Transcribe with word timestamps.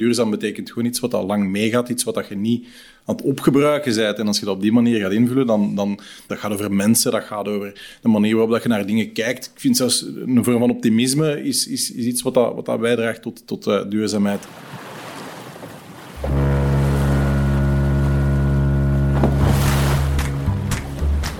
Duurzaam 0.00 0.30
betekent 0.30 0.68
gewoon 0.68 0.88
iets 0.88 1.00
wat 1.00 1.14
al 1.14 1.26
lang 1.26 1.50
meegaat, 1.50 1.88
iets 1.88 2.04
wat 2.04 2.14
dat 2.14 2.28
je 2.28 2.34
niet 2.34 2.66
aan 3.04 3.14
het 3.14 3.24
opgebruiken 3.24 3.94
bent. 3.94 4.18
En 4.18 4.26
als 4.26 4.38
je 4.38 4.44
dat 4.44 4.54
op 4.54 4.60
die 4.60 4.72
manier 4.72 5.00
gaat 5.00 5.12
invullen, 5.12 5.46
dan, 5.46 5.74
dan 5.74 5.98
dat 6.26 6.38
gaat 6.38 6.52
over 6.52 6.72
mensen, 6.72 7.12
dat 7.12 7.24
gaat 7.24 7.48
over 7.48 7.98
de 8.02 8.08
manier 8.08 8.32
waarop 8.32 8.52
dat 8.52 8.62
je 8.62 8.68
naar 8.68 8.86
dingen 8.86 9.12
kijkt. 9.12 9.50
Ik 9.54 9.60
vind 9.60 9.76
zelfs 9.76 10.02
een 10.02 10.44
vorm 10.44 10.58
van 10.58 10.70
optimisme 10.70 11.42
is, 11.42 11.66
is, 11.66 11.92
iets 11.94 12.22
wat, 12.22 12.34
dat, 12.34 12.54
wat 12.54 12.64
dat 12.64 12.80
bijdraagt 12.80 13.22
tot, 13.22 13.46
tot 13.46 13.66
uh, 13.66 13.82
duurzaamheid. 13.88 14.46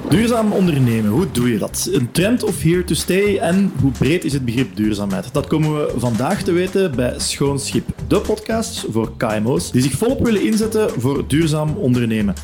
Duurzaam 0.08 0.52
ondernemen, 0.52 1.10
hoe 1.10 1.26
doe 1.32 1.52
je 1.52 1.58
dat? 1.58 1.88
Een 1.92 2.10
trend 2.10 2.42
of 2.42 2.62
here 2.62 2.84
to 2.84 2.94
stay? 2.94 3.36
En 3.36 3.72
hoe 3.80 3.90
breed 3.90 4.24
is 4.24 4.32
het 4.32 4.44
begrip 4.44 4.76
duurzaamheid? 4.76 5.28
Dat 5.32 5.46
komen 5.46 5.74
we 5.74 5.92
vandaag 5.96 6.42
te 6.42 6.52
weten 6.52 6.96
bij 6.96 7.14
Schoon 7.16 7.58
Schip, 7.58 7.88
de 8.08 8.20
podcast 8.20 8.86
voor 8.90 9.16
KMO's 9.16 9.70
die 9.70 9.82
zich 9.82 9.92
volop 9.92 10.24
willen 10.24 10.42
inzetten 10.42 10.90
voor 11.00 11.24
duurzaam 11.26 11.76
ondernemen. 11.76 12.34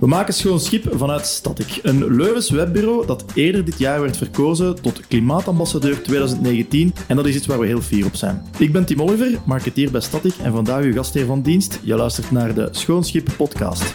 We 0.00 0.06
maken 0.06 0.34
Schoon 0.34 0.60
Schip 0.60 0.92
vanuit 0.92 1.26
Static, 1.26 1.80
een 1.82 2.16
Leuvens 2.16 2.50
webbureau 2.50 3.06
dat 3.06 3.24
eerder 3.34 3.64
dit 3.64 3.78
jaar 3.78 4.00
werd 4.00 4.16
verkozen 4.16 4.82
tot 4.82 5.06
klimaatambassadeur 5.06 6.02
2019 6.02 6.94
en 7.06 7.16
dat 7.16 7.26
is 7.26 7.34
iets 7.34 7.46
waar 7.46 7.58
we 7.58 7.66
heel 7.66 7.80
fier 7.80 8.06
op 8.06 8.14
zijn. 8.14 8.42
Ik 8.58 8.72
ben 8.72 8.84
Tim 8.84 9.02
Oliver, 9.02 9.38
marketeer 9.44 9.90
bij 9.90 10.00
Static 10.00 10.34
en 10.42 10.52
vandaag 10.52 10.82
uw 10.84 10.92
gastheer 10.92 11.26
van 11.26 11.42
dienst. 11.42 11.80
Je 11.82 11.94
luistert 11.94 12.30
naar 12.30 12.54
de 12.54 12.68
Schoon 12.70 13.04
Schip 13.04 13.28
podcast. 13.36 13.94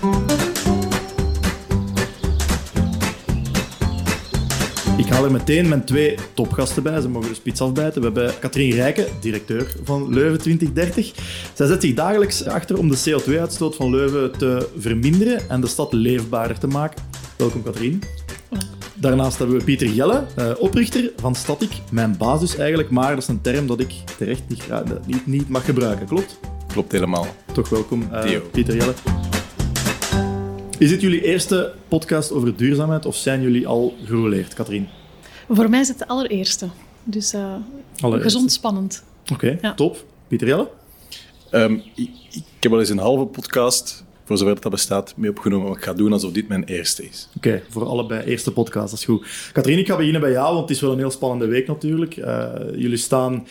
Haal 5.15 5.25
er 5.25 5.31
meteen 5.31 5.67
mijn 5.67 5.83
twee 5.83 6.17
topgasten 6.33 6.83
bij. 6.83 7.01
Ze 7.01 7.09
mogen 7.09 7.29
de 7.29 7.35
spits 7.35 7.61
afbijten. 7.61 8.01
We 8.01 8.05
hebben 8.05 8.39
Katrien 8.39 8.71
Rijken, 8.71 9.05
directeur 9.21 9.75
van 9.83 10.13
Leuven 10.13 10.39
2030. 10.39 11.11
Zij 11.53 11.67
zet 11.67 11.81
zich 11.81 11.93
dagelijks 11.93 12.45
achter 12.45 12.77
om 12.77 12.89
de 12.89 12.97
CO2-uitstoot 12.97 13.75
van 13.75 13.89
Leuven 13.89 14.31
te 14.37 14.69
verminderen 14.77 15.49
en 15.49 15.61
de 15.61 15.67
stad 15.67 15.93
leefbaarder 15.93 16.59
te 16.59 16.67
maken. 16.67 17.03
Welkom 17.37 17.63
Katrien. 17.63 18.01
Daarnaast 18.93 19.37
hebben 19.37 19.57
we 19.57 19.63
Pieter 19.63 19.87
Jelle, 19.87 20.23
eh, 20.35 20.51
oprichter 20.57 21.11
van 21.17 21.35
Static. 21.35 21.71
Mijn 21.91 22.17
basis 22.17 22.57
eigenlijk, 22.57 22.89
maar 22.89 23.09
dat 23.09 23.23
is 23.23 23.27
een 23.27 23.41
term 23.41 23.67
dat 23.67 23.79
ik 23.79 23.93
terecht 24.17 24.41
niet, 24.47 24.63
niet, 25.05 25.27
niet 25.27 25.49
mag 25.49 25.65
gebruiken, 25.65 26.05
klopt? 26.05 26.39
Klopt 26.67 26.91
helemaal. 26.91 27.27
Toch 27.53 27.69
welkom, 27.69 28.07
uh, 28.11 28.39
Pieter 28.51 28.75
Jelle. 28.75 28.93
Is 30.77 30.89
dit 30.89 31.01
jullie 31.01 31.23
eerste 31.23 31.73
podcast 31.87 32.31
over 32.31 32.55
duurzaamheid 32.55 33.05
of 33.05 33.15
zijn 33.15 33.41
jullie 33.41 33.67
al 33.67 33.93
gerouleerd, 34.03 34.53
Katrien? 34.53 34.87
Voor 35.49 35.69
mij 35.69 35.79
is 35.79 35.87
het 35.87 35.97
de 35.97 36.07
allereerste. 36.07 36.69
Dus 37.03 37.33
uh, 37.33 37.55
gezond 38.01 38.51
spannend. 38.51 39.03
Oké, 39.33 39.73
top. 39.75 40.05
Pieter 40.27 40.47
Jelle? 40.47 40.67
Um, 41.51 41.81
ik, 41.95 42.09
ik, 42.31 42.43
heb 42.59 42.71
al 42.71 42.79
eens 42.79 42.89
een 42.89 42.97
halve 42.97 43.25
podcast 43.25 44.03
voor 44.25 44.37
zover 44.37 44.61
dat 44.61 44.71
bestaat, 44.71 45.13
mee 45.17 45.29
opgenomen. 45.29 45.67
Maar 45.67 45.77
ik 45.77 45.83
ga 45.83 45.93
doen 45.93 46.13
alsof 46.13 46.31
dit 46.31 46.47
mijn 46.47 46.63
eerste 46.63 47.05
is. 47.07 47.29
Oké, 47.35 47.63
voor 47.69 47.85
allebei 47.85 48.23
eerste 48.23 48.51
podcast, 48.51 48.89
dat 48.89 48.99
is 48.99 49.05
goed. 49.05 49.49
Katrien, 49.53 49.79
ik 49.79 49.87
ga 49.87 49.95
beginnen 49.95 50.21
bij 50.21 50.31
jou, 50.31 50.47
want 50.47 50.67
het 50.67 50.69
is 50.69 50.81
wel 50.81 50.91
een 50.91 50.97
heel 50.97 51.11
spannende 51.11 51.45
week 51.45 51.67
natuurlijk. 51.67 52.17
Uh, 52.17 52.49
jullie 52.75 52.97
staan 52.97 53.47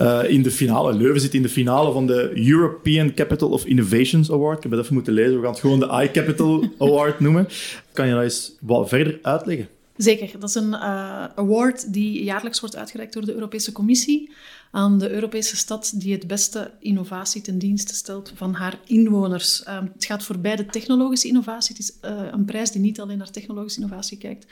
uh, 0.00 0.20
in 0.28 0.42
de 0.42 0.50
finale, 0.50 0.94
Leuven 0.94 1.20
zit 1.20 1.34
in 1.34 1.42
de 1.42 1.48
finale 1.48 1.92
van 1.92 2.06
de 2.06 2.46
European 2.48 3.14
Capital 3.14 3.48
of 3.48 3.64
Innovations 3.64 4.32
Award. 4.32 4.56
Ik 4.56 4.62
heb 4.62 4.72
het 4.72 4.80
even 4.80 4.94
moeten 4.94 5.12
lezen, 5.12 5.34
we 5.34 5.42
gaan 5.42 5.50
het 5.50 5.60
gewoon 5.60 5.80
de 5.80 6.02
iCapital 6.02 6.64
Award 6.78 7.20
noemen. 7.20 7.48
Kan 7.92 8.06
je 8.06 8.12
dat 8.14 8.22
eens 8.22 8.52
wat 8.60 8.88
verder 8.88 9.18
uitleggen? 9.22 9.68
Zeker. 10.02 10.40
Dat 10.40 10.48
is 10.48 10.54
een 10.54 10.72
uh, 10.72 11.24
award 11.24 11.92
die 11.92 12.24
jaarlijks 12.24 12.60
wordt 12.60 12.76
uitgereikt 12.76 13.12
door 13.12 13.24
de 13.24 13.34
Europese 13.34 13.72
Commissie 13.72 14.32
aan 14.70 14.98
de 14.98 15.10
Europese 15.10 15.56
stad 15.56 15.92
die 15.94 16.12
het 16.12 16.26
beste 16.26 16.70
innovatie 16.78 17.42
ten 17.42 17.58
dienste 17.58 17.94
stelt 17.94 18.32
van 18.34 18.54
haar 18.54 18.80
inwoners. 18.84 19.62
Uh, 19.62 19.80
het 19.92 20.04
gaat 20.04 20.22
voorbij 20.22 20.56
de 20.56 20.66
technologische 20.66 21.28
innovatie. 21.28 21.76
Het 21.76 21.84
is 21.84 22.10
uh, 22.10 22.28
een 22.30 22.44
prijs 22.44 22.70
die 22.70 22.80
niet 22.80 23.00
alleen 23.00 23.18
naar 23.18 23.30
technologische 23.30 23.80
innovatie 23.80 24.18
kijkt, 24.18 24.46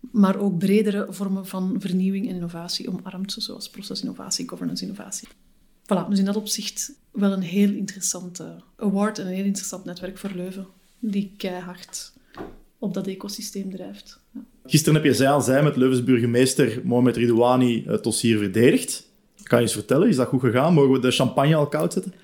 maar 0.00 0.36
ook 0.36 0.58
bredere 0.58 1.06
vormen 1.08 1.46
van 1.46 1.76
vernieuwing 1.78 2.28
en 2.28 2.34
innovatie 2.34 2.88
omarmt, 2.88 3.34
zoals 3.38 3.70
procesinnovatie, 3.70 4.48
governance-innovatie. 4.48 5.28
Voilà, 5.82 6.08
dus 6.08 6.18
in 6.18 6.24
dat 6.24 6.36
opzicht 6.36 6.92
wel 7.10 7.32
een 7.32 7.42
heel 7.42 7.70
interessante 7.70 8.56
award 8.76 9.18
en 9.18 9.26
een 9.26 9.34
heel 9.34 9.44
interessant 9.44 9.84
netwerk 9.84 10.18
voor 10.18 10.30
Leuven, 10.34 10.66
die 10.98 11.32
keihard 11.36 12.11
op 12.82 12.94
dat 12.94 13.06
ecosysteem 13.06 13.70
drijft. 13.70 14.20
Ja. 14.30 14.40
Gisteren 14.66 14.94
heb 14.94 15.04
je 15.04 15.14
zij 15.14 15.28
aan 15.28 15.42
zij 15.42 15.62
met 15.62 15.76
Leuvens 15.76 16.04
burgemeester 16.04 16.80
Mohamed 16.84 17.16
Ridouani 17.16 17.84
het 17.86 18.02
dossier 18.02 18.38
verdedigd. 18.38 19.10
Kan 19.42 19.58
je 19.58 19.64
eens 19.64 19.74
vertellen, 19.74 20.08
is 20.08 20.16
dat 20.16 20.28
goed 20.28 20.40
gegaan? 20.40 20.74
Mogen 20.74 20.92
we 20.92 20.98
de 20.98 21.10
champagne 21.10 21.54
al 21.54 21.66
koud 21.66 21.92
zetten? 21.92 22.14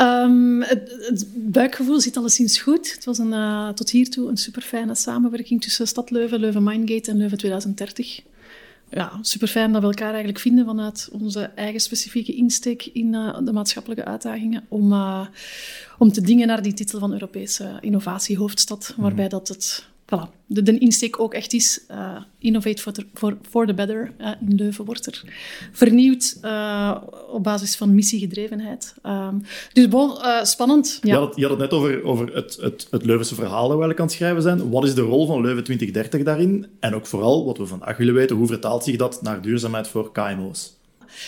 Um, 0.00 0.62
het, 0.62 1.26
buikgevoel 1.34 2.00
zit 2.00 2.16
alleszins 2.16 2.58
goed. 2.58 2.92
Het 2.92 3.04
was 3.04 3.18
een, 3.18 3.32
uh, 3.32 3.68
tot 3.68 3.90
hiertoe 3.90 4.28
een 4.28 4.36
super 4.36 4.62
fijne 4.62 4.94
samenwerking 4.94 5.62
tussen 5.62 5.86
Stad 5.86 6.10
Leuven, 6.10 6.40
Leuven 6.40 6.62
Mindgate 6.62 7.10
en 7.10 7.16
Leuven 7.16 7.38
2030. 7.38 8.20
Ja, 8.94 9.18
super 9.20 9.48
fijn 9.48 9.72
dat 9.72 9.80
we 9.80 9.86
elkaar 9.86 10.08
eigenlijk 10.08 10.38
vinden 10.38 10.64
vanuit 10.64 11.08
onze 11.12 11.40
eigen 11.40 11.80
specifieke 11.80 12.34
insteek 12.34 12.84
in 12.84 13.12
uh, 13.12 13.38
de 13.44 13.52
maatschappelijke 13.52 14.04
uitdagingen. 14.04 14.64
Om, 14.68 14.92
uh, 14.92 15.26
om 15.98 16.12
te 16.12 16.20
dingen 16.20 16.46
naar 16.46 16.62
die 16.62 16.74
titel 16.74 16.98
van 16.98 17.12
Europese 17.12 17.78
innovatiehoofdstad, 17.80 18.94
waarbij 18.96 19.28
dat 19.28 19.48
het 19.48 19.86
voilà, 20.14 20.30
de, 20.46 20.62
de, 20.62 20.78
insteek 20.78 21.20
ook 21.20 21.34
echt 21.34 21.52
is, 21.52 21.84
uh, 21.90 22.16
innovate 22.38 22.82
for 22.82 22.92
the, 22.92 23.06
for, 23.14 23.36
for 23.50 23.66
the 23.66 23.74
better. 23.74 24.12
Uh, 24.20 24.30
in 24.48 24.54
Leuven 24.54 24.84
wordt 24.84 25.06
er 25.06 25.22
vernieuwd 25.72 26.38
uh, 26.42 26.96
op 27.30 27.42
basis 27.42 27.76
van 27.76 27.94
missiegedrevenheid. 27.94 28.94
Um, 29.06 29.42
dus 29.72 29.88
bon, 29.88 30.16
spannend. 30.42 30.98
Ja. 31.02 31.12
Je, 31.12 31.18
had 31.18 31.28
het, 31.28 31.36
je, 31.36 31.42
had 31.42 31.50
het, 31.50 31.60
net 31.60 31.78
over, 31.78 32.04
over 32.04 32.34
het, 32.34 32.58
het, 32.60 32.86
het 32.90 33.04
Leuvense 33.04 33.34
verhaal 33.34 33.68
dat 33.68 33.78
we 33.78 33.84
eigenlijk 33.84 34.00
aan 34.00 34.06
het 34.06 34.14
schrijven 34.14 34.42
zijn. 34.42 34.70
Wat 34.70 34.84
is 34.84 34.94
de 34.94 35.00
rol 35.00 35.26
van 35.26 35.40
Leuven 35.40 35.64
2030 35.64 36.22
daarin? 36.22 36.66
En 36.80 36.94
ook 36.94 37.06
vooral, 37.06 37.44
wat 37.44 37.58
we 37.58 37.66
vandaag 37.66 37.96
willen 37.96 38.14
weten, 38.14 38.36
hoe 38.36 38.46
vertaalt 38.46 38.84
zich 38.84 38.96
dat 38.96 39.22
naar 39.22 39.42
duurzaamheid 39.42 39.88
voor 39.88 40.12
KMO's? 40.12 40.80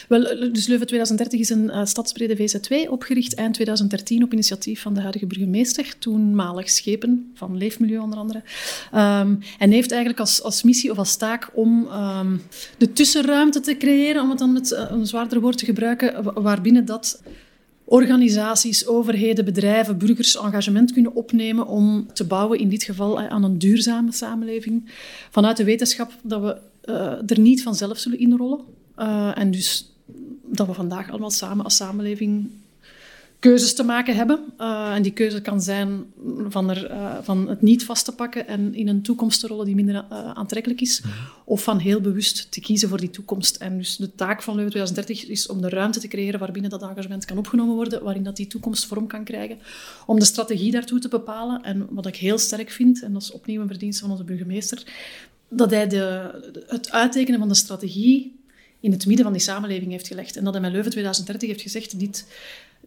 Wel, 0.08 0.52
dus 0.52 0.66
Leuven 0.66 0.86
2030 0.86 1.40
is 1.40 1.50
een 1.50 1.64
uh, 1.64 1.84
stadsbrede 1.84 2.36
VZ2, 2.36 2.88
opgericht 2.88 3.34
eind 3.34 3.54
2013 3.54 4.22
op 4.22 4.32
initiatief 4.32 4.80
van 4.80 4.94
de 4.94 5.00
huidige 5.00 5.26
burgemeester, 5.26 5.98
toenmalig 5.98 6.70
Schepen, 6.70 7.32
van 7.34 7.56
Leefmilieu 7.56 7.98
onder 7.98 8.18
andere. 8.18 8.42
Um, 8.94 9.38
en 9.58 9.70
heeft 9.70 9.90
eigenlijk 9.90 10.20
als, 10.20 10.42
als 10.42 10.62
missie 10.62 10.90
of 10.90 10.98
als 10.98 11.16
taak 11.16 11.50
om 11.52 11.88
um, 11.92 12.42
de 12.78 12.92
tussenruimte 12.92 13.60
te 13.60 13.76
creëren, 13.76 14.22
om 14.22 14.30
het 14.30 14.38
dan 14.38 14.52
met 14.52 14.70
uh, 14.70 14.84
een 14.88 15.06
zwaarder 15.06 15.40
woord 15.40 15.58
te 15.58 15.64
gebruiken, 15.64 16.42
waarbinnen 16.42 16.84
dat 16.84 17.22
organisaties, 17.84 18.86
overheden, 18.86 19.44
bedrijven, 19.44 19.98
burgers 19.98 20.36
engagement 20.36 20.92
kunnen 20.92 21.14
opnemen 21.14 21.66
om 21.66 22.06
te 22.12 22.24
bouwen, 22.24 22.58
in 22.58 22.68
dit 22.68 22.82
geval 22.82 23.20
aan 23.20 23.44
een 23.44 23.58
duurzame 23.58 24.12
samenleving. 24.12 24.90
Vanuit 25.30 25.56
de 25.56 25.64
wetenschap 25.64 26.12
dat 26.22 26.42
we 26.42 26.56
er 27.26 27.40
niet 27.40 27.62
vanzelf 27.62 27.98
zullen 27.98 28.18
inrollen. 28.18 28.60
Uh, 28.98 29.38
en 29.38 29.50
dus 29.50 29.92
dat 30.44 30.66
we 30.66 30.72
vandaag 30.72 31.10
allemaal 31.10 31.30
samen 31.30 31.64
als 31.64 31.76
samenleving 31.76 32.50
keuzes 33.44 33.74
te 33.74 33.82
maken 33.82 34.16
hebben. 34.16 34.40
Uh, 34.60 34.94
en 34.94 35.02
die 35.02 35.12
keuze 35.12 35.40
kan 35.40 35.60
zijn 35.60 36.04
van, 36.48 36.70
er, 36.70 36.90
uh, 36.90 37.16
van 37.22 37.48
het 37.48 37.62
niet 37.62 37.84
vast 37.84 38.04
te 38.04 38.12
pakken 38.12 38.46
en 38.46 38.74
in 38.74 38.88
een 38.88 39.02
toekomst 39.02 39.40
te 39.40 39.46
rollen 39.46 39.66
die 39.66 39.74
minder 39.74 39.94
uh, 39.94 40.30
aantrekkelijk 40.30 40.80
is. 40.80 41.00
Mm. 41.00 41.10
Of 41.44 41.62
van 41.62 41.78
heel 41.78 42.00
bewust 42.00 42.52
te 42.52 42.60
kiezen 42.60 42.88
voor 42.88 43.00
die 43.00 43.10
toekomst. 43.10 43.56
En 43.56 43.78
dus 43.78 43.96
de 43.96 44.14
taak 44.14 44.42
van 44.42 44.54
Leuven 44.54 44.72
2030 44.72 45.30
is 45.30 45.46
om 45.46 45.60
de 45.60 45.68
ruimte 45.68 46.00
te 46.00 46.08
creëren 46.08 46.40
waarbinnen 46.40 46.70
dat 46.70 46.82
engagement 46.82 47.24
kan 47.24 47.38
opgenomen 47.38 47.74
worden, 47.74 48.02
waarin 48.02 48.22
dat 48.22 48.36
die 48.36 48.46
toekomst 48.46 48.86
vorm 48.86 49.06
kan 49.06 49.24
krijgen. 49.24 49.58
Om 50.06 50.18
de 50.18 50.24
strategie 50.24 50.70
daartoe 50.70 50.98
te 50.98 51.08
bepalen. 51.08 51.62
En 51.62 51.86
wat 51.90 52.06
ik 52.06 52.16
heel 52.16 52.38
sterk 52.38 52.70
vind, 52.70 53.02
en 53.02 53.12
dat 53.12 53.22
is 53.22 53.32
opnieuw 53.32 53.60
een 53.60 53.68
verdienste 53.68 54.02
van 54.02 54.10
onze 54.10 54.24
burgemeester, 54.24 54.82
dat 55.48 55.70
hij 55.70 55.88
de, 55.88 56.30
het 56.66 56.90
uittekenen 56.90 57.38
van 57.38 57.48
de 57.48 57.54
strategie 57.54 58.43
in 58.84 58.92
het 58.92 59.06
midden 59.06 59.24
van 59.24 59.32
die 59.32 59.42
samenleving 59.42 59.90
heeft 59.90 60.06
gelegd. 60.06 60.36
En 60.36 60.44
dat 60.44 60.52
hij 60.52 60.62
met 60.62 60.72
Leuven 60.72 60.90
2030 60.90 61.48
heeft 61.48 61.62
gezegd, 61.62 61.98
dit, 61.98 62.26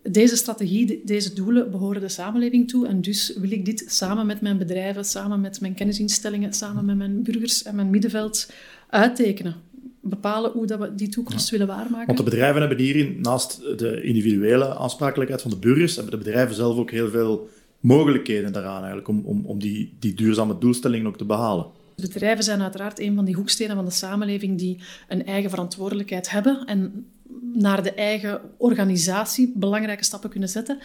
deze 0.03 0.35
strategie, 0.35 1.01
deze 1.05 1.33
doelen 1.33 1.71
behoren 1.71 2.01
de 2.01 2.09
samenleving 2.09 2.69
toe. 2.69 2.87
En 2.87 3.01
dus 3.01 3.33
wil 3.37 3.51
ik 3.51 3.65
dit 3.65 3.85
samen 3.87 4.25
met 4.25 4.41
mijn 4.41 4.57
bedrijven, 4.57 5.05
samen 5.05 5.41
met 5.41 5.61
mijn 5.61 5.73
kennisinstellingen, 5.73 6.53
samen 6.53 6.85
met 6.85 6.97
mijn 6.97 7.23
burgers 7.23 7.63
en 7.63 7.75
mijn 7.75 7.89
middenveld 7.89 8.51
uittekenen. 8.89 9.55
Bepalen 10.01 10.51
hoe 10.51 10.65
dat 10.65 10.79
we 10.79 10.95
die 10.95 11.09
toekomst 11.09 11.49
willen 11.49 11.67
waarmaken. 11.67 12.05
Want 12.05 12.17
de 12.17 12.23
bedrijven 12.23 12.59
hebben 12.59 12.79
hierin, 12.79 13.17
naast 13.21 13.61
de 13.77 14.01
individuele 14.01 14.75
aansprakelijkheid 14.75 15.41
van 15.41 15.51
de 15.51 15.57
burgers, 15.57 15.95
hebben 15.95 16.11
de 16.11 16.23
bedrijven 16.23 16.55
zelf 16.55 16.77
ook 16.77 16.91
heel 16.91 17.09
veel 17.09 17.49
mogelijkheden 17.79 18.53
daaraan 18.53 18.79
eigenlijk 18.79 19.07
om, 19.07 19.21
om, 19.25 19.45
om 19.45 19.59
die, 19.59 19.95
die 19.99 20.13
duurzame 20.13 20.57
doelstellingen 20.57 21.07
ook 21.07 21.17
te 21.17 21.25
behalen. 21.25 21.65
Bedrijven 22.01 22.43
zijn 22.43 22.61
uiteraard 22.61 22.99
een 22.99 23.15
van 23.15 23.25
die 23.25 23.35
hoekstenen 23.35 23.75
van 23.75 23.85
de 23.85 23.91
samenleving 23.91 24.57
die 24.57 24.79
een 25.07 25.25
eigen 25.25 25.49
verantwoordelijkheid 25.49 26.29
hebben 26.29 26.65
en 26.65 27.05
naar 27.53 27.83
de 27.83 27.93
eigen 27.93 28.41
organisatie 28.57 29.51
belangrijke 29.55 30.03
stappen 30.03 30.29
kunnen 30.29 30.49
zetten. 30.49 30.79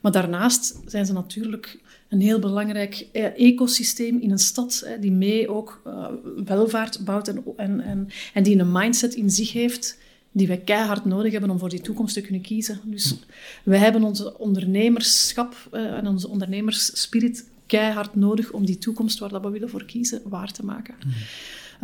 Maar 0.00 0.12
daarnaast 0.12 0.80
zijn 0.86 1.06
ze 1.06 1.12
natuurlijk 1.12 1.78
een 2.08 2.20
heel 2.20 2.38
belangrijk 2.38 3.06
eh, 3.12 3.24
ecosysteem 3.24 4.20
in 4.20 4.30
een 4.30 4.38
stad, 4.38 4.86
die 5.00 5.12
mee 5.12 5.48
ook 5.48 5.82
uh, 5.86 6.06
welvaart 6.44 7.04
bouwt 7.04 7.28
en, 7.28 7.44
en, 7.56 7.80
en, 7.80 8.08
en 8.34 8.42
die 8.42 8.58
een 8.58 8.72
mindset 8.72 9.14
in 9.14 9.30
zich 9.30 9.52
heeft 9.52 9.98
die 10.32 10.46
wij 10.46 10.58
keihard 10.58 11.04
nodig 11.04 11.32
hebben 11.32 11.50
om 11.50 11.58
voor 11.58 11.68
die 11.68 11.80
toekomst 11.80 12.14
te 12.14 12.20
kunnen 12.20 12.40
kiezen. 12.40 12.80
Dus 12.84 13.16
wij 13.64 13.78
hebben 13.78 14.02
onze 14.02 14.38
ondernemerschap 14.38 15.68
uh, 15.72 15.80
en 15.92 16.06
onze 16.06 16.28
ondernemersspirit 16.28 17.44
keihard 17.66 18.14
nodig 18.14 18.52
om 18.52 18.66
die 18.66 18.78
toekomst 18.78 19.18
waar 19.18 19.28
dat 19.28 19.42
we 19.42 19.50
willen 19.50 19.68
voor 19.68 19.84
kiezen 19.84 20.20
waar 20.24 20.52
te 20.52 20.64
maken. 20.64 20.94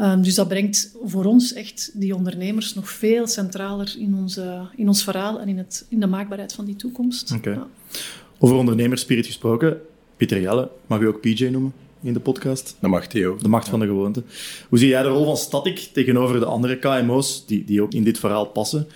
Um, 0.01 0.23
dus 0.23 0.35
dat 0.35 0.49
brengt 0.49 0.95
voor 1.05 1.25
ons 1.25 1.53
echt 1.53 1.91
die 1.95 2.15
ondernemers 2.15 2.75
nog 2.75 2.91
veel 2.91 3.27
centraler 3.27 3.95
in, 3.99 4.15
onze, 4.15 4.67
in 4.77 4.89
ons 4.89 5.05
verhaal 5.05 5.41
en 5.41 5.49
in, 5.49 5.59
het, 5.59 5.87
in 5.89 6.01
de 6.01 6.07
maakbaarheid 6.07 6.53
van 6.53 6.65
die 6.65 6.77
toekomst. 6.77 7.33
Okay. 7.33 7.55
Ja. 7.55 7.67
Over 8.39 8.57
ondernemerspirit 8.57 9.27
gesproken, 9.27 9.81
Pieter 10.17 10.41
Jelle, 10.41 10.71
mag 10.87 11.01
u 11.01 11.07
ook 11.07 11.21
PJ 11.21 11.45
noemen? 11.45 11.73
in 12.03 12.13
de 12.13 12.21
podcast. 12.21 12.77
Dat 12.81 12.91
mag 12.91 13.07
Theo. 13.07 13.37
De 13.37 13.49
macht 13.49 13.69
van 13.69 13.81
de 13.81 13.87
gewoonte. 13.87 14.23
Hoe 14.69 14.79
zie 14.79 14.89
jij 14.89 15.03
de 15.03 15.09
rol 15.09 15.25
van 15.25 15.37
Static 15.37 15.79
tegenover 15.93 16.41
de 16.41 16.47
andere 16.47 16.79
KMO's 16.79 17.47
die, 17.47 17.65
die 17.65 17.83
ook 17.83 17.93
in 17.93 18.05
dit 18.05 18.19
verhaal 18.19 18.47
passen? 18.47 18.87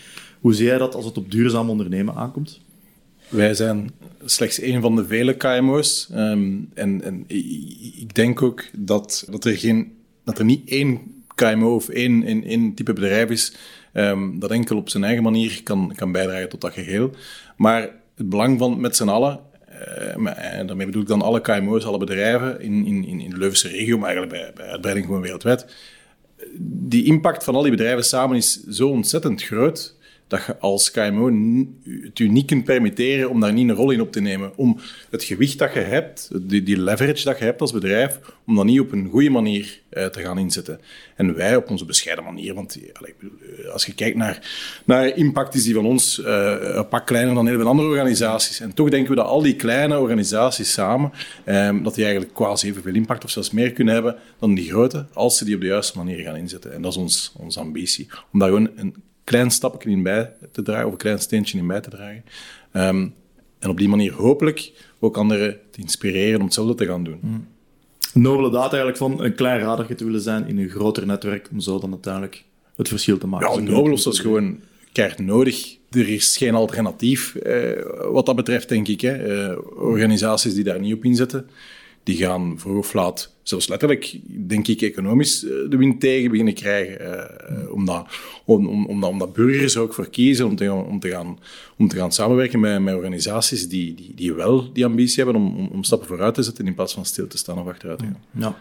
Hoe 0.40 0.54
zie 0.54 0.66
jij 0.66 0.78
dat 0.78 0.94
als 0.94 1.04
het 1.04 1.18
op 1.18 1.30
duurzaam 1.30 1.70
ondernemen 1.70 2.14
aankomt? 2.14 2.60
Wij 3.28 3.54
zijn 3.54 3.90
slechts 4.24 4.62
een 4.62 4.80
van 4.80 4.96
de 4.96 5.06
vele 5.06 5.34
KMO's. 5.36 6.08
Ehm, 6.12 6.54
en, 6.74 7.02
en 7.02 7.24
ik 7.98 8.14
denk 8.14 8.42
ook 8.42 8.64
dat, 8.72 9.26
dat, 9.30 9.44
er 9.44 9.56
geen, 9.56 9.96
dat 10.24 10.38
er 10.38 10.44
niet 10.44 10.68
één 10.68 11.00
KMO 11.34 11.74
of 11.74 11.88
één, 11.88 12.24
één, 12.24 12.44
één 12.44 12.74
type 12.74 12.92
bedrijf 12.92 13.30
is 13.30 13.56
um, 13.92 14.38
dat 14.38 14.50
enkel 14.50 14.76
op 14.76 14.88
zijn 14.88 15.04
eigen 15.04 15.22
manier 15.22 15.62
kan, 15.62 15.92
kan 15.96 16.12
bijdragen 16.12 16.48
tot 16.48 16.60
dat 16.60 16.72
geheel. 16.72 17.10
Maar 17.56 17.90
het 18.14 18.28
belang 18.28 18.58
van 18.58 18.80
met 18.80 18.96
z'n 18.96 19.08
allen 19.08 19.40
uh, 20.16 20.66
daarmee 20.66 20.86
bedoel 20.86 21.02
ik 21.02 21.08
dan 21.08 21.22
alle 21.22 21.40
KMO's, 21.40 21.84
alle 21.84 21.98
bedrijven 21.98 22.60
in, 22.60 22.86
in, 22.86 23.04
in 23.04 23.30
de 23.30 23.36
Leuvense 23.36 23.68
regio, 23.68 23.98
maar 23.98 24.08
eigenlijk 24.08 24.42
bij, 24.42 24.52
bij 24.54 24.72
uitbreiding 24.72 25.06
gewoon 25.06 25.22
wereldwijd. 25.22 25.66
Die 26.58 27.04
impact 27.04 27.44
van 27.44 27.54
al 27.54 27.62
die 27.62 27.70
bedrijven 27.70 28.04
samen 28.04 28.36
is 28.36 28.64
zo 28.64 28.88
ontzettend 28.88 29.42
groot 29.42 29.95
dat 30.28 30.44
je 30.46 30.58
als 30.58 30.90
KMO 30.90 31.26
het 31.84 32.18
je 32.18 32.30
niet 32.30 32.46
kunt 32.46 32.64
permitteren 32.64 33.30
om 33.30 33.40
daar 33.40 33.52
niet 33.52 33.68
een 33.68 33.74
rol 33.74 33.90
in 33.90 34.00
op 34.00 34.12
te 34.12 34.20
nemen. 34.20 34.52
Om 34.56 34.78
het 35.10 35.24
gewicht 35.24 35.58
dat 35.58 35.72
je 35.72 35.80
hebt, 35.80 36.30
die, 36.34 36.62
die 36.62 36.80
leverage 36.80 37.24
dat 37.24 37.38
je 37.38 37.44
hebt 37.44 37.60
als 37.60 37.72
bedrijf, 37.72 38.20
om 38.46 38.56
dat 38.56 38.64
niet 38.64 38.80
op 38.80 38.92
een 38.92 39.08
goede 39.10 39.30
manier 39.30 39.80
uh, 39.92 40.06
te 40.06 40.20
gaan 40.20 40.38
inzetten. 40.38 40.80
En 41.16 41.34
wij 41.34 41.56
op 41.56 41.70
onze 41.70 41.84
bescheiden 41.84 42.24
manier, 42.24 42.54
want 42.54 42.78
uh, 42.78 43.72
als 43.72 43.86
je 43.86 43.94
kijkt 43.94 44.16
naar, 44.16 44.48
naar 44.84 45.06
impact, 45.16 45.54
is 45.54 45.64
die 45.64 45.74
van 45.74 45.86
ons 45.86 46.20
een 46.24 46.88
pak 46.88 47.06
kleiner 47.06 47.34
dan 47.34 47.46
heel 47.46 47.58
veel 47.58 47.68
andere 47.68 47.88
organisaties. 47.88 48.60
En 48.60 48.74
toch 48.74 48.88
denken 48.88 49.10
we 49.10 49.16
dat 49.16 49.26
al 49.26 49.42
die 49.42 49.56
kleine 49.56 49.98
organisaties 49.98 50.72
samen, 50.72 51.12
um, 51.46 51.82
dat 51.82 51.94
die 51.94 52.04
eigenlijk 52.04 52.34
quasi 52.34 52.68
evenveel 52.68 52.94
impact 52.94 53.24
of 53.24 53.30
zelfs 53.30 53.50
meer 53.50 53.72
kunnen 53.72 53.94
hebben 53.94 54.16
dan 54.38 54.54
die 54.54 54.68
grote, 54.68 55.06
als 55.12 55.38
ze 55.38 55.44
die 55.44 55.54
op 55.54 55.60
de 55.60 55.66
juiste 55.66 55.98
manier 55.98 56.18
gaan 56.18 56.36
inzetten. 56.36 56.72
En 56.72 56.82
dat 56.82 56.92
is 56.92 56.98
ons, 56.98 57.32
onze 57.36 57.60
ambitie. 57.60 58.08
Om 58.32 58.38
daar 58.38 58.48
gewoon 58.48 58.70
een 58.76 58.94
klein 59.26 59.50
stapje 59.50 59.90
in 59.90 60.02
bij 60.02 60.32
te 60.52 60.62
dragen, 60.62 60.86
of 60.86 60.92
een 60.92 60.98
klein 60.98 61.18
steentje 61.18 61.58
in 61.58 61.66
bij 61.66 61.80
te 61.80 61.90
dragen. 61.90 62.24
Um, 62.72 63.14
en 63.58 63.70
op 63.70 63.78
die 63.78 63.88
manier 63.88 64.12
hopelijk 64.12 64.72
ook 64.98 65.16
anderen 65.16 65.58
te 65.70 65.80
inspireren 65.80 66.38
om 66.38 66.44
hetzelfde 66.44 66.74
te 66.74 66.86
gaan 66.86 67.04
doen. 67.04 67.18
Mm. 67.22 67.46
Nobele 68.12 68.50
daad 68.50 68.68
eigenlijk 68.68 68.96
van 68.96 69.22
een 69.22 69.34
klein 69.34 69.60
radertje 69.60 69.94
te 69.94 70.04
willen 70.04 70.20
zijn 70.20 70.46
in 70.46 70.58
een 70.58 70.68
groter 70.68 71.06
netwerk, 71.06 71.48
om 71.52 71.60
zo 71.60 71.78
dan 71.78 71.90
uiteindelijk 71.90 72.44
het 72.76 72.88
verschil 72.88 73.18
te 73.18 73.26
maken. 73.26 73.64
Ja, 73.64 73.70
nobel 73.70 73.96
dat 73.96 74.12
is 74.12 74.20
gewoon 74.20 74.60
keihard 74.92 75.20
nodig. 75.20 75.76
Er 75.90 76.08
is 76.08 76.36
geen 76.36 76.54
alternatief 76.54 77.34
eh, 77.34 77.82
wat 78.10 78.26
dat 78.26 78.36
betreft, 78.36 78.68
denk 78.68 78.88
ik. 78.88 79.00
Hè. 79.00 79.12
Eh, 79.12 79.58
organisaties 79.76 80.54
die 80.54 80.64
daar 80.64 80.80
niet 80.80 80.94
op 80.94 81.04
inzetten, 81.04 81.48
die 82.06 82.16
gaan 82.16 82.58
vroeg 82.58 82.78
of 82.78 82.94
laat, 82.94 83.32
zelfs 83.42 83.68
letterlijk, 83.68 84.18
denk 84.46 84.68
ik, 84.68 84.82
economisch 84.82 85.44
eh, 85.44 85.50
de 85.68 85.76
wind 85.76 86.00
tegen 86.00 86.30
beginnen 86.30 86.54
krijgen. 86.54 87.00
Uh, 87.00 87.72
omdat, 87.72 88.06
om, 88.44 88.66
om, 88.66 88.86
omdat, 88.86 89.10
omdat 89.10 89.32
burgers 89.32 89.76
ook 89.76 89.94
voor 89.94 90.10
kiezen 90.10 90.46
om 90.46 90.56
te, 90.56 90.72
om 90.72 91.00
te, 91.00 91.08
gaan, 91.08 91.38
om 91.76 91.88
te 91.88 91.96
gaan 91.96 92.12
samenwerken 92.12 92.60
met, 92.60 92.82
met 92.82 92.94
organisaties 92.94 93.68
die, 93.68 93.94
die, 93.94 94.12
die 94.14 94.34
wel 94.34 94.72
die 94.72 94.84
ambitie 94.84 95.24
hebben 95.24 95.42
om, 95.42 95.68
om, 95.72 95.84
stappen 95.84 96.08
vooruit 96.08 96.34
te 96.34 96.42
zetten 96.42 96.66
in 96.66 96.74
plaats 96.74 96.94
van 96.94 97.04
stil 97.04 97.26
te 97.26 97.38
staan 97.38 97.58
of 97.58 97.66
achteruit 97.66 97.98
te 97.98 98.04
gaan. 98.04 98.56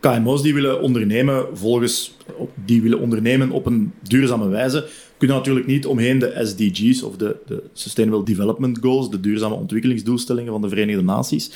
KMO's 0.00 0.42
die 0.42 0.54
willen 0.54 0.80
ondernemen 0.80 1.58
volgens, 1.58 2.16
die 2.64 2.82
willen 2.82 2.98
ondernemen 2.98 3.50
op 3.50 3.66
een 3.66 3.92
duurzame 4.02 4.48
wijze, 4.48 4.88
kunnen 5.16 5.36
natuurlijk 5.36 5.66
niet 5.66 5.86
omheen 5.86 6.18
de 6.18 6.40
SDG's 6.42 7.02
of 7.02 7.16
de, 7.16 7.36
de 7.46 7.62
Sustainable 7.72 8.24
Development 8.24 8.78
Goals, 8.78 9.10
de 9.10 9.20
duurzame 9.20 9.54
ontwikkelingsdoelstellingen 9.54 10.52
van 10.52 10.62
de 10.62 10.68
Verenigde 10.68 11.02
Naties. 11.02 11.50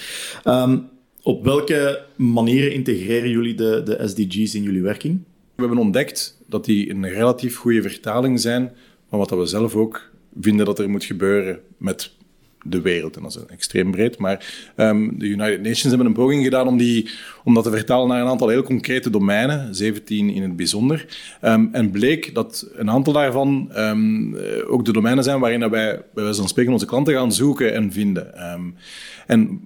Um, 0.44 0.92
op 1.24 1.44
welke 1.44 2.04
manieren 2.16 2.72
integreren 2.72 3.30
jullie 3.30 3.54
de, 3.54 3.82
de 3.84 4.08
SDG's 4.08 4.54
in 4.54 4.62
jullie 4.62 4.82
werking? 4.82 5.20
We 5.54 5.62
hebben 5.62 5.78
ontdekt 5.78 6.38
dat 6.48 6.64
die 6.64 6.90
een 6.90 7.08
relatief 7.08 7.56
goede 7.56 7.82
vertaling 7.82 8.40
zijn 8.40 8.72
van 9.08 9.18
wat 9.18 9.30
we 9.30 9.46
zelf 9.46 9.74
ook 9.74 10.10
vinden 10.40 10.66
dat 10.66 10.78
er 10.78 10.90
moet 10.90 11.04
gebeuren 11.04 11.60
met 11.76 12.12
de 12.62 12.80
wereld. 12.80 13.16
En 13.16 13.22
dat 13.22 13.36
is 13.36 13.46
extreem 13.46 13.90
breed. 13.90 14.18
Maar 14.18 14.72
um, 14.76 15.18
de 15.18 15.26
United 15.26 15.60
Nations 15.60 15.82
hebben 15.82 16.06
een 16.06 16.12
poging 16.12 16.44
gedaan 16.44 16.66
om, 16.66 16.78
die, 16.78 17.10
om 17.44 17.54
dat 17.54 17.64
te 17.64 17.70
vertalen 17.70 18.08
naar 18.08 18.20
een 18.20 18.28
aantal 18.28 18.48
heel 18.48 18.62
concrete 18.62 19.10
domeinen, 19.10 19.74
17 19.74 20.30
in 20.30 20.42
het 20.42 20.56
bijzonder. 20.56 21.06
Um, 21.42 21.68
en 21.72 21.90
bleek 21.90 22.34
dat 22.34 22.66
een 22.74 22.90
aantal 22.90 23.12
daarvan 23.12 23.70
um, 23.76 24.36
ook 24.68 24.84
de 24.84 24.92
domeinen 24.92 25.24
zijn 25.24 25.40
waarin 25.40 25.70
wij, 25.70 26.02
bij 26.14 26.24
wijze 26.24 26.38
van 26.38 26.48
spreken, 26.48 26.72
onze 26.72 26.86
klanten 26.86 27.14
gaan 27.14 27.32
zoeken 27.32 27.74
en 27.74 27.92
vinden. 27.92 28.34
en 29.26 29.60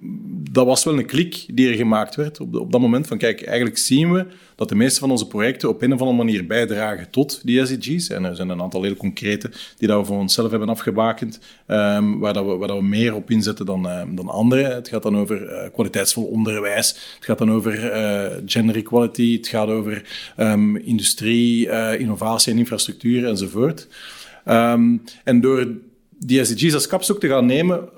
dat 0.51 0.65
was 0.65 0.83
wel 0.83 0.97
een 0.97 1.05
klik 1.05 1.45
die 1.53 1.69
er 1.69 1.75
gemaakt 1.75 2.15
werd 2.15 2.39
op, 2.39 2.55
op 2.55 2.71
dat 2.71 2.81
moment. 2.81 3.07
Van 3.07 3.17
kijk, 3.17 3.43
eigenlijk 3.43 3.77
zien 3.77 4.11
we 4.11 4.25
dat 4.55 4.69
de 4.69 4.75
meeste 4.75 4.99
van 4.99 5.11
onze 5.11 5.27
projecten 5.27 5.69
op 5.69 5.81
een 5.81 5.93
of 5.93 5.99
andere 5.99 6.17
manier 6.17 6.47
bijdragen 6.47 7.09
tot 7.09 7.41
die 7.43 7.65
SDG's. 7.65 8.09
En 8.09 8.25
er 8.25 8.35
zijn 8.35 8.49
een 8.49 8.61
aantal 8.61 8.83
heel 8.83 8.95
concrete 8.95 9.51
die 9.77 9.87
dat 9.87 9.99
we 9.99 10.05
voor 10.05 10.17
onszelf 10.17 10.49
hebben 10.49 10.69
afgebakend, 10.69 11.39
waar, 11.65 12.33
dat 12.33 12.45
we, 12.45 12.55
waar 12.55 12.67
dat 12.67 12.77
we 12.77 12.83
meer 12.83 13.15
op 13.15 13.31
inzetten 13.31 13.65
dan, 13.65 13.87
dan 14.15 14.27
andere. 14.27 14.63
Het 14.63 14.87
gaat 14.87 15.03
dan 15.03 15.17
over 15.17 15.51
uh, 15.51 15.69
kwaliteitsvol 15.73 16.23
onderwijs, 16.23 16.87
het 17.15 17.25
gaat 17.25 17.37
dan 17.37 17.51
over 17.51 17.68
uh, 17.73 18.37
gender 18.45 18.75
equality, 18.75 19.37
het 19.37 19.47
gaat 19.47 19.67
over 19.67 20.03
um, 20.37 20.75
industrie, 20.75 21.69
innovatie 21.97 22.51
en 22.53 22.57
infrastructuur 22.57 23.27
enzovoort. 23.27 23.87
Um, 24.47 25.01
en 25.23 25.41
door 25.41 25.67
die 26.17 26.45
SDG's 26.45 26.73
als 26.73 26.87
kapstok 26.87 27.19
te 27.19 27.27
gaan 27.27 27.45
nemen, 27.45 27.89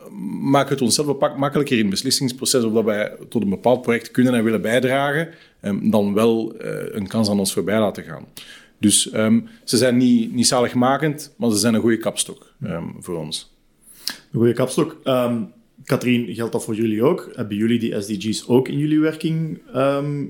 maakt 0.41 0.69
het 0.69 0.81
onszelf 0.81 1.07
een 1.07 1.17
pak 1.17 1.37
makkelijker 1.37 1.75
in 1.75 1.81
het 1.81 1.91
beslissingsproces 1.91 2.63
of 2.63 2.73
dat 2.73 2.83
wij 2.83 3.15
tot 3.29 3.41
een 3.41 3.49
bepaald 3.49 3.81
project 3.81 4.11
kunnen 4.11 4.33
en 4.33 4.43
willen 4.43 4.61
bijdragen, 4.61 5.29
um, 5.61 5.91
dan 5.91 6.13
wel 6.13 6.53
uh, 6.55 6.71
een 6.91 7.07
kans 7.07 7.29
aan 7.29 7.39
ons 7.39 7.53
voorbij 7.53 7.79
laten 7.79 8.03
gaan. 8.03 8.25
Dus 8.77 9.01
ze 9.63 9.77
zijn 9.77 9.97
niet, 9.97 10.33
niet 10.33 10.47
zaligmakend, 10.47 11.33
maar 11.37 11.51
ze 11.51 11.57
zijn 11.57 11.73
een 11.73 11.81
goede 11.81 11.97
kapstok 11.97 12.53
voor 12.99 13.17
ons. 13.17 13.55
Een 14.05 14.39
goede 14.39 14.53
kapstok. 14.53 14.97
Katrien, 15.85 16.35
geldt 16.35 16.51
dat 16.51 16.63
voor 16.63 16.75
jullie 16.75 17.03
ook? 17.03 17.31
Hebben 17.35 17.57
jullie 17.57 17.79
die 17.79 18.01
SDG's 18.01 18.47
ook 18.47 18.67
in 18.67 18.77
jullie 18.77 18.99
werking 18.99 19.59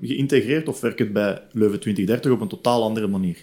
geïntegreerd 0.02 0.68
of 0.68 0.80
werkt 0.80 1.00
het 1.00 1.14
bij 1.14 1.42
Leuven 1.52 1.80
2030 1.80 2.32
op 2.32 2.42
een 2.42 2.48
totaal 2.48 2.84
andere 2.84 3.08
manier? 3.08 3.38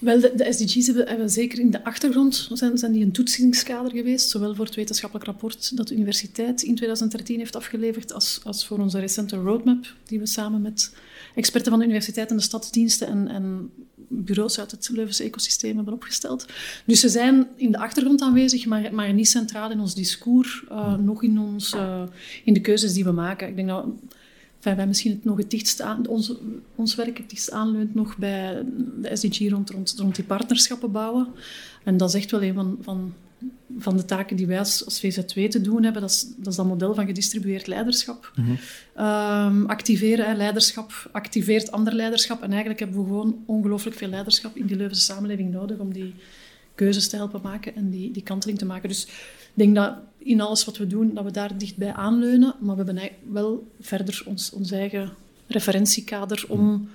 Wel, 0.00 0.20
de, 0.20 0.46
SDG's 0.50 0.86
hebben, 0.86 1.08
hebben, 1.08 1.30
zeker 1.30 1.58
in 1.58 1.70
de 1.70 1.84
achtergrond 1.84 2.50
zijn, 2.52 2.78
zijn 2.78 2.92
die 2.92 3.04
een 3.04 3.12
toetsingskader 3.12 3.90
geweest, 3.90 4.28
zowel 4.28 4.54
voor 4.54 4.64
het 4.64 4.74
wetenschappelijk 4.74 5.26
rapport 5.26 5.76
dat 5.76 5.88
de 5.88 5.94
universiteit 5.94 6.62
in 6.62 6.74
2013 6.74 7.38
heeft 7.38 7.56
afgeleverd, 7.56 8.12
als, 8.12 8.40
als 8.44 8.66
voor 8.66 8.78
onze 8.78 8.98
recente 8.98 9.36
roadmap, 9.36 9.94
die 10.04 10.18
we 10.18 10.26
samen 10.26 10.62
met 10.62 10.94
experten 11.34 11.70
van 11.70 11.80
de 11.80 11.86
universiteit 11.86 12.30
en 12.30 12.36
de 12.36 12.42
stadsdiensten 12.42 13.08
en, 13.08 13.28
en 13.28 13.70
bureaus 14.12 14.58
uit 14.58 14.70
het 14.70 14.88
Leuvense 14.92 15.24
ecosysteem 15.24 15.76
hebben 15.76 15.94
opgesteld. 15.94 16.46
Dus 16.84 17.00
ze 17.00 17.08
zijn 17.08 17.46
in 17.56 17.72
de 17.72 17.78
achtergrond 17.78 18.20
aanwezig, 18.20 18.66
maar, 18.66 18.94
maar 18.94 19.12
niet 19.12 19.28
centraal 19.28 19.70
in 19.70 19.80
ons 19.80 19.94
discours, 19.94 20.64
uh, 20.70 20.94
nog 20.96 21.22
in, 21.22 21.38
ons, 21.38 21.74
uh, 21.74 22.02
in 22.44 22.54
de 22.54 22.60
keuzes 22.60 22.92
die 22.92 23.04
we 23.04 23.12
maken. 23.12 23.48
Ik 23.48 23.56
denk 23.56 23.68
dat 23.68 23.86
enfin, 24.56 24.76
wij 24.76 24.86
misschien 24.86 25.10
het 25.10 25.24
nog 25.24 25.36
het 25.36 25.50
dichtst 25.50 25.80
aan, 25.80 26.06
ons, 26.06 26.32
ons 26.74 26.94
werk 26.94 27.18
het 27.18 27.30
dichtst 27.30 27.50
aanleunt 27.50 27.94
nog 27.94 28.16
bij 28.16 28.62
de 29.00 29.16
SDG 29.16 29.48
rond, 29.50 29.70
rond, 29.70 29.94
rond 29.98 30.14
die 30.14 30.24
partnerschappen 30.24 30.92
bouwen. 30.92 31.28
En 31.84 31.96
dat 31.96 32.08
is 32.08 32.14
echt 32.14 32.30
wel 32.30 32.42
een 32.42 32.54
van, 32.54 32.78
van, 32.80 33.14
van 33.78 33.96
de 33.96 34.04
taken 34.04 34.36
die 34.36 34.46
wij 34.46 34.58
als, 34.58 34.84
als 34.84 35.04
VZ2 35.04 35.48
te 35.48 35.60
doen 35.60 35.82
hebben. 35.82 36.02
Dat 36.02 36.10
is, 36.10 36.26
dat 36.36 36.46
is 36.46 36.56
dat 36.56 36.66
model 36.66 36.94
van 36.94 37.06
gedistribueerd 37.06 37.66
leiderschap. 37.66 38.32
Mm 38.36 38.44
-hmm. 38.94 39.66
activeren, 39.66 40.26
hè, 40.26 40.34
leiderschap 40.34 41.08
activeert 41.12 41.70
ander 41.70 41.94
leiderschap. 41.94 42.42
En 42.42 42.48
eigenlijk 42.50 42.80
hebben 42.80 42.98
we 42.98 43.06
gewoon 43.06 43.42
ongelooflijk 43.46 43.96
veel 43.96 44.08
leiderschap 44.08 44.56
in 44.56 44.66
die 44.66 44.76
Leuvense 44.76 45.04
samenleving 45.04 45.52
nodig 45.52 45.78
om 45.78 45.92
die 45.92 46.14
keuzes 46.74 47.08
te 47.08 47.16
helpen 47.16 47.40
maken 47.42 47.74
en 47.74 47.90
die, 47.90 48.10
die 48.10 48.22
kanteling 48.22 48.58
te 48.58 48.66
maken. 48.66 48.88
Dus 48.88 49.02
ik 49.04 49.52
denk 49.54 49.74
dat 49.74 49.94
in 50.18 50.40
alles 50.40 50.64
wat 50.64 50.76
we 50.76 50.86
doen, 50.86 51.14
dat 51.14 51.24
we 51.24 51.30
daar 51.30 51.58
dichtbij 51.58 51.92
aanleunen. 51.92 52.54
Maar 52.60 52.76
we 52.76 52.84
hebben 52.84 53.10
wel 53.32 53.70
verder 53.80 54.22
ons, 54.26 54.52
ons 54.52 54.70
eigen 54.70 55.10
referentiekader 55.46 56.44
om 56.48 56.88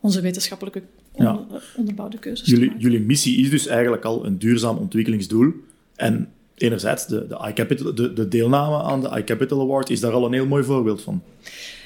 onze 0.00 0.20
wetenschappelijke 0.20 0.82
ja. 1.16 1.46
onderbouwde 1.76 2.18
keuzes 2.18 2.46
jullie, 2.46 2.64
te 2.64 2.70
maken. 2.70 2.82
Jullie 2.82 3.06
missie 3.06 3.40
is 3.40 3.50
dus 3.50 3.66
eigenlijk 3.66 4.04
al 4.04 4.26
een 4.26 4.38
duurzaam 4.38 4.76
ontwikkelingsdoel. 4.76 5.52
En 5.96 6.28
enerzijds, 6.54 7.06
de, 7.06 7.26
de, 7.26 7.92
de, 7.94 8.12
de 8.12 8.28
deelname 8.28 8.82
aan 8.82 9.00
de 9.00 9.18
iCapital 9.18 9.60
Award 9.60 9.90
is 9.90 10.00
daar 10.00 10.12
al 10.12 10.26
een 10.26 10.32
heel 10.32 10.46
mooi 10.46 10.64
voorbeeld 10.64 11.02
van. 11.02 11.22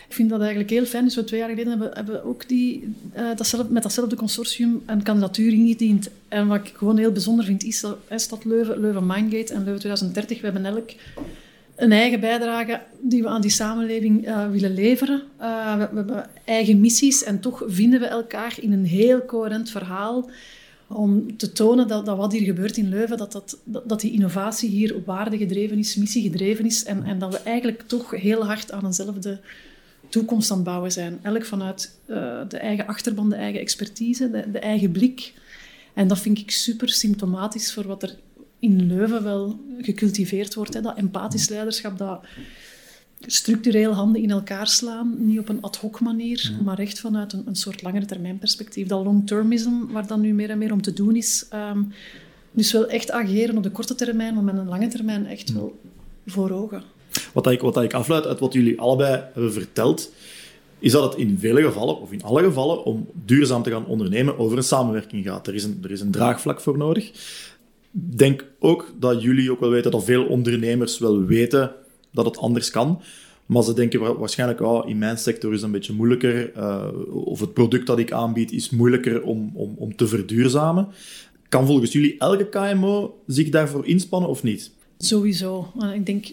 Ik 0.09 0.15
vind 0.15 0.31
dat 0.31 0.41
eigenlijk 0.41 0.71
heel 0.71 0.85
fijn. 0.85 1.05
Dus 1.05 1.15
we 1.15 1.25
twee 1.25 1.41
jaar 1.41 1.49
geleden 1.49 1.71
hebben, 1.71 1.91
hebben 1.95 2.25
ook 2.25 2.49
die, 2.49 2.95
datzelfde, 3.37 3.73
met 3.73 3.83
datzelfde 3.83 4.17
consortium 4.17 4.83
een 4.87 5.03
kandidatuur 5.03 5.53
ingediend. 5.53 6.11
En 6.29 6.47
wat 6.47 6.67
ik 6.67 6.73
gewoon 6.77 6.99
heel 6.99 7.13
bijzonder 7.13 7.45
vind, 7.45 7.65
is 7.65 7.81
dat, 7.81 7.97
is 8.09 8.29
dat 8.29 8.45
Leuven, 8.45 8.81
Leuven 8.81 9.07
Mindgate 9.07 9.55
en 9.55 9.65
Leuven 9.65 9.79
2030, 9.79 10.41
we 10.41 10.45
hebben 10.45 10.65
elk 10.65 10.91
een 11.77 11.93
eigen 11.93 12.21
bijdrage 12.21 12.81
die 13.01 13.23
we 13.23 13.29
aan 13.29 13.41
die 13.41 13.51
samenleving 13.51 14.29
uh, 14.29 14.51
willen 14.51 14.75
leveren. 14.75 15.23
Uh, 15.41 15.77
we, 15.79 15.89
we, 15.91 15.97
hebben 15.97 16.31
eigen 16.45 16.81
missies 16.81 17.25
en 17.25 17.41
toch 17.41 17.63
vinden 17.67 18.01
we 18.01 18.07
elkaar 18.07 18.55
in 18.61 18.73
een 18.73 18.85
heel 18.85 19.25
coherent 19.25 19.71
verhaal 19.71 20.31
om 20.89 21.37
te 21.37 21.53
tonen 21.53 21.89
dat, 21.89 22.07
dat 22.07 22.17
wat 22.17 22.33
hier 22.33 22.45
gebeurt 22.45 22.77
in 22.77 22.89
Leuven, 22.89 23.17
dat, 23.17 23.33
dat, 23.33 23.59
dat 23.65 24.01
die 24.01 24.13
innovatie 24.13 24.71
hier 24.71 25.03
waarde 25.05 25.37
gedreven 25.37 25.79
is, 25.79 25.97
missie 25.97 26.23
gedreven 26.23 26.65
is 26.65 26.85
en, 26.85 27.05
en 27.05 27.19
dat 27.19 27.33
we 27.33 27.39
eigenlijk 27.39 27.83
toch 27.87 28.11
heel 28.11 28.45
hard 28.45 28.73
aan 28.73 28.85
eenzelfde 28.85 29.41
toekomst 30.09 30.51
aan 30.51 30.57
het 30.57 30.67
bouwen 30.67 30.93
zijn. 30.93 31.19
Elk 31.23 31.45
vanuit 31.45 31.99
uh, 32.07 32.41
de 32.49 32.59
eigen 32.59 32.87
achterban, 32.87 33.29
de 33.29 33.37
eigen 33.37 33.61
expertise, 33.61 34.31
de, 34.31 34.51
de 34.51 34.59
eigen 34.59 34.91
blik. 34.91 35.33
En 35.95 36.09
dat 36.09 36.19
vind 36.19 36.39
ik 36.39 36.51
super 36.51 36.89
symptomatisch 36.89 37.73
voor 37.73 37.87
wat 37.87 38.03
er 38.03 38.17
in 38.59 38.87
Leuven 38.87 39.23
wel 39.23 39.61
gecultiveerd 39.81 40.55
wordt. 40.55 40.75
Hè. 40.75 40.81
Dat 40.81 40.97
empathisch 40.97 41.49
leiderschap, 41.49 41.99
dat 41.99 42.21
structureel 43.21 43.93
handen 43.93 44.23
in 44.23 44.31
elkaar 44.31 44.67
slaan, 44.67 45.17
niet 45.19 45.39
op 45.39 45.49
een 45.49 45.63
ad 45.63 45.77
hoc 45.77 46.01
manier, 46.01 46.53
maar 46.65 46.79
echt 46.79 47.01
vanuit 47.01 47.33
een, 47.33 47.43
een 47.47 47.57
soort 47.57 47.83
langere 47.83 48.05
termijn 48.05 48.39
perspectief. 48.39 48.87
Dat 48.87 49.05
long-termism, 49.05 49.87
waar 49.91 50.07
dan 50.07 50.21
nu 50.21 50.35
meer 50.35 50.51
en 50.51 50.59
meer 50.59 50.73
om 50.73 50.83
te 50.83 50.93
doen 50.93 51.17
is. 51.17 51.47
Um, 51.55 51.93
dus 52.51 52.73
wel 52.73 52.87
echt 52.87 53.11
ageren 53.11 53.57
op 53.57 53.63
de 53.63 53.71
korte 53.71 53.95
termijn, 53.95 54.35
maar 54.35 54.45
met 54.45 54.57
een 54.57 54.69
lange 54.69 54.89
termijn 54.89 55.27
echt 55.27 55.53
wel 55.53 55.79
voor 56.27 56.51
ogen. 56.51 56.83
Wat 57.33 57.47
ik, 57.47 57.61
wat 57.61 57.83
ik 57.83 57.95
afleid 57.95 58.27
uit 58.27 58.39
wat 58.39 58.53
jullie 58.53 58.81
allebei 58.81 59.23
hebben 59.33 59.53
verteld, 59.53 60.13
is 60.79 60.93
dat 60.93 61.03
het 61.03 61.21
in 61.21 61.39
vele 61.39 61.63
gevallen, 61.63 62.01
of 62.01 62.13
in 62.13 62.23
alle 62.23 62.43
gevallen, 62.43 62.85
om 62.85 63.09
duurzaam 63.25 63.63
te 63.63 63.71
gaan 63.71 63.87
ondernemen 63.87 64.39
over 64.39 64.57
een 64.57 64.63
samenwerking 64.63 65.25
gaat. 65.25 65.47
Er 65.47 65.55
is 65.55 65.65
een, 65.65 65.79
er 65.83 65.91
is 65.91 66.01
een 66.01 66.11
draagvlak 66.11 66.61
voor 66.61 66.79
nodig 66.79 67.13
denk 67.99 68.45
ook 68.59 68.93
dat 68.99 69.23
jullie 69.23 69.51
ook 69.51 69.61
wel 69.61 69.71
weten 69.71 69.91
dat 69.91 70.05
veel 70.05 70.25
ondernemers 70.25 70.99
wel 70.99 71.25
weten 71.25 71.73
dat 72.17 72.25
het 72.25 72.39
anders 72.39 72.71
kan. 72.71 73.01
Maar 73.47 73.63
ze 73.63 73.75
denken 73.75 74.19
waarschijnlijk, 74.19 74.61
oh, 74.61 74.89
in 74.89 74.99
mijn 74.99 75.19
sector 75.19 75.51
is 75.51 75.57
het 75.57 75.67
een 75.67 75.73
beetje 75.73 75.93
moeilijker. 75.93 76.57
Uh, 76.57 76.87
of 77.11 77.41
het 77.41 77.53
product 77.53 77.87
dat 77.87 77.99
ik 77.99 78.13
aanbied 78.13 78.53
is 78.53 78.71
moeilijker 78.71 79.23
om, 79.23 79.51
om, 79.55 79.75
om 79.79 79.97
te 79.97 80.07
verduurzamen. 80.07 80.89
Kan 81.49 81.67
volgens 81.67 81.93
jullie 81.93 82.19
elke 82.19 82.49
KMO 82.49 83.23
zich 83.27 83.49
daarvoor 83.49 83.87
inspannen 83.87 84.31
of 84.31 84.43
niet? 84.43 84.71
Sowieso. 84.99 85.73
Ik 85.95 86.07
denk 86.07 86.27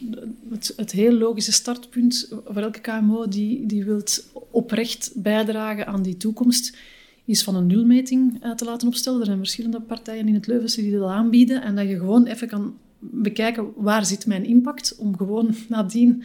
het, 0.50 0.74
het 0.76 0.92
heel 0.92 1.12
logische 1.12 1.52
startpunt 1.52 2.30
voor 2.46 2.62
elke 2.62 2.80
KMO 2.80 3.28
die, 3.28 3.66
die 3.66 3.84
wilt 3.84 4.28
oprecht 4.52 5.12
bijdragen 5.16 5.88
aan 5.88 6.02
die 6.02 6.18
toekomst, 6.18 6.78
is 7.26 7.44
van 7.44 7.56
een 7.56 7.68
nulmeting 7.68 8.44
uh, 8.44 8.52
te 8.52 8.66
laten 8.66 8.88
opstellen. 8.88 9.20
Er 9.20 9.26
zijn 9.26 9.38
verschillende 9.38 9.82
partijen 9.82 10.28
in 10.28 10.34
het 10.34 10.48
Leuvense 10.48 10.82
die 10.82 10.92
dat 10.92 11.10
aanbieden. 11.10 11.62
En 11.62 11.76
dat 11.76 11.88
je 11.88 11.98
gewoon 11.98 12.26
even 12.26 12.48
kan 12.48 12.78
bekijken 13.12 13.72
waar 13.76 14.06
zit 14.06 14.26
mijn 14.26 14.46
impact, 14.46 14.96
om 14.98 15.18
gewoon 15.18 15.56
nadien 15.70 16.24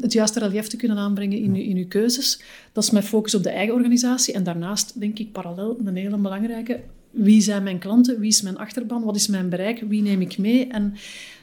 het 0.00 0.12
juiste 0.12 0.38
relief 0.38 0.66
te 0.66 0.76
kunnen 0.76 0.96
aanbrengen 0.96 1.38
in, 1.38 1.56
in 1.56 1.76
uw 1.76 1.88
keuzes. 1.88 2.42
Dat 2.72 2.84
is 2.84 2.90
mijn 2.90 3.04
focus 3.04 3.34
op 3.34 3.42
de 3.42 3.50
eigen 3.50 3.74
organisatie. 3.74 4.34
En 4.34 4.44
daarnaast 4.44 5.00
denk 5.00 5.18
ik 5.18 5.32
parallel 5.32 5.78
een 5.84 5.96
hele 5.96 6.16
belangrijke. 6.16 6.80
Wie 7.10 7.40
zijn 7.40 7.62
mijn 7.62 7.78
klanten? 7.78 8.20
Wie 8.20 8.28
is 8.28 8.42
mijn 8.42 8.56
achterban? 8.56 9.02
Wat 9.02 9.16
is 9.16 9.26
mijn 9.26 9.48
bereik? 9.48 9.84
Wie 9.88 10.02
neem 10.02 10.20
ik 10.20 10.38
mee? 10.38 10.66
En 10.66 10.94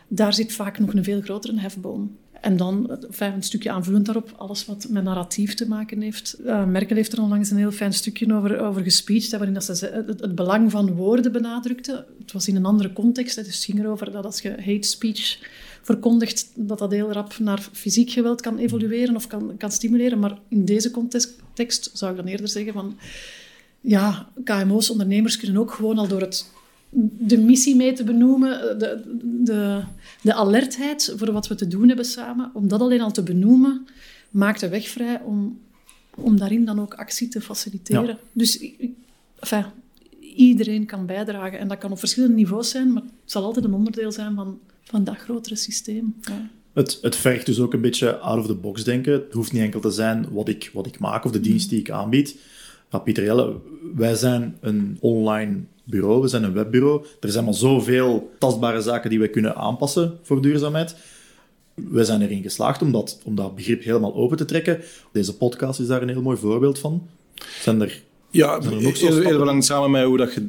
daar 0.07 0.33
zit 0.33 0.53
vaak 0.53 0.79
nog 0.79 0.93
een 0.93 1.03
veel 1.03 1.21
grotere 1.21 1.59
hefboom. 1.59 2.17
En 2.47 2.57
dan 2.57 2.97
een 3.19 3.43
stukje 3.43 3.71
aanvullend 3.71 4.05
daarop, 4.05 4.33
alles 4.37 4.65
wat 4.65 4.87
met 4.89 5.03
narratief 5.03 5.53
te 5.53 5.67
maken 5.67 6.01
heeft. 6.01 6.37
Uh, 6.45 6.65
Merkel 6.65 6.95
heeft 6.95 7.13
er 7.13 7.21
onlangs 7.21 7.49
een 7.49 7.57
heel 7.57 7.71
fijn 7.71 7.93
stukje 7.93 8.33
over, 8.33 8.59
over 8.59 8.81
gespeecht, 8.81 9.31
waarin 9.31 9.53
dat 9.53 9.63
ze 9.63 10.03
het, 10.05 10.35
belang 10.35 10.71
van 10.71 10.93
woorden 10.93 11.31
benadrukte. 11.31 12.05
Het 12.19 12.31
was 12.31 12.47
in 12.47 12.55
een 12.55 12.65
andere 12.65 12.93
context, 12.93 13.35
het 13.35 13.55
ging 13.55 13.79
erover 13.79 14.11
dat 14.11 14.25
als 14.25 14.41
je 14.41 14.49
hate 14.49 14.87
speech 14.87 15.39
verkondigt, 15.81 16.51
dat 16.55 16.79
dat 16.79 16.91
heel 16.91 17.11
rap 17.11 17.37
naar 17.39 17.69
fysiek 17.71 18.09
geweld 18.09 18.41
kan 18.41 18.57
evolueren 18.57 19.15
of 19.15 19.27
kan, 19.27 19.57
kan 19.57 19.71
stimuleren. 19.71 20.19
Maar 20.19 20.37
in 20.47 20.65
deze 20.65 20.91
context 20.91 21.89
zou 21.93 22.11
ik 22.11 22.17
dan 22.17 22.27
eerder 22.27 22.47
zeggen 22.47 22.73
van... 22.73 22.97
Ja, 23.81 24.29
KMO's, 24.43 24.89
ondernemers 24.89 25.37
kunnen 25.37 25.57
ook 25.57 25.71
gewoon 25.71 25.97
al 25.97 26.07
door 26.07 26.21
het 26.21 26.51
de 26.89 27.37
missie 27.37 27.75
mee 27.75 27.93
te 27.93 28.03
benoemen, 28.03 28.79
de, 28.79 29.01
de, 29.43 29.83
de 30.21 30.33
alertheid 30.33 31.13
voor 31.17 31.31
wat 31.31 31.47
we 31.47 31.55
te 31.55 31.67
doen 31.67 31.87
hebben 31.87 32.05
samen, 32.05 32.51
om 32.53 32.67
dat 32.67 32.81
alleen 32.81 33.01
al 33.01 33.11
te 33.11 33.23
benoemen, 33.23 33.87
maakt 34.29 34.59
de 34.59 34.69
weg 34.69 34.87
vrij 34.87 35.21
om, 35.21 35.59
om 36.15 36.37
daarin 36.37 36.65
dan 36.65 36.81
ook 36.81 36.93
actie 36.93 37.27
te 37.27 37.41
faciliteren. 37.41 38.17
Dus 38.31 38.65
enfin, 39.39 39.65
iedereen 40.19 40.85
kan 40.85 41.05
bijdragen. 41.05 41.59
En 41.59 41.67
dat 41.67 41.77
kan 41.77 41.91
op 41.91 41.99
verschillende 41.99 42.35
niveaus 42.35 42.69
zijn, 42.69 42.93
maar 42.93 43.03
het 43.03 43.31
zal 43.31 43.43
altijd 43.43 43.65
een 43.65 43.73
onderdeel 43.73 44.11
zijn 44.11 44.35
van, 44.35 44.59
van 44.83 45.03
dat 45.03 45.17
grotere 45.17 45.55
systeem. 45.55 46.15
Ja. 46.21 46.49
Het, 46.73 46.97
het 47.01 47.15
vergt 47.15 47.45
dus 47.45 47.59
ook 47.59 47.73
een 47.73 47.81
beetje 47.81 48.17
out 48.17 48.39
of 48.39 48.47
the 48.47 48.55
box 48.55 48.83
denken. 48.83 49.13
Het 49.13 49.33
hoeft 49.33 49.51
niet 49.51 49.61
enkel 49.61 49.79
te 49.79 49.91
zijn 49.91 50.27
wat 50.31 50.47
ik, 50.47 50.69
wat 50.73 50.85
ik 50.85 50.99
maak 50.99 51.25
of 51.25 51.31
de 51.31 51.39
dienst 51.39 51.69
die 51.69 51.79
ik 51.79 51.89
aanbied. 51.89 52.37
Ja, 52.91 52.99
Pieter 52.99 53.23
Jelle, 53.23 53.55
wij 53.95 54.15
zijn 54.15 54.57
een 54.59 54.97
online 54.99 55.59
bureau, 55.87 56.21
we 56.21 56.27
zijn 56.27 56.43
een 56.43 56.53
webbureau. 56.53 57.05
Er 57.19 57.29
zijn 57.31 57.45
maar 57.45 57.53
zoveel 57.53 58.31
tastbare 58.39 58.81
zaken 58.81 59.09
die 59.09 59.19
we 59.19 59.27
kunnen 59.27 59.55
aanpassen 59.55 60.19
voor 60.21 60.41
duurzaamheid. 60.41 60.95
We 61.73 62.03
zijn 62.03 62.21
erin 62.21 62.41
geslaagd 62.41 62.81
om 62.81 62.91
dat, 62.91 63.19
om 63.23 63.35
dat 63.35 63.55
begrip 63.55 63.83
helemaal 63.83 64.15
open 64.15 64.37
te 64.37 64.45
trekken. 64.45 64.81
Deze 65.11 65.37
podcast 65.37 65.79
is 65.79 65.87
daar 65.87 66.01
een 66.01 66.09
heel 66.09 66.21
mooi 66.21 66.37
voorbeeld 66.37 66.79
van. 66.79 67.07
Zijn 67.61 67.81
er, 67.81 68.03
ja, 68.29 68.61
zijn 68.61 68.75
er 68.75 68.81
nog 68.81 68.99
heel, 68.99 69.21
heel 69.21 69.23
belangrijk 69.23 69.63
samen 69.63 69.91
met 69.91 70.03
hoe 70.03 70.17
dat 70.17 70.33
je 70.33 70.47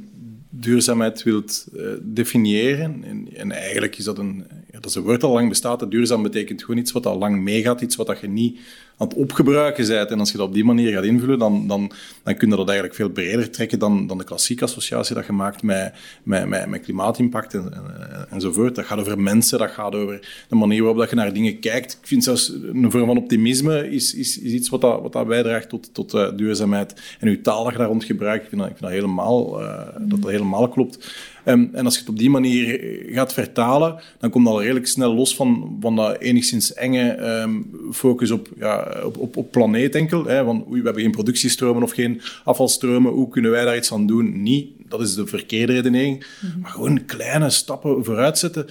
duurzaamheid 0.51 1.23
wilt 1.23 1.69
uh, 1.77 1.87
definiëren. 2.03 3.05
En, 3.05 3.29
en, 3.35 3.53
eigenlijk 3.53 3.99
is 3.99 4.05
dat 4.05 4.19
een, 4.19 4.45
ja, 4.49 4.81
dat 4.81 4.87
is 4.87 4.95
een 4.95 5.03
woord 5.03 5.23
al 5.23 5.33
lang 5.33 5.49
bestaat. 5.49 5.91
Duurzaam 5.91 6.23
betekent 6.23 6.65
gewoon 6.65 6.81
iets 6.81 6.93
wat 6.93 7.07
al 7.07 7.19
lang 7.19 7.43
meegaat, 7.43 7.81
iets 7.81 7.97
wat 7.97 8.07
dat 8.07 8.21
je 8.21 8.29
niet 8.29 8.59
aan 8.99 9.15
opgebruiken 9.15 9.87
bent. 9.87 10.11
En 10.11 10.19
als 10.19 10.31
je 10.31 10.37
dat 10.37 10.47
op 10.47 10.55
die 10.55 10.65
manier 10.65 10.93
gaat 10.93 11.05
invullen, 11.05 11.39
dan, 11.39 11.67
dan, 11.67 11.91
dan 12.23 12.37
kun 12.37 12.51
je 12.51 12.57
dat 12.57 12.67
eigenlijk 12.67 12.97
veel 12.97 13.09
breder 13.09 13.51
trekken 13.51 13.79
dan, 13.79 14.07
dan 14.07 14.19
de 14.19 14.25
klassieke 14.25 14.65
associatie 14.65 15.15
dat 15.15 15.27
je 15.27 15.33
maakt 15.33 15.63
met, 15.63 15.93
met, 16.23 16.69
met, 16.69 16.81
klimaatimpact 16.81 17.55
en, 17.55 17.73
en, 17.73 18.27
enzovoort. 18.31 18.75
Dat 18.75 18.85
gaat 18.85 18.99
over 18.99 19.21
mensen, 19.21 19.59
dat 19.59 19.71
gaat 19.71 19.95
over 19.95 20.45
de 20.49 20.55
manier 20.55 20.79
waarop 20.79 20.99
dat 20.99 21.11
je 21.11 21.17
naar 21.17 21.33
dingen 21.33 21.59
kijkt. 21.59 21.93
Ik 22.01 22.07
vind 22.07 22.25
zelfs 22.25 22.49
een 22.49 22.91
vorm 22.91 23.07
van 23.07 23.17
optimisme 23.17 23.91
is, 23.91 24.15
is, 24.15 24.39
is 24.39 24.53
iets 24.53 24.69
wat, 24.69 24.81
dat, 24.81 25.03
wat 25.03 25.13
dat 25.13 25.27
bijdraagt 25.27 25.69
tot, 25.69 25.95
tot 25.95 26.15
uh, 26.15 26.29
duurzaamheid. 26.37 27.17
En 27.19 27.29
uw 27.29 27.41
taal 27.41 27.65
dat 27.65 27.73
je 27.73 27.79
daar 27.79 27.89
rond 27.89 28.05
gebruikt, 28.05 28.43
ik 28.43 28.49
vind 28.49 28.61
dat, 28.61 28.71
ik 28.71 28.77
vind 28.77 28.91
dat 28.91 29.01
helemaal, 29.01 29.63
uh, 29.63 29.79
dat 29.99 30.23
dat 30.23 30.31
helemaal 30.31 30.69
klopt. 30.69 31.13
Um, 31.49 31.71
en 31.73 31.85
als 31.85 31.95
je 31.95 32.01
het 32.01 32.09
op 32.09 32.19
die 32.19 32.31
manier 32.31 32.81
gaat 33.11 33.33
vertalen, 33.33 34.01
dan 34.19 34.31
komt 34.31 34.45
dat 34.45 34.55
al 34.55 34.63
redelijk 34.63 34.87
snel 34.87 35.15
los 35.15 35.37
van, 35.37 35.79
van 35.81 35.97
dat 35.97 36.19
enigszins 36.19 36.75
enge 36.75 37.19
um, 37.43 37.71
focus 37.93 38.31
op, 38.31 38.49
ja, 38.59 39.01
op, 39.05 39.19
op, 39.19 39.37
op 39.37 39.51
planeet 39.51 39.95
enkel. 39.95 40.25
Hè, 40.25 40.45
van 40.45 40.65
oei, 40.69 40.79
we 40.81 40.85
hebben 40.85 41.03
geen 41.03 41.13
productiestromen 41.13 41.83
of 41.83 41.93
geen 41.93 42.21
afvalstromen, 42.45 43.13
hoe 43.13 43.29
kunnen 43.29 43.51
wij 43.51 43.65
daar 43.65 43.77
iets 43.77 43.93
aan 43.93 44.07
doen? 44.07 44.43
Niet, 44.43 44.69
dat 44.89 45.01
is 45.01 45.15
de 45.15 45.27
verkeerde 45.27 45.73
redenering. 45.73 46.17
Mm 46.17 46.51
-hmm. 46.51 46.61
Maar 46.61 46.71
gewoon 46.71 47.05
kleine 47.05 47.51
stappen 47.51 48.05
vooruit 48.05 48.39
zetten 48.39 48.67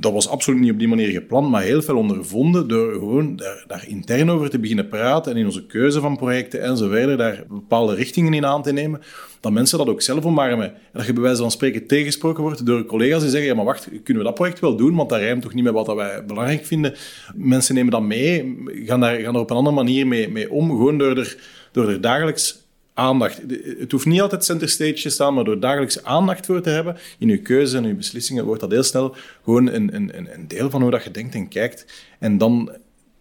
dat 0.00 0.12
was 0.12 0.28
absoluut 0.28 0.60
niet 0.60 0.72
op 0.72 0.78
die 0.78 0.88
manier 0.88 1.08
gepland, 1.08 1.50
maar 1.50 1.62
heel 1.62 1.82
veel 1.82 1.96
ondervonden 1.96 2.68
door 2.68 2.92
gewoon 2.92 3.36
daar, 3.36 3.64
daar, 3.66 3.84
intern 3.88 4.30
over 4.30 4.50
te 4.50 4.58
beginnen 4.58 4.88
praten 4.88 5.32
en 5.32 5.38
in 5.38 5.44
onze 5.44 5.66
keuze 5.66 6.00
van 6.00 6.16
projecten 6.16 6.62
enzovoort 6.62 7.18
daar 7.18 7.44
bepaalde 7.48 7.94
richtingen 7.94 8.34
in 8.34 8.46
aan 8.46 8.62
te 8.62 8.72
nemen, 8.72 9.00
dat 9.40 9.52
mensen 9.52 9.78
dat 9.78 9.88
ook 9.88 10.02
zelf 10.02 10.24
omarmen. 10.24 10.66
En 10.66 10.74
dat 10.92 11.06
je 11.06 11.12
bij 11.12 11.22
wijze 11.22 11.40
van 11.40 11.50
spreken 11.50 11.86
tegensproken 11.86 12.42
wordt 12.42 12.66
door 12.66 12.84
collega's 12.84 13.20
die 13.20 13.30
zeggen, 13.30 13.48
ja 13.48 13.54
maar 13.54 13.64
wacht, 13.64 13.88
kunnen 14.02 14.22
we 14.22 14.28
dat 14.28 14.34
project 14.34 14.60
wel 14.60 14.76
doen, 14.76 14.94
want 14.94 15.08
dat 15.08 15.18
rijmt 15.18 15.42
toch 15.42 15.54
niet 15.54 15.64
met 15.64 15.72
wat 15.72 15.94
wij 15.94 16.24
belangrijk 16.24 16.64
vinden. 16.64 16.94
Mensen 17.34 17.74
nemen 17.74 17.90
dat 17.90 18.02
mee, 18.02 18.56
gaan 18.66 19.00
daar, 19.00 19.14
gaan 19.14 19.34
er 19.34 19.40
op 19.40 19.50
een 19.50 19.56
andere 19.56 19.76
manier 19.76 20.06
mee, 20.06 20.28
mee 20.28 20.50
om, 20.50 20.70
gewoon 20.70 20.98
door 20.98 21.18
er, 21.18 21.36
door 21.72 21.88
er 21.88 22.00
dagelijks 22.00 22.61
aandacht. 22.94 23.42
Het 23.78 23.92
hoeft 23.92 24.06
niet 24.06 24.20
altijd 24.20 24.44
center 24.44 24.68
stage 24.68 25.02
te 25.02 25.10
staan, 25.10 25.34
maar 25.34 25.44
door 25.44 25.60
dagelijks 25.60 26.04
aandacht 26.04 26.46
voor 26.46 26.60
te 26.60 26.70
hebben 26.70 26.96
in 27.18 27.28
je 27.28 27.38
keuze 27.38 27.76
en 27.76 27.86
je 27.86 27.94
beslissingen, 27.94 28.44
wordt 28.44 28.60
dat 28.60 28.70
heel 28.70 28.82
snel 28.82 29.14
gewoon 29.44 29.66
een, 29.66 29.94
een, 29.94 30.34
een 30.34 30.48
deel 30.48 30.70
van 30.70 30.82
hoe 30.82 30.90
dat 30.90 31.04
je 31.04 31.10
denkt 31.10 31.34
en 31.34 31.48
kijkt. 31.48 31.86
En 32.18 32.38
dan, 32.38 32.70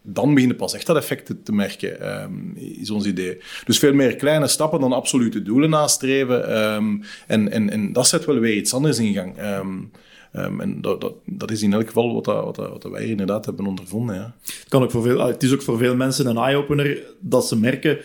dan 0.02 0.34
begin 0.34 0.50
je 0.50 0.56
pas 0.56 0.74
echt 0.74 0.86
dat 0.86 0.96
effect 0.96 1.34
te 1.44 1.54
merken, 1.54 2.22
um, 2.24 2.54
is 2.56 2.90
ons 2.90 3.06
idee. 3.06 3.38
Dus 3.66 3.80
veel 3.80 3.94
meer 3.94 4.16
kleine 4.16 4.48
stappen 4.48 4.80
dan 4.80 4.94
absolute 4.94 5.42
doelen 5.42 5.70
nastreven. 5.70 6.58
Um, 6.74 7.04
en, 7.28 7.52
en, 7.52 7.70
en 7.70 7.94
dat 7.94 8.08
zet 8.08 8.26
wel 8.26 8.40
weer 8.40 8.56
iets 8.56 8.74
anders 8.74 9.00
in 9.00 9.14
gang. 9.14 9.38
Um, 9.44 9.92
en 10.34 10.82
dat, 10.82 11.02
dat, 11.02 11.14
dat, 11.26 11.52
is 11.52 11.62
in 11.62 11.74
elk 11.74 11.88
geval 11.88 12.14
wat, 12.14 12.26
wat, 12.26 12.56
wat 12.56 12.84
wij 12.84 13.06
inderdaad 13.06 13.46
hebben 13.46 13.66
ondervonden. 13.66 14.16
Ja. 14.16 14.36
Kan 14.68 14.84
ook 14.84 14.92
voor 14.92 15.02
veel, 15.02 15.20
het 15.20 15.44
is 15.44 15.54
ook 15.54 15.62
voor 15.62 15.78
veel 15.78 15.96
mensen 15.96 16.26
een 16.26 16.38
eye-opener 16.38 17.04
dat 17.20 17.48
ze 17.48 17.58
merken 17.58 17.98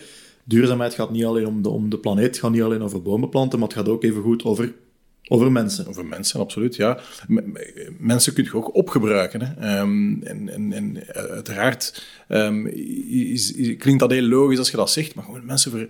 duurzaamheid 0.47 0.93
gaat 0.93 1.11
niet 1.11 1.25
alleen 1.25 1.47
om 1.47 1.61
de, 1.61 1.69
om 1.69 1.89
de 1.89 1.97
planeet, 1.97 2.25
het 2.25 2.37
gaat 2.37 2.51
niet 2.51 2.61
alleen 2.61 2.81
over 2.81 3.01
bomen 3.01 3.29
planten, 3.29 3.59
maar 3.59 3.67
het 3.67 3.77
gaat 3.77 3.89
ook 3.89 4.03
even 4.03 4.21
goed 4.21 4.43
over 4.43 4.73
Over 5.29 5.51
mensen. 5.51 5.87
Over 5.87 6.05
mensen, 6.05 6.39
absoluut, 6.39 6.75
ja. 6.75 6.99
mensen 7.99 8.33
kun 8.33 8.43
je 8.43 8.53
ook 8.53 8.75
opgebruiken. 8.75 9.41
Hè. 9.41 9.79
Um, 9.79 10.23
en, 10.23 10.49
en, 10.49 10.73
en, 10.73 11.03
uiteraard 11.13 12.05
um, 12.29 12.67
is, 12.67 13.53
is, 13.53 13.77
klinkt 13.77 13.99
dat 13.99 14.11
heel 14.11 14.27
logisch 14.27 14.57
als 14.57 14.71
je 14.71 14.77
dat 14.77 14.91
zegt, 14.91 15.15
maar 15.15 15.23
gewoon 15.23 15.45
mensen 15.45 15.71
ver, 15.71 15.87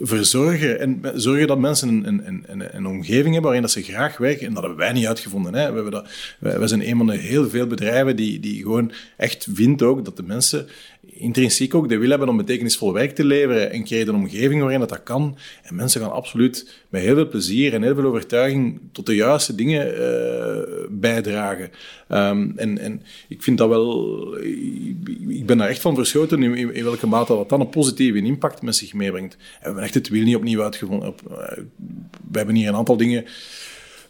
verzorgen 0.00 0.80
en 0.80 1.00
zorgen 1.14 1.46
dat 1.46 1.58
mensen 1.58 1.88
een, 1.88 2.26
een, 2.26 2.44
een, 2.46 2.76
een, 2.76 2.86
omgeving 2.86 3.24
hebben 3.24 3.42
waarin 3.42 3.62
dat 3.62 3.70
ze 3.70 3.82
graag 3.82 4.16
werken. 4.16 4.46
En 4.46 4.54
dat 4.54 4.62
hebben 4.62 4.80
wij 4.80 4.92
niet 4.92 5.06
uitgevonden. 5.06 5.54
Hè. 5.54 5.68
We 5.68 5.74
hebben 5.74 5.92
dat, 5.92 6.08
wij, 6.38 6.66
zijn 6.66 6.88
een 6.88 6.96
van 6.96 7.06
de 7.06 7.16
heel 7.16 7.48
veel 7.48 7.66
bedrijven 7.66 8.16
die, 8.16 8.40
die 8.40 8.62
gewoon 8.62 8.92
echt 9.16 9.48
vindt 9.52 9.82
ook 9.82 10.04
dat 10.04 10.16
de 10.16 10.22
mensen 10.22 10.68
intrinsiek 11.22 11.74
ook 11.74 11.88
de 11.88 11.98
wil 11.98 12.10
hebben 12.10 12.28
om 12.28 12.36
betekenisvol 12.36 12.92
werk 12.92 13.14
te 13.14 13.24
leveren 13.24 13.70
en 13.70 13.84
creëren 13.84 14.14
een 14.14 14.20
omgeving 14.20 14.60
waarin 14.60 14.80
dat, 14.80 14.88
dat 14.88 15.02
kan. 15.02 15.36
En 15.62 15.74
mensen 15.74 16.00
gaan 16.00 16.12
absoluut 16.12 16.80
met 16.88 17.02
heel 17.02 17.14
veel 17.14 17.28
plezier 17.28 17.74
en 17.74 17.82
heel 17.82 17.94
veel 17.94 18.04
overtuiging 18.04 18.80
tot 18.92 19.06
de 19.06 19.14
juiste 19.14 19.54
dingen 19.54 19.94
uh, 19.94 20.86
bijdragen. 20.90 21.70
Um, 22.08 22.52
en, 22.56 22.78
en 22.78 23.02
ik 23.28 23.42
vind 23.42 23.58
dat 23.58 23.68
wel... 23.68 24.36
Ik 25.28 25.46
ben 25.46 25.58
daar 25.58 25.68
echt 25.68 25.80
van 25.80 25.94
verschoten 25.94 26.42
in, 26.42 26.74
in 26.74 26.84
welke 26.84 27.06
mate 27.06 27.34
dat 27.34 27.48
dan 27.48 27.60
een 27.60 27.68
positieve 27.68 28.18
impact 28.18 28.62
met 28.62 28.76
zich 28.76 28.94
meebrengt. 28.94 29.36
En 29.60 29.74
echt 29.82 29.94
het 29.94 30.08
wiel 30.08 30.24
niet 30.24 30.36
opnieuw 30.36 30.62
uitgevonden. 30.62 31.14
Eh, 31.30 31.58
we 32.30 32.38
hebben 32.38 32.54
hier 32.54 32.68
een 32.68 32.74
aantal 32.74 32.96
dingen 32.96 33.24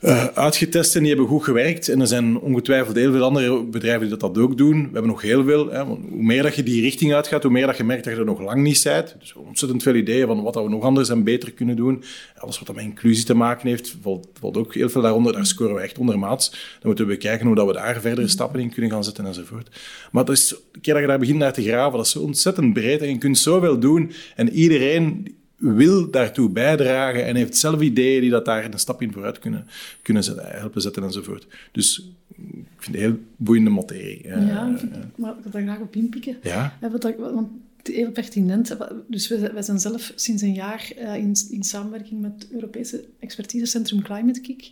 uh, 0.02 0.24
uitgetest 0.24 0.94
en 0.94 1.00
die 1.00 1.08
hebben 1.08 1.28
goed 1.28 1.44
gewerkt. 1.44 1.88
En 1.88 2.00
er 2.00 2.06
zijn 2.06 2.38
ongetwijfeld 2.38 2.96
heel 2.96 3.12
veel 3.12 3.22
andere 3.22 3.64
bedrijven 3.64 4.00
die 4.00 4.16
dat, 4.18 4.34
dat 4.34 4.42
ook 4.42 4.58
doen. 4.58 4.82
We 4.82 4.92
hebben 4.92 5.10
nog 5.10 5.22
heel 5.22 5.44
veel. 5.44 5.70
Hè, 5.70 5.84
hoe 5.84 6.22
meer 6.22 6.42
dat 6.42 6.54
je 6.54 6.62
die 6.62 6.80
richting 6.80 7.14
uitgaat, 7.14 7.42
hoe 7.42 7.52
meer 7.52 7.66
dat 7.66 7.76
je 7.76 7.84
merkt 7.84 8.04
dat 8.04 8.12
je 8.12 8.18
er 8.18 8.24
nog 8.24 8.40
lang 8.40 8.62
niet 8.62 8.82
bent. 8.82 9.16
Dus 9.18 9.34
ontzettend 9.34 9.82
veel 9.82 9.94
ideeën 9.94 10.26
van 10.26 10.42
wat 10.42 10.54
we 10.54 10.68
nog 10.68 10.82
anders 10.82 11.08
en 11.08 11.24
beter 11.24 11.52
kunnen 11.52 11.76
doen. 11.76 12.02
Alles 12.36 12.58
wat 12.58 12.74
met 12.74 12.84
inclusie 12.84 13.24
te 13.24 13.34
maken 13.34 13.68
heeft, 13.68 13.96
valt, 14.40 14.56
ook 14.56 14.74
heel 14.74 14.88
veel 14.88 15.02
daaronder. 15.02 15.32
Daar 15.32 15.46
scoren 15.46 15.74
we 15.74 15.80
echt 15.80 15.98
ondermaats. 15.98 16.50
Dan 16.50 16.60
moeten 16.82 17.06
we 17.06 17.12
bekijken 17.12 17.46
hoe 17.46 17.56
dat 17.56 17.66
we 17.66 17.72
daar 17.72 18.00
verdere 18.00 18.28
stappen 18.28 18.60
in 18.60 18.72
kunnen 18.72 18.90
gaan 18.90 19.04
zetten 19.04 19.26
enzovoort. 19.26 19.80
Maar 20.12 20.24
dat 20.24 20.36
is, 20.36 20.48
de 20.48 20.80
keer 20.80 20.92
dat 20.92 21.02
je 21.02 21.08
daar 21.08 21.18
begint 21.18 21.38
naar 21.38 21.52
te 21.52 21.62
graven, 21.62 21.96
dat 21.96 22.06
is 22.06 22.16
ontzettend 22.16 22.72
breed 22.72 23.00
en 23.00 23.08
je 23.08 23.18
kunt 23.18 23.38
zoveel 23.38 23.78
doen. 23.78 24.12
En 24.36 24.50
iedereen 24.50 25.36
wil 25.62 26.10
daartoe 26.10 26.50
bijdragen 26.50 27.26
en 27.26 27.36
heeft 27.36 27.56
zelf 27.56 27.80
ideeën 27.80 28.20
die 28.20 28.30
dat 28.30 28.44
daar 28.44 28.64
een 28.64 28.78
stap 28.78 29.02
in 29.02 29.12
vooruit 29.12 29.38
kunnen, 29.38 29.66
kunnen 30.02 30.24
zetten, 30.24 30.44
helpen 30.46 30.80
zetten 30.80 31.02
enzovoort. 31.02 31.46
Dus 31.72 32.10
ik 32.28 32.82
vind 32.82 32.86
het 32.86 32.94
een 32.94 33.00
heel 33.00 33.18
boeiende 33.36 33.70
materie. 33.70 34.28
Ja, 34.28 34.78
maar 35.16 35.30
ik 35.30 35.42
wil 35.42 35.50
daar 35.50 35.62
graag 35.62 35.80
op 35.80 35.96
inpikken. 35.96 36.36
Ja? 36.42 36.78
Want 36.80 37.48
heel 37.82 38.10
pertinent. 38.10 38.76
Dus 39.06 39.28
wij 39.28 39.62
zijn 39.62 39.80
zelf 39.80 40.12
sinds 40.14 40.42
een 40.42 40.54
jaar 40.54 40.92
uh, 40.98 41.14
in, 41.14 41.34
in 41.50 41.62
samenwerking 41.62 42.20
met 42.20 42.32
het 42.38 42.50
Europese 42.50 43.04
expertisecentrum 43.18 44.02
Climate 44.02 44.40
Kick, 44.40 44.70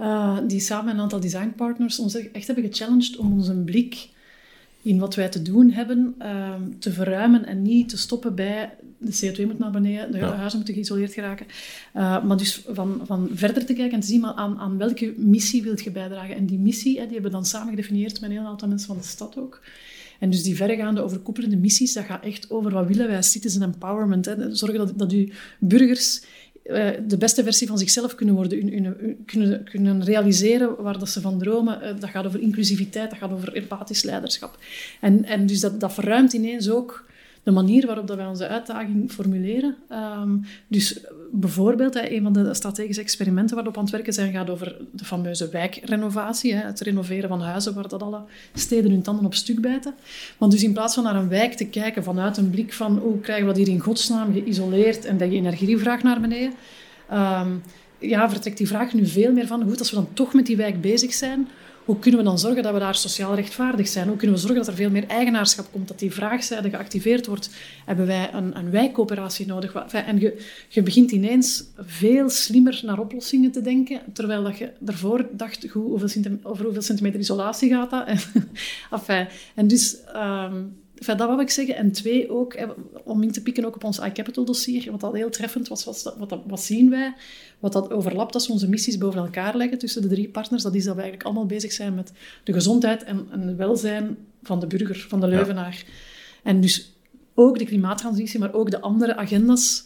uh, 0.00 0.38
die 0.46 0.60
samen 0.60 0.94
een 0.94 1.00
aantal 1.00 1.20
designpartners 1.20 1.98
ons 1.98 2.14
echt 2.14 2.46
hebben 2.46 2.64
gechallenged 2.64 3.16
om 3.16 3.32
onze 3.32 3.54
blik 3.54 4.08
in 4.82 4.98
wat 4.98 5.14
wij 5.14 5.28
te 5.28 5.42
doen 5.42 5.70
hebben 5.70 6.14
uh, 6.18 6.54
te 6.78 6.92
verruimen 6.92 7.44
en 7.44 7.62
niet 7.62 7.88
te 7.88 7.98
stoppen 7.98 8.34
bij 8.34 8.70
de 9.04 9.32
CO2 9.32 9.46
moet 9.46 9.58
naar 9.58 9.70
beneden, 9.70 10.12
de 10.12 10.18
huizen 10.18 10.56
moeten 10.56 10.74
geïsoleerd 10.74 11.12
geraken. 11.12 11.46
Uh, 11.96 12.24
maar 12.24 12.36
dus 12.36 12.62
van, 12.68 13.00
van 13.04 13.30
verder 13.34 13.64
te 13.66 13.72
kijken 13.72 13.94
en 13.94 14.00
te 14.00 14.06
zien 14.06 14.20
maar 14.20 14.34
aan, 14.34 14.58
aan 14.58 14.78
welke 14.78 15.14
missie 15.16 15.62
wilt 15.62 15.82
je 15.82 15.90
bijdragen. 15.90 16.36
En 16.36 16.46
die 16.46 16.58
missie, 16.58 16.98
hè, 16.98 17.04
die 17.04 17.12
hebben 17.12 17.30
we 17.30 17.36
dan 17.36 17.46
samen 17.46 17.70
gedefinieerd 17.70 18.20
met 18.20 18.30
een 18.30 18.36
heel 18.36 18.46
aantal 18.46 18.68
mensen 18.68 18.86
van 18.86 18.96
de 18.96 19.02
stad 19.02 19.38
ook. 19.38 19.60
En 20.18 20.30
dus 20.30 20.42
die 20.42 20.56
verregaande 20.56 21.00
overkoepelende 21.00 21.56
missies, 21.56 21.92
dat 21.92 22.04
gaat 22.04 22.24
echt 22.24 22.50
over 22.50 22.72
wat 22.72 22.86
willen 22.86 23.08
wij, 23.08 23.22
citizen 23.22 23.62
empowerment. 23.62 24.24
Hè. 24.24 24.54
Zorgen 24.54 24.78
dat, 24.78 24.98
dat 24.98 25.12
uw 25.12 25.28
burgers 25.58 26.22
uh, 26.64 26.90
de 27.06 27.16
beste 27.16 27.42
versie 27.42 27.66
van 27.66 27.78
zichzelf 27.78 28.14
kunnen 28.14 28.34
worden, 28.34 28.58
kunnen, 29.26 29.64
kunnen 29.64 30.04
realiseren 30.04 30.82
waar 30.82 30.98
dat 30.98 31.08
ze 31.08 31.20
van 31.20 31.38
dromen. 31.38 31.78
Uh, 31.82 32.00
dat 32.00 32.10
gaat 32.10 32.26
over 32.26 32.40
inclusiviteit, 32.40 33.10
dat 33.10 33.18
gaat 33.18 33.32
over 33.32 33.52
empathisch 33.52 34.02
leiderschap. 34.02 34.58
En, 35.00 35.24
en 35.24 35.46
dus 35.46 35.60
dat, 35.60 35.80
dat 35.80 35.92
verruimt 35.92 36.32
ineens 36.32 36.70
ook 36.70 37.04
de 37.42 37.50
manier 37.50 37.86
waarop 37.86 38.06
dat 38.06 38.16
wij 38.16 38.26
onze 38.26 38.48
uitdaging 38.48 39.12
formuleren. 39.12 39.76
Um, 40.20 40.44
dus 40.68 41.00
bijvoorbeeld, 41.32 41.94
een 41.94 42.22
van 42.22 42.32
de 42.32 42.54
strategische 42.54 43.02
experimenten 43.02 43.54
waarop 43.54 43.72
we 43.72 43.78
aan 43.78 43.84
het 43.84 43.94
werken 43.94 44.12
zijn, 44.12 44.32
gaat 44.32 44.50
over 44.50 44.76
de 44.92 45.04
fameuze 45.04 45.48
wijkrenovatie. 45.48 46.54
Het 46.54 46.80
renoveren 46.80 47.28
van 47.28 47.40
huizen 47.40 47.74
waar 47.74 47.88
dat 47.88 48.02
alle 48.02 48.20
steden 48.54 48.90
hun 48.90 49.02
tanden 49.02 49.24
op 49.24 49.34
stuk 49.34 49.60
bijten. 49.60 49.94
Want 50.38 50.52
dus 50.52 50.62
in 50.62 50.72
plaats 50.72 50.94
van 50.94 51.02
naar 51.02 51.16
een 51.16 51.28
wijk 51.28 51.52
te 51.52 51.66
kijken 51.66 52.04
vanuit 52.04 52.36
een 52.36 52.50
blik 52.50 52.72
van 52.72 52.98
hoe 52.98 53.20
krijgen 53.20 53.46
we 53.46 53.52
dat 53.52 53.66
hier 53.66 53.74
in 53.74 53.80
godsnaam 53.80 54.32
geïsoleerd 54.32 55.04
en 55.04 55.16
dat 55.16 55.30
je 55.30 55.36
energievraag 55.36 56.02
naar 56.02 56.20
beneden... 56.20 56.52
Um, 57.12 57.62
ja, 57.98 58.30
vertrekt 58.30 58.58
die 58.58 58.66
vraag 58.66 58.92
nu 58.92 59.06
veel 59.06 59.32
meer 59.32 59.46
van, 59.46 59.62
goed, 59.62 59.78
als 59.78 59.90
we 59.90 59.96
dan 59.96 60.08
toch 60.12 60.34
met 60.34 60.46
die 60.46 60.56
wijk 60.56 60.80
bezig 60.80 61.12
zijn, 61.12 61.48
hoe 61.84 61.98
kunnen 61.98 62.20
we 62.20 62.26
dan 62.26 62.38
zorgen 62.38 62.62
dat 62.62 62.72
we 62.72 62.78
daar 62.78 62.94
sociaal 62.94 63.34
rechtvaardig 63.34 63.88
zijn? 63.88 64.08
Hoe 64.08 64.16
kunnen 64.16 64.36
we 64.36 64.42
zorgen 64.42 64.58
dat 64.58 64.68
er 64.68 64.74
veel 64.74 64.90
meer 64.90 65.06
eigenaarschap 65.06 65.66
komt, 65.72 65.88
dat 65.88 65.98
die 65.98 66.12
vraagzijde 66.12 66.70
geactiveerd 66.70 67.26
wordt? 67.26 67.50
Hebben 67.84 68.06
wij 68.06 68.30
een, 68.32 68.56
een 68.58 68.70
wijkcoöperatie 68.70 69.46
nodig? 69.46 69.72
En 69.92 70.20
je, 70.20 70.46
je 70.68 70.82
begint 70.82 71.10
ineens 71.10 71.64
veel 71.76 72.30
slimmer 72.30 72.80
naar 72.84 72.98
oplossingen 72.98 73.50
te 73.50 73.60
denken, 73.60 74.00
terwijl 74.12 74.42
dat 74.42 74.58
je 74.58 74.70
daarvoor 74.78 75.26
dacht, 75.32 75.68
hoeveel 75.70 76.38
over 76.42 76.64
hoeveel 76.64 76.82
centimeter 76.82 77.20
isolatie 77.20 77.70
gaat 77.70 77.90
dat? 77.90 78.08
enfin, 78.90 79.26
en 79.54 79.66
dus... 79.66 79.96
Um, 80.16 80.80
Enfin, 81.02 81.16
dat 81.16 81.28
wou 81.28 81.40
ik 81.40 81.50
zeggen. 81.50 81.76
En 81.76 81.92
twee 81.92 82.30
ook, 82.30 82.56
om 83.04 83.22
in 83.22 83.32
te 83.32 83.42
pikken 83.42 83.64
ook 83.64 83.74
op 83.74 83.84
ons 83.84 83.98
iCapital 83.98 84.44
dossier, 84.44 84.90
wat 84.90 85.00
dat 85.00 85.12
heel 85.14 85.30
treffend 85.30 85.68
was, 85.68 85.84
wat, 85.84 86.14
wat, 86.18 86.40
wat 86.46 86.60
zien 86.60 86.90
wij? 86.90 87.14
Wat 87.58 87.72
dat 87.72 87.90
overlapt 87.90 88.34
als 88.34 88.46
we 88.46 88.52
onze 88.52 88.68
missies 88.68 88.98
boven 88.98 89.20
elkaar 89.20 89.56
leggen 89.56 89.78
tussen 89.78 90.02
de 90.02 90.08
drie 90.08 90.28
partners, 90.28 90.62
dat 90.62 90.74
is 90.74 90.84
dat 90.84 90.94
we 90.94 91.00
eigenlijk 91.00 91.28
allemaal 91.28 91.46
bezig 91.46 91.72
zijn 91.72 91.94
met 91.94 92.12
de 92.44 92.52
gezondheid 92.52 93.04
en, 93.04 93.26
en 93.30 93.40
het 93.40 93.56
welzijn 93.56 94.16
van 94.42 94.60
de 94.60 94.66
burger, 94.66 95.06
van 95.08 95.20
de 95.20 95.26
Leuvenaar. 95.26 95.84
En 96.42 96.60
dus 96.60 96.92
ook 97.34 97.58
de 97.58 97.64
klimaattransitie, 97.64 98.38
maar 98.38 98.54
ook 98.54 98.70
de 98.70 98.80
andere 98.80 99.16
agendas 99.16 99.84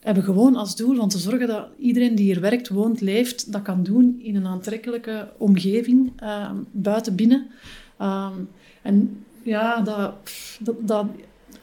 hebben 0.00 0.24
gewoon 0.24 0.56
als 0.56 0.76
doel 0.76 0.98
om 0.98 1.08
te 1.08 1.18
zorgen 1.18 1.46
dat 1.46 1.66
iedereen 1.78 2.14
die 2.14 2.24
hier 2.24 2.40
werkt, 2.40 2.68
woont, 2.68 3.00
leeft, 3.00 3.52
dat 3.52 3.62
kan 3.62 3.82
doen 3.82 4.20
in 4.22 4.36
een 4.36 4.46
aantrekkelijke 4.46 5.28
omgeving, 5.38 6.12
uh, 6.22 6.50
buiten, 6.70 7.14
binnen. 7.14 7.46
Uh, 8.00 8.30
en 8.82 9.24
ja, 9.42 9.80
dat, 9.80 10.12
dat, 10.60 10.74
dat 10.80 11.06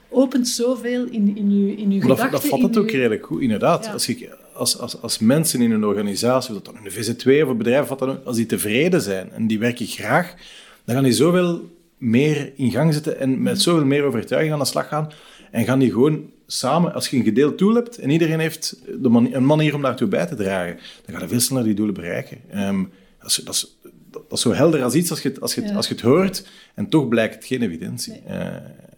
opent 0.10 0.48
zoveel 0.48 1.06
in, 1.06 1.38
in 1.38 1.50
uw, 1.50 1.68
in 1.68 2.02
gedachten. 2.02 2.32
Dat, 2.32 2.42
dat 2.42 2.46
vat 2.46 2.62
het 2.62 2.78
ook 2.78 2.92
redelijk 2.92 3.26
goed, 3.26 3.42
inderdaad. 3.42 3.94
Als, 3.94 4.08
ik, 4.08 4.30
als, 4.54 4.80
als, 4.80 5.02
als 5.02 5.20
mensen 5.20 5.62
in 5.62 5.72
een 5.72 5.86
organisatie, 5.86 6.56
of 6.56 6.62
dat 6.62 6.74
dan 6.74 6.86
een 6.86 6.92
VZ2 6.92 7.44
of 7.44 7.50
een 7.50 7.58
bedrijf, 7.58 7.88
wat 7.88 8.00
dan, 8.00 8.26
als 8.26 8.36
die 8.36 8.46
tevreden 8.46 9.02
zijn 9.02 9.32
en 9.32 9.48
die 9.48 9.60
werken 9.60 9.86
graag, 9.86 10.36
dan 10.86 10.96
gaan 10.96 11.04
die 11.04 11.14
zoveel 11.14 11.76
meer 11.98 12.52
in 12.56 12.72
gang 12.72 12.94
zetten 12.94 13.20
en 13.20 13.42
met 13.42 13.62
zoveel 13.62 13.86
meer 13.86 14.04
overtuiging 14.04 14.54
aan 14.54 14.60
de 14.60 14.66
slag 14.66 14.88
gaan. 14.88 15.12
En 15.52 15.66
gaan 15.66 15.80
die 15.80 15.92
gewoon 15.92 16.30
samen, 16.48 16.94
als 16.94 17.08
je 17.08 17.18
een 17.18 17.24
gedeeld 17.24 17.58
doel 17.58 17.74
hebt 17.74 17.98
en 17.98 18.10
iedereen 18.10 18.40
heeft 18.40 18.82
de 18.86 19.30
een 19.32 19.46
manier 19.46 19.76
om 19.76 19.82
daartoe 19.82 20.08
bij 20.08 20.26
te 20.26 20.36
dragen, 20.36 20.80
dan 21.06 21.16
gaan 21.16 21.24
we 21.24 21.30
veel 21.30 21.40
sneller 21.40 21.64
die 21.64 21.74
doelen 21.74 21.96
bereiken. 21.96 22.38
Um, 22.56 22.92
dat, 23.20 23.30
is, 23.30 23.36
dat, 23.36 23.54
is, 23.54 23.78
dat, 24.12 24.24
is, 24.30 24.42
zo 24.42 24.54
helder 24.54 24.84
als 24.84 24.94
iets 24.94 25.10
als 25.10 25.22
je, 25.22 25.40
als 25.40 25.56
je, 25.56 25.74
als 25.74 25.88
je 25.88 25.94
het 25.94 26.04
hoort 26.04 26.48
en 26.74 26.90
toch 26.90 27.08
blijkt 27.08 27.36
het 27.36 27.46
geen 27.46 27.62
evidentie. 27.62 28.22
Uh, 28.28 28.46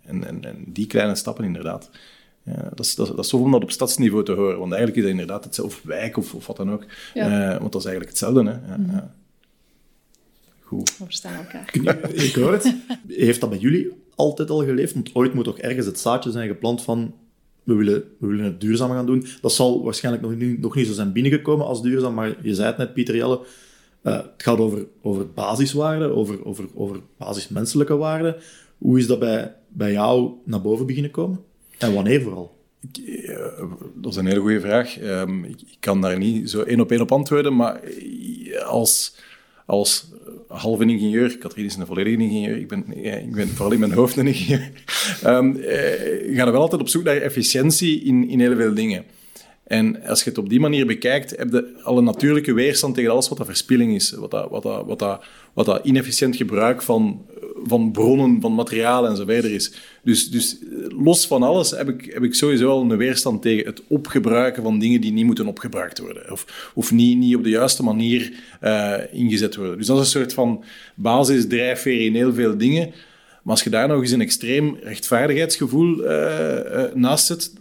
en, 0.05 0.27
en, 0.27 0.43
en, 0.43 0.63
die 0.67 0.87
kleine 0.87 1.15
stappen 1.15 1.45
inderdaad. 1.45 1.89
Ja, 2.43 2.69
dat, 2.75 2.85
is, 2.85 2.95
dat, 2.95 3.07
dat 3.07 3.25
is 3.25 3.27
tof 3.27 3.41
om 3.41 3.51
dat 3.51 3.63
op 3.63 3.71
stadsniveau 3.71 4.25
te 4.25 4.31
horen, 4.31 4.59
want 4.59 4.71
eigenlijk 4.71 4.95
is 4.95 5.03
dat 5.03 5.11
inderdaad 5.11 5.43
hetzelfde, 5.43 5.75
of 5.75 5.83
wijk 5.83 6.17
of, 6.17 6.33
of 6.33 6.47
wat 6.47 6.57
dan 6.57 6.71
ook. 6.71 6.85
Ja. 7.13 7.53
Uh, 7.53 7.59
want 7.59 7.71
dat 7.71 7.81
is 7.81 7.87
eigenlijk 7.87 8.09
hetzelfde. 8.09 8.43
Hè. 8.43 8.71
Ja, 8.71 8.77
mm 8.77 8.89
-hmm. 8.89 9.11
Goed. 10.59 10.97
We 10.97 11.03
verstaan 11.03 11.35
elkaar. 11.35 11.69
Ik 12.13 12.35
hoor 12.35 12.51
het. 12.51 12.75
Heeft 13.07 13.39
dat 13.39 13.49
bij 13.49 13.59
jullie 13.59 13.91
altijd 14.15 14.49
al 14.49 14.63
geleefd? 14.63 14.93
Want 14.93 15.15
ooit 15.15 15.33
moet 15.33 15.43
toch 15.43 15.59
ergens 15.59 15.85
het 15.85 15.99
zaadje 15.99 16.31
zijn 16.31 16.47
geplant 16.47 16.81
van 16.81 17.13
we 17.63 17.73
willen, 17.73 18.03
we 18.19 18.27
willen 18.27 18.45
het 18.45 18.61
duurzaam 18.61 18.89
gaan 18.89 19.05
doen. 19.05 19.25
Dat 19.41 19.53
zal 19.53 19.83
waarschijnlijk 19.83 20.23
nog 20.23 20.35
niet, 20.35 20.59
nog 20.59 20.75
niet 20.75 20.87
zo 20.87 20.93
zijn 20.93 21.11
binnengekomen 21.11 21.65
als 21.65 21.81
duurzaam, 21.81 22.13
maar 22.13 22.35
je 22.41 22.55
zei 22.55 22.67
het 22.67 22.77
net, 22.77 22.93
Pieter 22.93 23.15
Jelle, 23.15 23.39
uh, 24.03 24.13
het 24.13 24.31
gaat 24.37 24.57
over, 24.57 24.85
over 25.01 25.31
basiswaarden, 25.31 26.15
over, 26.15 26.45
over, 26.45 26.65
over 26.73 26.99
basismenselijke 27.17 27.95
waarden. 27.95 28.35
Hoe 28.77 28.97
is 28.97 29.07
dat 29.07 29.19
bij, 29.19 29.55
bij 29.67 29.91
jou 29.91 30.31
naar 30.43 30.61
boven 30.61 30.85
beginnen 30.85 31.11
komen? 31.11 31.39
En 31.77 31.93
wanneer 31.93 32.21
vooral? 32.21 32.57
Eh, 33.25 33.63
dat 33.95 34.11
is 34.11 34.17
een 34.17 34.25
hele 34.25 34.39
goede 34.39 34.59
vraag. 34.59 35.01
Um, 35.01 35.43
ik, 35.43 35.61
ik, 35.61 35.77
kan 35.79 36.01
daar 36.01 36.17
niet 36.17 36.49
zo 36.49 36.61
één 36.61 36.79
op 36.79 36.91
één 36.91 37.01
op 37.01 37.11
antwoorden, 37.11 37.55
maar 37.55 37.81
als, 38.65 39.15
als 39.65 40.07
halve 40.47 40.85
ingenieur, 40.85 41.37
Katrien 41.37 41.65
is 41.65 41.75
een 41.75 41.85
volledige 41.85 42.23
ingenieur, 42.23 42.57
ik 42.57 42.67
ben, 42.67 43.03
ik 43.37 43.47
vooral 43.47 43.71
in 43.71 43.79
mijn 43.79 43.91
hoofd 43.91 44.17
een 44.17 44.27
ingenieur, 44.27 44.71
um, 45.25 45.55
gaan 46.35 46.45
we 46.45 46.51
wel 46.51 46.61
altijd 46.61 46.81
op 46.81 46.89
zoek 46.89 47.03
naar 47.03 47.17
efficiëntie 47.17 48.03
in, 48.03 48.29
in 48.29 48.39
heel 48.39 48.55
veel 48.55 48.73
dingen. 48.73 49.05
En 49.69 50.03
als 50.03 50.23
je 50.23 50.29
het 50.29 50.37
op 50.37 50.49
die 50.49 50.59
manier 50.59 50.85
bekijkt, 50.85 51.37
heb 51.37 51.51
je 51.51 51.79
al 51.83 51.97
een 51.97 52.03
natuurlijke 52.03 52.53
weerstand 52.53 52.95
tegen 52.95 53.11
alles 53.11 53.29
wat 53.29 53.37
dat 53.37 53.47
verspilling 53.47 53.95
is, 53.95 54.11
wat 54.11 54.31
dat, 54.31 54.49
wat 54.49 54.63
dat, 54.63 54.85
wat 54.85 54.99
dat, 54.99 55.23
wat 55.53 55.65
dat 55.65 55.85
inefficiënt 55.85 56.35
gebruik 56.35 56.81
van, 56.81 57.25
van 57.63 57.91
bronnen, 57.91 58.41
van 58.41 58.53
materialen 58.53 59.09
en 59.09 59.17
zo 59.17 59.25
verder 59.25 59.51
is. 59.51 59.73
Dus, 60.03 60.29
dus 60.29 60.57
los 60.87 61.27
van 61.27 61.43
alles 61.43 61.71
heb 61.71 61.89
ik, 61.89 62.13
heb 62.13 62.23
ik 62.23 62.35
sowieso 62.35 62.65
wel 62.65 62.81
een 62.81 62.97
weerstand 62.97 63.41
tegen 63.41 63.65
het 63.65 63.81
opgebruiken 63.87 64.63
van 64.63 64.79
dingen 64.79 65.01
die 65.01 65.11
niet 65.11 65.25
moeten 65.25 65.47
opgebruikt 65.47 65.99
worden. 65.99 66.31
Of, 66.31 66.71
of 66.75 66.91
niet, 66.91 67.17
niet 67.17 67.35
op 67.35 67.43
de 67.43 67.49
juiste 67.49 67.83
manier 67.83 68.31
uh, 68.63 68.93
ingezet 69.11 69.55
worden. 69.55 69.77
Dus 69.77 69.87
dat 69.87 69.97
is 69.97 70.03
een 70.03 70.19
soort 70.19 70.33
van 70.33 70.63
basisdrijfveer 70.95 72.05
in 72.05 72.15
heel 72.15 72.33
veel 72.33 72.57
dingen. 72.57 72.93
Maar 73.43 73.53
als 73.53 73.63
je 73.63 73.69
daar 73.69 73.87
nog 73.87 74.01
eens 74.01 74.11
een 74.11 74.21
extreem 74.21 74.77
rechtvaardigheidsgevoel 74.83 76.05
uh, 76.05 76.09
uh, 76.09 76.83
naast 76.93 77.25
zet, 77.25 77.53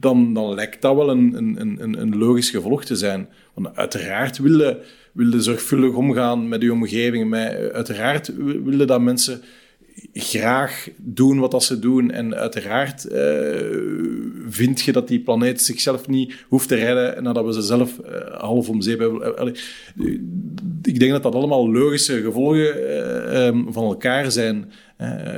dan, 0.00 0.34
dan 0.34 0.54
lijkt 0.54 0.82
dat 0.82 0.96
wel 0.96 1.10
een, 1.10 1.34
een, 1.36 1.76
een, 1.80 2.00
een 2.00 2.16
logisch 2.16 2.50
gevolg 2.50 2.84
te 2.84 2.96
zijn. 2.96 3.28
Want 3.54 3.76
uiteraard 3.76 4.38
willen 4.38 4.78
wilde 5.12 5.40
zorgvuldig 5.42 5.94
omgaan 5.94 6.48
met 6.48 6.62
uw 6.62 6.72
omgeving. 6.72 7.28
Met, 7.28 7.72
uiteraard 7.72 8.32
wilde 8.64 8.84
dat 8.84 9.00
mensen 9.00 9.42
graag 10.12 10.88
doen 10.96 11.38
wat 11.38 11.50
dat 11.50 11.64
ze 11.64 11.78
doen. 11.78 12.10
En 12.10 12.34
uiteraard 12.34 13.06
uh, 13.12 13.18
vind 14.48 14.80
je 14.80 14.92
dat 14.92 15.08
die 15.08 15.20
planeet 15.20 15.62
zichzelf 15.62 16.08
niet 16.08 16.34
hoeft 16.48 16.68
te 16.68 16.74
redden 16.74 17.22
nadat 17.22 17.44
we 17.44 17.52
ze 17.52 17.62
zelf 17.62 18.00
half 18.30 18.68
om 18.68 18.80
zeep 18.80 18.98
hebben. 18.98 19.54
ik 20.82 20.98
denk 20.98 21.12
dat 21.12 21.22
dat 21.22 21.34
allemaal 21.34 21.72
logische 21.72 22.22
gevolgen 22.22 23.46
um, 23.46 23.72
van 23.72 23.84
elkaar 23.84 24.30
zijn. 24.30 24.70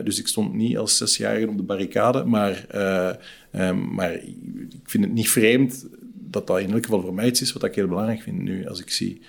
Dus 0.05 0.19
ik 0.19 0.29
stond 0.29 0.55
niet 0.55 0.79
als 0.79 0.97
zesjarige 0.97 1.49
op 1.49 1.57
de 1.57 1.63
barricade, 1.63 2.25
maar, 2.25 2.67
um, 3.53 3.95
maar 3.95 4.13
ik 4.13 4.85
vind 4.85 5.05
het 5.05 5.13
niet 5.13 5.31
vreemd 5.31 5.87
dat 6.15 6.47
dat 6.47 6.61
in 6.61 6.73
elk 6.73 6.85
geval 6.85 7.01
voor 7.01 7.15
mij 7.15 7.27
iets 7.27 7.43
is 7.43 7.53
wat 7.53 7.65
ik 7.65 7.75
heel 7.75 7.89
belangrijk 7.89 8.23
vind 8.23 8.39
nu, 8.39 8.67
als 8.67 8.81
ik 8.81 8.91
zie 8.91 9.21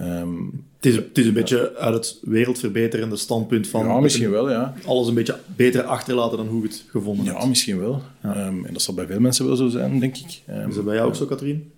Um, 0.00 0.64
het, 0.76 0.86
is, 0.86 0.94
het 0.94 1.18
is 1.18 1.26
een 1.26 1.32
beetje 1.32 1.76
uit 1.76 1.94
het 1.94 2.18
wereldverbeterende 2.22 3.16
standpunt 3.16 3.68
van... 3.68 3.86
Ja, 3.86 4.00
misschien 4.00 4.30
wel, 4.30 4.50
ja. 4.50 4.74
Alles 4.84 5.08
een 5.08 5.14
beetje 5.14 5.38
beter 5.56 5.82
achterlaten 5.82 6.36
dan 6.36 6.46
hoe 6.46 6.62
we 6.62 6.66
het 6.66 6.84
gevonden 6.88 7.24
ja, 7.24 7.32
Ja, 7.32 7.46
misschien 7.46 7.78
wel. 7.78 8.02
Ja. 8.22 8.46
Um, 8.46 8.64
en 8.64 8.72
dat 8.72 8.82
zal 8.82 8.94
bij 8.94 9.06
veel 9.06 9.20
mensen 9.20 9.46
wel 9.46 9.56
zo 9.56 9.68
zijn, 9.68 9.98
denk 9.98 10.16
ik. 10.16 10.42
Um, 10.50 10.68
is 10.68 10.74
dat 10.74 10.84
bij 10.84 10.94
jou 10.94 11.08
ook 11.08 11.14
zo, 11.14 11.26
Katrien? 11.26 11.70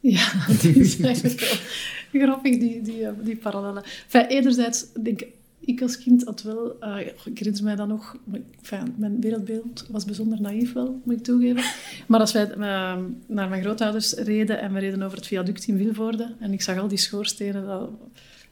Ja, 0.00 0.32
dat 0.46 0.64
is 0.64 1.00
eigenlijk 1.00 1.40
wel 2.10 2.22
grappig, 2.22 2.58
die, 2.58 2.82
die, 2.82 3.06
die 3.22 3.36
parallellen. 3.36 3.82
Enfin, 4.04 4.26
enerzijds, 4.26 4.86
denk 5.02 5.20
ik, 5.20 5.28
ik 5.68 5.82
als 5.82 5.98
kind 5.98 6.24
had 6.24 6.42
wel, 6.42 6.76
uh, 6.80 7.06
ik 7.24 7.38
herinner 7.38 7.62
mij 7.62 7.76
dan 7.76 7.88
nog, 7.88 8.16
mijn 8.96 9.20
wereldbeeld 9.20 9.86
was 9.90 10.04
bijzonder 10.04 10.40
naïef 10.40 10.72
wel, 10.72 11.00
moet 11.04 11.16
ik 11.16 11.22
toegeven. 11.22 11.64
Maar 12.06 12.20
als 12.20 12.32
wij 12.32 12.48
uh, 12.48 12.56
naar 13.26 13.48
mijn 13.48 13.62
grootouders 13.62 14.12
reden 14.12 14.60
en 14.60 14.72
we 14.72 14.78
reden 14.78 15.02
over 15.02 15.16
het 15.16 15.26
viaduct 15.26 15.66
in 15.66 15.76
Vilvoorde 15.76 16.34
en 16.40 16.52
ik 16.52 16.62
zag 16.62 16.78
al 16.78 16.88
die 16.88 16.98
schoorstenen, 16.98 17.66
dat, 17.66 17.90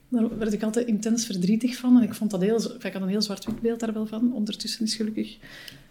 daar 0.08 0.38
werd 0.38 0.52
ik 0.52 0.62
altijd 0.62 0.86
intens 0.86 1.26
verdrietig 1.26 1.76
van. 1.76 1.96
En 1.96 2.02
ik 2.02 2.14
vond 2.14 2.30
dat 2.30 2.40
heel, 2.40 2.74
ik 2.82 2.92
had 2.92 3.02
een 3.02 3.08
heel 3.08 3.22
zwart-wit 3.22 3.60
beeld 3.60 3.80
daar 3.80 3.92
wel 3.92 4.06
van. 4.06 4.32
Ondertussen 4.32 4.84
is 4.84 4.94
gelukkig 4.94 5.36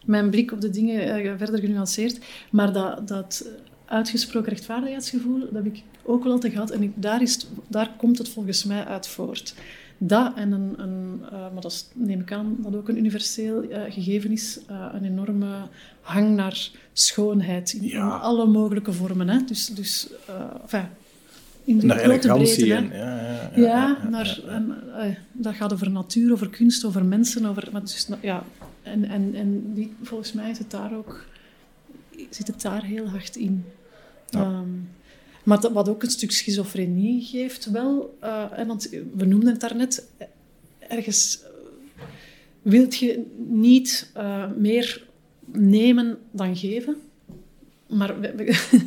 mijn 0.06 0.30
blik 0.30 0.52
op 0.52 0.62
de 0.62 0.70
dingen 0.70 1.26
uh, 1.26 1.34
verder 1.38 1.60
genuanceerd. 1.60 2.20
Maar 2.52 2.74
dat, 2.74 3.08
dat 3.08 3.50
uitgesproken 3.86 4.50
rechtvaardigheidsgevoel, 4.50 5.40
dat 5.40 5.54
heb 5.54 5.66
ik 5.66 5.82
ook 6.04 6.24
wel 6.24 6.32
altijd 6.32 6.54
gehad. 6.54 6.72
En 6.72 6.94
daar, 6.96 7.22
is, 7.22 7.48
daar 7.68 7.92
komt 7.98 8.18
het 8.18 8.30
volgens 8.30 8.64
mij 8.64 8.86
uit 8.86 9.08
voort 9.08 9.56
dat 9.98 10.36
en 10.36 10.52
een, 10.52 10.74
een 10.78 11.20
uh, 11.24 11.32
maar 11.32 11.62
dat 11.62 11.90
neem 11.94 12.20
ik 12.20 12.32
aan 12.32 12.56
dat 12.60 12.76
ook 12.76 12.90
een 12.90 12.98
universeel 12.98 13.64
uh, 13.64 13.82
gegeven 13.90 14.32
is, 14.32 14.60
uh, 14.72 14.90
een 14.94 15.04
enorme 15.04 15.48
hang 16.02 16.36
naar 16.36 16.70
schoonheid 16.94 17.74
in, 17.74 17.84
ja. 17.84 18.04
in 18.04 18.22
alle 18.22 18.46
mogelijke 18.46 18.94
vormen. 18.94 19.30
Hè? 19.30 19.44
Dus, 19.46 19.68
dus 19.68 20.10
enfin, 20.62 20.88
in 21.64 21.80
de 21.80 21.86
naar 21.86 21.98
grote 22.00 22.28
breedte. 22.28 22.66
Ja, 22.66 22.80
ja, 22.80 23.52
ja, 23.56 23.62
ja, 23.62 24.10
naar, 24.10 24.40
en, 24.48 24.76
dat 25.32 25.56
gaat 25.56 25.74
over 25.74 25.92
natuur, 25.92 26.32
over 26.32 26.50
kunst, 26.50 26.86
over 26.86 27.06
mensen. 27.06 27.46
Over, 27.46 27.70
maar 27.72 27.82
dus, 27.82 28.08
ja, 28.22 28.44
en 28.84 29.10
en, 29.10 29.36
en 29.36 29.74
die, 29.74 29.94
volgens 30.02 30.34
mij 30.34 30.50
is 30.50 30.58
het 30.58 30.72
daar 30.72 30.96
ook, 30.96 31.26
zit 32.30 32.48
het 32.48 32.62
daar 32.62 32.84
heel 32.84 33.10
hard 33.10 33.36
in. 33.36 33.66
Um, 34.36 34.90
maar 35.46 35.74
wat 35.74 35.90
ook 35.90 36.04
een 36.04 36.10
stuk 36.10 36.32
schizofrenie 36.32 37.22
geeft 37.22 37.66
wel, 37.66 38.18
uh, 38.24 38.66
want 38.68 38.90
we 39.14 39.26
noemden 39.26 39.50
het 39.50 39.60
daarnet, 39.60 40.08
ergens 40.80 41.40
uh, 41.42 42.04
wilt 42.62 42.96
je 42.96 43.24
niet 43.48 44.12
uh, 44.18 44.52
meer 44.58 45.08
nemen 45.46 46.18
dan 46.32 46.56
geven. 46.56 46.96
Maar 47.88 48.20
we, 48.20 48.36
we, 48.36 48.46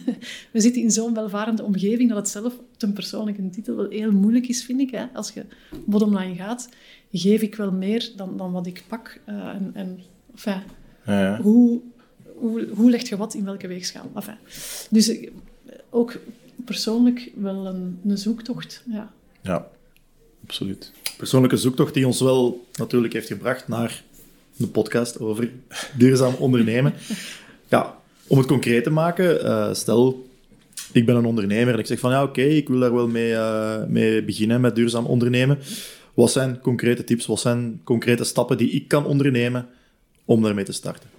we 0.53 0.61
zitten 0.61 0.83
in 0.83 0.91
zo'n 0.91 1.15
welvarende 1.15 1.63
omgeving 1.63 2.09
dat 2.09 2.19
het 2.19 2.29
zelf 2.29 2.55
ten 2.77 2.93
persoonlijke 2.93 3.51
titel 3.51 3.77
wel 3.77 3.91
heel 3.91 4.13
moeilijk 4.13 4.49
is, 4.49 4.65
vind 4.65 4.81
ik. 4.81 4.91
Hè? 4.91 5.05
Als 5.13 5.31
je 5.31 5.45
bottomline 5.85 6.35
gaat, 6.35 6.69
geef 7.13 7.43
ik 7.43 7.55
wel 7.55 7.73
meer 7.73 8.13
dan, 8.17 8.37
dan 8.37 8.53
wat 8.53 8.67
ik 8.67 8.85
pak. 8.89 9.21
en, 9.25 9.71
en 9.75 10.01
enfin, 10.35 10.63
ja, 11.07 11.21
ja. 11.21 11.41
Hoe, 11.41 11.81
hoe, 12.35 12.69
hoe 12.75 12.91
leg 12.91 13.09
je 13.09 13.17
wat 13.17 13.35
in 13.35 13.45
welke 13.45 13.67
weegschaal? 13.67 14.11
Enfin, 14.15 14.37
dus 14.91 15.17
ook 15.91 16.21
persoonlijk 16.69 17.31
wel 17.35 17.67
een, 17.67 18.01
een 18.07 18.19
zoektocht. 18.19 18.83
Ja. 18.87 19.13
ja, 19.41 19.69
absoluut. 20.43 20.93
Persoonlijke 21.17 21.57
zoektocht 21.57 21.95
die 21.95 22.07
ons 22.07 22.21
wel 22.21 22.67
natuurlijk 22.75 23.13
heeft 23.13 23.27
gebracht 23.27 23.69
naar 23.69 24.03
de 24.57 24.67
podcast 24.67 25.21
over 25.21 25.51
duurzaam 25.97 26.35
ondernemen. 26.35 26.93
Ja, 27.71 27.99
om 28.27 28.39
het 28.39 28.47
concreet 28.47 28.85
te 28.85 28.91
maken, 28.91 29.45
uh, 29.45 29.75
stel 29.75 30.27
ik 30.93 31.07
ben 31.07 31.17
een 31.17 31.25
ondernemer 31.25 31.75
en 31.75 31.79
ik 31.79 31.87
zeg 31.87 31.99
van 31.99 32.11
ja, 32.11 32.23
oké, 32.23 32.41
okay, 32.41 32.57
ik 32.57 32.69
wil 32.69 32.79
daar 32.79 32.95
wel 32.95 33.09
mee, 33.09 33.31
uh, 33.31 33.85
mee 33.85 34.25
beginnen 34.25 34.61
met 34.61 34.75
duurzaam 34.75 35.07
ondernemen. 35.07 35.59
Wat 36.15 36.31
zijn 36.31 36.61
concrete 36.61 37.05
tips, 37.05 37.27
wat 37.27 37.41
zijn 37.41 37.81
concrete 37.85 38.25
stappen 38.25 38.57
die 38.57 38.71
ik 38.71 38.89
kan 38.89 39.07
ondernemen 39.07 39.69
om 40.25 40.43
daarmee 40.43 40.65
te 40.65 40.73
starten? 40.73 41.11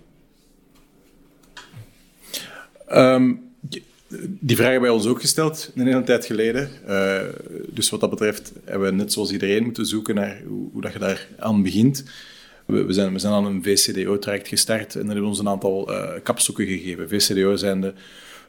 Um, 2.92 3.50
die 4.39 4.56
vraag 4.56 4.72
hebben 4.72 4.89
wij 4.89 4.98
ons 4.98 5.08
ook 5.08 5.22
gesteld 5.22 5.72
een 5.76 5.88
hele 5.88 6.04
tijd 6.04 6.26
geleden. 6.26 6.69
Uh, 6.88 7.22
dus 7.67 7.89
wat 7.89 8.00
dat 8.00 8.10
betreft 8.10 8.54
hebben 8.65 8.89
we 8.89 8.95
net 8.95 9.13
zoals 9.13 9.32
iedereen 9.32 9.63
moeten 9.63 9.86
zoeken 9.86 10.15
naar 10.15 10.41
hoe, 10.48 10.82
dat 10.82 10.93
je 10.93 11.00
daar 11.00 11.28
aan 11.39 11.63
begint. 11.63 12.04
We, 12.65 12.86
zijn, 12.93 13.13
we 13.13 13.19
zijn 13.19 13.34
aan 13.34 13.45
een 13.45 13.63
VCDO-traject 13.63 14.48
gestart 14.48 14.95
en 14.95 15.00
daar 15.00 15.13
hebben 15.13 15.24
we 15.24 15.30
ons 15.30 15.39
een 15.39 15.48
aantal 15.48 15.91
uh, 15.91 16.10
kapstokken 16.24 16.65
gegeven. 16.65 17.10
VCDO 17.10 17.56
zijn 17.56 17.82
de, 17.82 17.93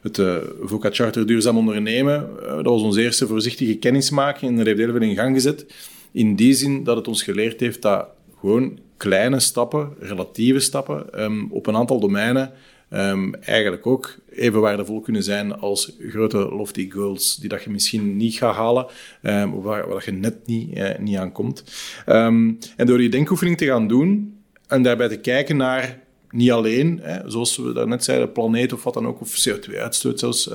het 0.01 0.17
uh, 0.17 0.37
VOCA 0.61 0.89
Charter 0.91 1.25
Duurzaam 1.25 1.57
Ondernemen. 1.57 2.29
dat 2.45 2.65
was 2.65 2.81
onze 2.81 3.01
eerste 3.01 3.27
voorzichtige 3.27 3.75
kennismaking 3.75 4.51
en 4.51 4.57
dat 4.57 4.65
heeft 4.65 4.79
heel 4.79 4.91
veel 4.91 5.01
in 5.01 5.15
gang 5.15 5.35
gezet. 5.35 5.65
In 6.11 6.35
die 6.35 6.53
zin 6.53 6.83
dat 6.83 6.97
het 6.97 7.07
ons 7.07 7.23
geleerd 7.23 7.59
heeft 7.59 7.81
dat 7.81 8.07
gewoon 8.39 8.79
kleine 8.97 9.39
stappen, 9.39 9.93
relatieve 9.99 10.59
stappen, 10.59 11.23
um, 11.23 11.47
op 11.51 11.67
een 11.67 11.75
aantal 11.75 11.99
domeinen 11.99 12.51
um, 12.93 13.35
eigenlijk 13.35 13.87
ook 13.87 14.15
even 14.29 14.61
waardevol 14.61 15.01
kunnen 15.01 15.23
zijn 15.23 15.59
als 15.59 15.95
grote 15.99 16.37
lofty 16.37 16.91
goals 16.91 17.35
die 17.35 17.49
dat 17.49 17.63
je 17.63 17.69
misschien 17.69 18.17
niet 18.17 18.35
gaat 18.35 18.55
halen, 18.55 18.85
um, 19.21 19.61
waar, 19.61 20.03
je 20.05 20.11
net 20.11 20.47
niet, 20.47 20.77
uh, 20.77 20.97
niet 20.97 21.17
aan 21.17 21.31
komt. 21.31 21.63
Um, 22.07 22.57
en 22.75 22.85
door 22.85 22.97
die 22.97 23.09
denkoefening 23.09 23.57
te 23.57 23.65
gaan 23.65 23.87
doen 23.87 24.37
en 24.67 24.81
daarbij 24.81 25.07
te 25.07 25.19
kijken 25.19 25.57
naar 25.57 25.99
niet 26.31 26.51
alleen, 26.51 26.99
hè, 27.01 27.29
zoals 27.29 27.57
we 27.57 27.73
daarnet 27.73 28.03
zeiden, 28.03 28.31
planeet 28.31 28.73
of 28.73 28.83
wat 28.83 28.93
dan 28.93 29.07
ook, 29.07 29.21
of 29.21 29.47
CO2-uitstoot 29.49 30.19
zelfs, 30.19 30.51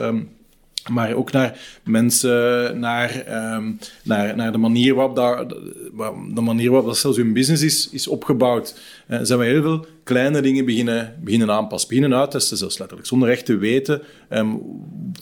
maar 0.91 1.15
ook 1.15 1.33
naar 1.33 1.59
mensen, 1.85 2.79
naar, 2.79 3.25
um, 3.55 3.79
naar, 4.03 4.37
naar 4.37 4.53
de 4.53 4.59
manier 4.59 4.95
waarop 4.95 5.17
dat, 5.17 5.49
de 6.35 6.41
manier 6.41 6.71
waarop 6.71 6.89
dat 6.89 6.99
zelfs 6.99 7.17
hun 7.17 7.33
business 7.33 7.63
is, 7.63 7.89
is 7.91 8.09
opgebouwd. 8.09 8.81
Uh, 9.09 9.19
zijn 9.23 9.39
we 9.39 9.45
heel 9.45 9.63
veel 9.63 9.87
kleine 10.05 10.41
dingen 10.41 10.65
beginnen, 10.65 11.17
beginnen 11.21 11.51
aanpassen, 11.51 11.89
beginnen 11.89 12.19
uittesten 12.19 12.57
zelfs 12.57 12.79
letterlijk, 12.79 13.09
zonder 13.09 13.29
echt 13.29 13.47
te 13.47 13.57
weten 13.57 14.03
um, 14.31 14.63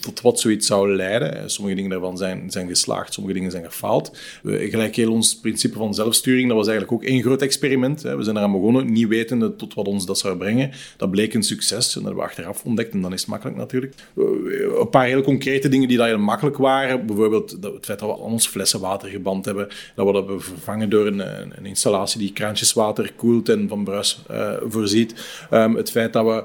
tot 0.01 0.21
wat 0.21 0.41
zoiets 0.41 0.67
zou 0.67 0.97
leiden. 0.97 1.51
Sommige 1.51 1.77
dingen 1.77 1.91
daarvan 1.91 2.17
zijn, 2.17 2.51
zijn 2.51 2.69
geslaagd, 2.69 3.15
sommige 3.15 3.35
dingen 3.35 3.51
zijn 3.51 3.65
gefaald. 3.65 4.19
Gelijk 4.45 4.97
heel 4.97 5.13
ons 5.13 5.41
principe 5.41 5.77
van 5.77 5.95
zelfsturing, 5.95 6.49
dat 6.49 6.57
was 6.57 6.69
eigenlijk 6.69 7.03
ook 7.03 7.09
één 7.09 7.23
groot 7.23 7.43
experiment. 7.43 8.03
Hè. 8.03 8.17
We 8.17 8.23
zijn 8.23 8.37
eraan 8.37 8.53
begonnen, 8.53 8.93
niet 8.93 9.09
wetende 9.09 9.57
tot 9.57 9.75
wat 9.75 9.87
ons 9.87 10.07
dat 10.07 10.19
zou 10.19 10.37
brengen. 10.37 10.71
Dat 10.97 11.11
bleek 11.11 11.35
een 11.35 11.43
succes 11.43 11.87
en 11.87 11.95
dat 11.95 12.05
hebben 12.05 12.23
we 12.23 12.29
achteraf 12.29 12.65
ontdekt 12.65 12.93
en 12.93 13.01
dan 13.01 13.13
is 13.13 13.21
het 13.21 13.31
makkelijk 13.31 13.57
natuurlijk. 13.57 13.95
Een 14.17 14.91
paar 14.91 15.07
heel 15.07 15.23
concrete 15.23 15.54
dingen 15.63 15.89
die 15.89 15.97
dat 15.97 16.07
heel 16.07 16.19
makkelijk 16.19 16.57
waren, 16.57 17.07
bijvoorbeeld 17.07 17.51
het 17.51 17.85
feit 17.85 17.99
dat 17.99 18.09
we 18.09 18.15
al 18.15 18.19
ons 18.19 18.47
flessen 18.47 18.81
water 18.81 19.09
geband 19.09 19.45
hebben, 19.45 19.69
dat 19.95 20.07
we 20.07 20.13
dat 20.13 20.15
hebben 20.15 20.43
vervangen 20.43 20.91
door 20.91 21.07
een, 21.07 21.19
een 21.59 21.67
installatie 21.67 22.19
die 22.19 22.33
kraantjeswater 22.33 23.13
koelt 23.17 23.49
en 23.49 23.69
van 23.69 23.85
bruis 23.85 24.23
uh, 24.31 24.53
voorziet. 24.67 25.15
Um, 25.51 25.77
het 25.77 25.91
feit 25.91 26.13
dat 26.13 26.25
we 26.25 26.45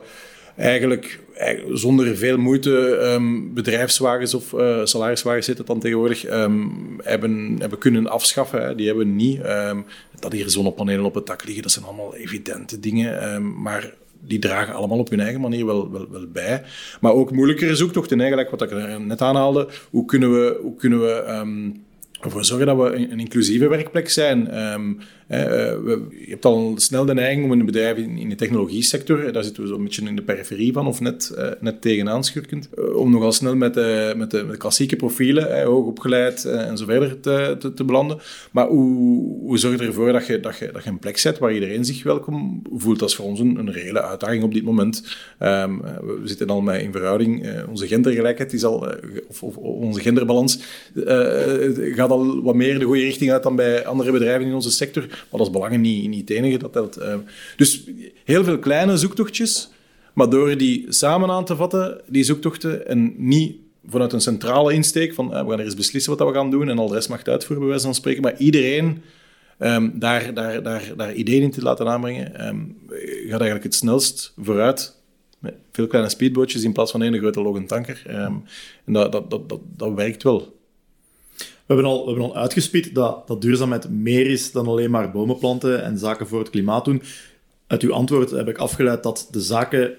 eigenlijk 0.56 1.20
zonder 1.74 2.18
veel 2.18 2.38
moeite 2.38 2.72
um, 3.14 3.54
bedrijfswagens 3.54 4.34
of 4.34 4.54
uh, 4.54 4.80
salariswagens 4.84 5.46
zitten 5.46 5.66
dan 5.66 5.80
tegenwoordig 5.80 6.30
um, 6.30 7.00
hebben, 7.04 7.56
hebben 7.60 7.80
kunnen 7.80 8.08
afschaffen. 8.08 8.78
Die 8.78 8.88
hebben 8.88 9.06
we 9.06 9.12
niet. 9.12 9.42
Dat 10.20 10.32
hier 10.32 10.50
zonnepanelen 10.50 11.06
op 11.06 11.16
het 11.16 11.26
dak 11.26 11.44
liggen, 11.44 11.64
dat 11.64 11.72
zijn 11.72 11.86
allemaal 11.86 12.16
evidente 12.16 12.80
dingen. 12.80 13.62
maar 13.62 13.94
die 14.22 14.40
dragen 14.40 14.74
allemaal 14.74 15.00
op 15.00 15.10
hun 15.10 15.20
eigen 15.20 15.42
manier 15.42 15.66
wel, 15.66 15.92
wel, 15.92 16.08
wel 16.12 16.28
bij. 16.28 16.64
Maar 17.02 17.14
ook 17.14 17.32
moeilijkere 17.32 17.76
zoektochten 17.76 18.20
eigenlijk, 18.20 18.50
wat 18.50 18.62
ik 18.62 19.00
net 19.00 19.22
aanhaalde. 19.22 19.68
Hoe 19.90 20.06
kunnen 20.06 20.32
we... 20.32 20.60
Hoe 20.62 20.76
kunnen 20.76 21.00
we 21.00 21.24
ervoor 22.22 22.46
zorgen 22.46 22.66
dat 22.66 22.78
we 22.78 22.96
een, 22.96 23.20
inclusieve 23.20 23.68
werkplek 23.68 24.10
zijn. 24.10 24.44
We, 24.46 24.96
je 25.30 26.26
hebt 26.28 26.46
al 26.46 26.74
snel 26.76 27.06
de 27.06 27.14
neiging 27.14 27.46
om 27.46 27.52
een 27.52 27.66
bedrijf 27.66 27.98
in, 27.98 28.18
in 28.18 28.30
de 28.30 28.36
technologie-sector, 28.36 29.32
daar 29.32 29.44
zitten 29.44 29.64
we 29.64 29.70
zo'n 29.70 29.84
beetje 29.84 30.06
in 30.06 30.16
de 30.16 30.22
periferie 30.22 30.74
van, 30.74 30.88
of 30.88 31.00
net, 31.00 31.34
net 31.60 31.82
tegenaan 31.82 32.24
schurkend, 32.24 32.70
om 32.96 33.12
nogal 33.12 33.32
snel 33.32 33.56
met 33.56 33.74
de, 33.74 34.14
met 34.18 34.32
de, 34.32 34.44
met 34.44 34.52
de 34.52 34.58
klassieke 34.58 34.96
profielen, 34.96 35.64
hoogopgeleid 35.64 36.46
en 36.46 36.78
zo 36.78 36.86
verder, 36.86 37.20
te, 37.20 37.72
te, 37.76 37.84
belanden. 37.84 38.20
Maar 38.52 38.68
hoe, 38.68 39.40
hoe 39.42 39.58
zorg 39.58 39.80
je 39.80 39.86
ervoor 39.86 40.12
dat 40.12 40.28
je, 40.28 40.40
dat, 40.40 40.58
je, 40.58 40.70
dat 40.72 40.84
je 40.84 40.90
een 40.90 41.00
plek 41.00 41.18
zet 41.18 41.38
waar 41.38 41.54
iedereen 41.54 41.86
zich 41.86 42.04
welkom 42.04 42.62
voelt? 42.74 43.00
Dat 43.00 43.10
is 43.10 43.16
voor 43.16 43.26
ons 43.26 43.40
een, 43.40 43.58
een 43.58 43.72
reële 43.72 44.02
uitdaging 44.02 44.44
op 44.44 44.54
dit 44.54 44.64
moment. 44.64 45.04
Um, 45.40 45.82
we 46.02 46.22
zitten 46.24 46.50
al 46.50 46.62
met 46.62 46.82
in 46.82 46.92
verhouding, 46.92 47.48
onze 47.70 47.88
gendergelijkheid 47.88 48.54
is 48.54 48.64
al, 48.64 48.88
of, 49.28 49.44
of, 49.44 49.58
onze 49.58 50.02
genderbalans 50.02 50.60
gaat 51.96 52.10
al 52.10 52.42
wat 52.42 52.56
meer 52.56 52.80
de 52.80 52.86
goede 52.86 53.02
richting 53.02 53.32
uit 53.32 53.44
dan 53.44 53.56
bij 53.56 53.86
andere 53.86 54.12
bedrijven 54.12 54.48
in 54.48 54.54
onze 54.54 54.72
sector. 54.72 55.06
Maar 55.30 55.40
dat 55.40 55.48
is 55.48 55.54
belangen 55.54 55.82
niet, 55.82 56.10
niet 56.10 56.30
het 56.30 56.38
enige 56.38 56.58
dat 56.58 56.74
telt. 56.74 56.98
Eh. 56.98 57.16
Dus 57.58 57.84
heel 58.24 58.44
veel 58.44 58.60
kleine 58.60 58.98
zoektochtjes, 58.98 59.70
maar 60.14 60.30
door 60.30 60.58
die 60.58 60.86
samen 60.90 61.30
aan 61.30 61.46
te 61.46 61.56
vatten, 61.56 62.02
die 62.08 62.24
zoektochten, 62.24 62.88
en 62.88 63.14
niet 63.18 63.56
vanuit 63.86 64.14
een 64.14 64.22
centrale 64.22 64.74
insteek 64.74 65.14
van 65.14 65.34
uh, 65.34 65.44
we 65.44 65.50
gaan 65.50 65.60
eens 65.60 65.76
beslissen 65.76 66.18
wat 66.18 66.28
we 66.28 66.34
gaan 66.34 66.52
doen 66.52 66.70
en 66.70 66.80
al 66.80 66.88
de 66.88 66.94
rest 66.94 67.10
mag 67.10 67.18
het 67.18 67.28
uitvoeren, 67.28 67.60
bij 67.60 67.70
wijze 67.70 67.86
van 67.86 67.96
spreken, 67.96 68.22
maar 68.22 68.38
iedereen 68.38 69.02
um, 69.60 70.00
daar, 70.00 70.34
daar, 70.34 70.64
daar, 70.64 70.92
daar 70.98 71.14
ideeën 71.14 71.42
in 71.42 71.52
te 71.52 71.62
laten 71.62 71.88
aanbrengen, 71.88 72.48
um, 72.48 72.78
gaat 72.90 73.40
eigenlijk 73.40 73.64
het 73.64 73.76
snelst 73.76 74.34
vooruit 74.38 74.98
met 75.40 75.54
veel 75.72 75.88
kleine 75.88 76.10
speedbootjes 76.10 76.64
in 76.64 76.74
plaats 76.74 76.92
van 76.92 77.02
één 77.02 77.18
grote 77.18 77.42
loggen 77.42 77.66
tanker. 77.66 78.04
Um, 78.08 78.44
en 78.86 78.94
dat, 78.94 79.12
dat, 79.12 79.30
dat, 79.30 79.50
dat, 79.50 79.60
dat 79.76 79.94
werkt 79.94 80.24
wel. 80.24 80.59
We 81.70 81.76
hebben 81.76 81.94
al, 81.94 82.06
we 82.06 82.12
hebben 82.12 82.30
al 82.30 82.36
uitgespied 82.36 82.96
dat, 82.96 83.28
dat 83.28 83.42
duurzaamheid 83.42 83.90
meer 83.90 84.28
is 84.28 84.52
dan 84.52 84.68
alleen 84.68 84.92
maar 84.92 85.12
bomen 85.12 85.38
planten 85.38 85.84
en 85.84 85.98
zaken 85.98 86.28
voor 86.28 86.40
het 86.40 86.50
klimaat 86.50 86.86
doen. 86.86 87.02
Uit 87.68 87.82
uw 87.82 87.94
antwoord 87.94 88.32
heb 88.32 88.48
ik 88.48 88.58
afgeleid 88.58 89.04
dat 89.04 89.28
de 89.32 89.42
zaken 89.42 89.94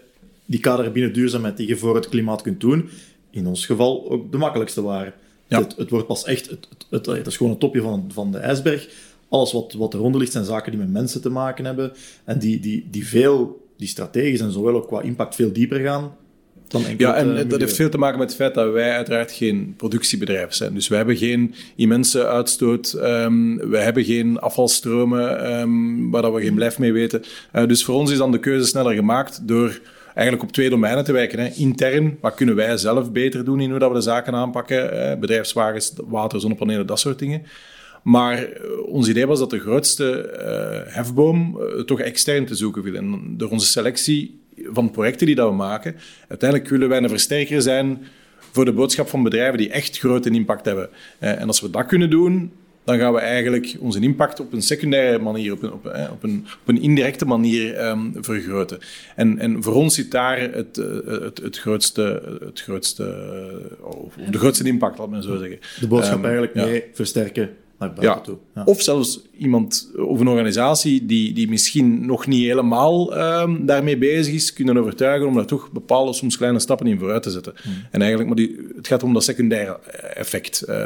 die 0.44 0.61
kaderen 0.61 0.92
binnen 0.92 1.12
duurzaamheid 1.12 1.56
die 1.56 1.68
je 1.68 1.76
voor 1.76 1.94
het 1.94 2.09
klimaat 2.09 2.42
kunt 2.42 2.61
doen, 2.61 2.88
in 3.30 3.46
ons 3.46 3.66
geval 3.66 4.11
ook 4.11 4.33
de 4.33 4.38
makkelijkste 4.38 4.83
waren. 4.83 5.12
Ja. 5.46 5.59
Het, 5.59 5.76
het, 5.76 5.90
wordt 5.90 6.06
pas 6.06 6.24
echt, 6.24 6.50
het, 6.50 6.68
het, 6.90 7.06
het, 7.06 7.26
is 7.26 7.37
gewoon 7.37 7.52
het 7.52 7.61
topje 7.61 7.80
van, 7.80 8.11
van 8.12 8.33
de 8.33 8.38
ijsberg. 8.38 8.88
Alles 9.28 9.52
wat, 9.52 9.72
wat 9.72 9.94
eronder 9.94 10.20
ligt 10.20 10.33
zijn 10.33 10.44
zaken 10.44 10.70
die 10.70 10.80
met 10.80 10.90
mensen 10.90 11.20
te 11.20 11.30
maken 11.30 11.64
hebben 11.64 11.92
en 12.24 12.38
die, 12.38 12.61
die, 12.61 12.88
die 12.90 13.06
veel, 13.06 13.66
die 13.76 13.88
strategisch 13.88 14.40
en 14.40 14.52
zowel 14.52 14.74
ook 14.74 14.87
qua 14.87 15.00
impact 15.00 15.35
veel 15.35 15.52
dieper 15.52 15.80
gaan 15.80 16.12
ja, 16.96 17.14
en 17.14 17.37
eh, 17.37 17.48
dat 17.48 17.61
heeft 17.61 17.76
veel 17.76 17.88
te 17.88 17.98
maken 17.98 18.18
met 18.18 18.28
het 18.28 18.37
feit 18.37 18.54
dat 18.54 18.72
wij 18.72 18.92
uiteraard 18.92 19.33
geen 19.33 19.74
productiebedrijf 19.76 20.54
zijn. 20.54 20.74
Dus 20.74 20.88
wij 20.88 20.98
hebben 20.98 21.16
geen 21.16 21.54
immense 21.76 22.26
uitstoot, 22.26 22.96
um, 23.02 23.70
wij 23.70 23.83
hebben 23.83 24.04
geen 24.04 24.38
afvalstromen 24.38 25.52
um, 25.61 26.11
waar 26.11 26.22
dat 26.22 26.35
we 26.35 26.40
geen 26.40 26.54
blijf 26.54 26.78
mee 26.78 26.92
weten. 26.92 27.22
Uh, 27.54 27.66
dus 27.66 27.85
voor 27.85 27.94
ons 27.94 28.11
is 28.11 28.18
dan 28.18 28.33
de 28.33 28.40
keuze 28.40 28.66
sneller 28.66 28.94
gemaakt 28.94 29.48
door 29.48 29.80
eigenlijk 30.14 30.42
op 30.42 30.52
twee 30.52 30.70
domeinen 30.70 31.04
te 31.04 31.12
wijken. 31.12 31.38
Hè. 31.38 31.48
Intern, 31.48 32.18
wat 32.20 32.35
kunnen 32.35 32.54
wij 32.54 32.76
zelf 32.76 33.12
beter 33.12 33.44
doen 33.44 33.61
in 33.61 33.70
hoe 33.70 33.78
dat 33.78 33.88
we 33.88 33.94
de 33.94 34.00
zaken 34.00 34.35
aanpakken? 34.35 34.94
Uh, 34.94 35.18
bedrijfswagens, 35.18 35.92
water, 36.06 36.40
zonnepanelen, 36.40 36.87
dat 36.87 37.00
soort 37.00 37.18
dingen. 37.18 37.42
Maar 38.02 38.48
ons 38.87 39.09
idee 39.09 39.26
was 39.26 39.38
dat 39.38 39.50
de 39.50 39.59
grootste 39.59 40.38
uh, 40.87 40.94
hefboom 40.94 41.59
uh, 41.61 41.83
toch 41.83 42.00
extern 42.00 42.44
te 42.44 42.54
zoeken 42.54 42.83
viel. 42.83 42.94
En 42.94 43.35
door 43.37 43.50
onze 43.50 43.66
selectie 43.66 44.39
van 44.64 44.90
projecten 44.90 45.27
die 45.27 45.35
dat 45.35 45.49
we 45.49 45.55
maken. 45.55 45.96
Uiteindelijk 46.29 46.70
willen 46.70 46.88
wij 46.88 47.03
een 47.03 47.09
versterker 47.09 47.62
zijn 47.62 47.99
voor 48.53 48.64
de 48.64 48.73
boodschap 48.73 49.09
van 49.09 49.23
bedrijven 49.23 49.59
die 49.59 49.70
echt 49.70 49.99
grote 49.99 50.31
impact 50.31 50.64
hebben. 50.64 50.88
Eh, 51.18 51.40
en 51.40 51.46
als 51.46 51.61
we 51.61 51.70
dat 51.70 51.87
kunnen 51.87 52.11
doen, 52.11 52.53
dan 52.85 52.99
gaan 52.99 53.12
we 53.12 53.18
eigenlijk 53.18 53.77
onze 53.81 54.01
impact 54.01 54.40
op 54.40 54.53
een 54.53 54.62
secundaire 54.62 55.18
manier, 55.18 55.53
op 55.53 55.62
een, 55.62 55.73
op, 55.73 55.87
eh, 55.87 56.11
op 56.12 56.23
een, 56.23 56.46
op 56.62 56.68
een 56.68 56.83
indirecte 56.83 57.25
manier 57.25 57.87
um, 57.87 58.12
vergroten. 58.20 58.79
En, 59.16 59.38
en 59.38 59.62
voor 59.62 59.75
ons 59.75 59.94
zit 59.94 60.11
daar 60.11 60.40
het, 60.40 60.79
eh, 60.79 61.20
het, 61.23 61.38
het 61.38 61.59
grootste, 61.59 62.38
het 62.44 62.61
grootste, 62.61 63.14
of 63.81 64.14
de 64.31 64.38
grootste 64.38 64.64
impact, 64.64 64.99
laat 64.99 65.11
me 65.11 65.23
zo 65.23 65.37
zeggen. 65.37 65.59
De 65.81 65.88
boodschap 65.88 66.18
um, 66.18 66.25
eigenlijk 66.25 66.55
mee 66.55 66.85
versterken 66.92 67.51
ja. 68.01 68.23
Of 68.64 68.83
zelfs 68.83 69.21
iemand 69.38 69.90
of 69.97 70.21
een 70.21 70.29
organisatie 70.29 71.07
die, 71.07 71.33
die 71.33 71.49
misschien 71.49 72.07
nog 72.07 72.27
niet 72.27 72.45
helemaal 72.45 73.19
um, 73.19 73.66
daarmee 73.66 73.99
bezig 73.99 74.35
is, 74.35 74.53
kunnen 74.53 74.77
overtuigen 74.77 75.29
om 75.29 75.35
daar 75.35 75.47
toch 75.47 75.71
bepaalde, 75.73 76.12
soms 76.12 76.37
kleine 76.37 76.59
stappen 76.59 76.87
in 76.87 76.99
vooruit 76.99 77.23
te 77.23 77.31
zetten. 77.31 77.53
Hmm. 77.62 77.73
En 77.90 78.01
eigenlijk, 78.01 78.29
maar 78.29 78.38
die, 78.38 78.57
het 78.77 78.87
gaat 78.87 79.03
om 79.03 79.12
dat 79.12 79.25
secundaire 79.25 79.79
effect. 80.14 80.62
Uh, 80.69 80.77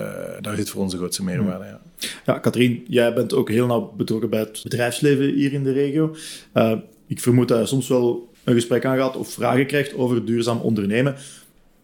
daar 0.41 0.57
zit 0.57 0.71
voor 0.71 0.83
ons 0.83 0.93
de 0.93 0.99
grootste 0.99 1.25
meerwaarde. 1.25 1.65
Hmm. 1.65 1.79
Ja. 1.99 2.33
ja, 2.33 2.39
Katrien, 2.39 2.85
jij 2.89 3.15
bent 3.15 3.35
ook 3.35 3.51
heel 3.51 3.67
nauw 3.67 3.93
betrokken 3.97 4.31
bij 4.31 4.41
het 4.41 4.61
bedrijfsleven 4.63 5.33
hier 5.33 5.53
in 5.53 5.65
de 5.65 5.73
regio. 5.73 6.17
Uh, 6.55 6.73
ik 7.07 7.21
vermoed 7.21 7.49
dat 7.49 7.59
je 7.59 7.67
soms 7.67 7.89
wel 7.89 8.29
een 8.45 8.55
gesprek 8.55 8.85
aangaat 8.85 9.17
of 9.17 9.29
vragen 9.29 9.67
krijgt 9.67 9.95
over 9.95 10.25
duurzaam 10.25 10.61
ondernemen. 10.61 11.15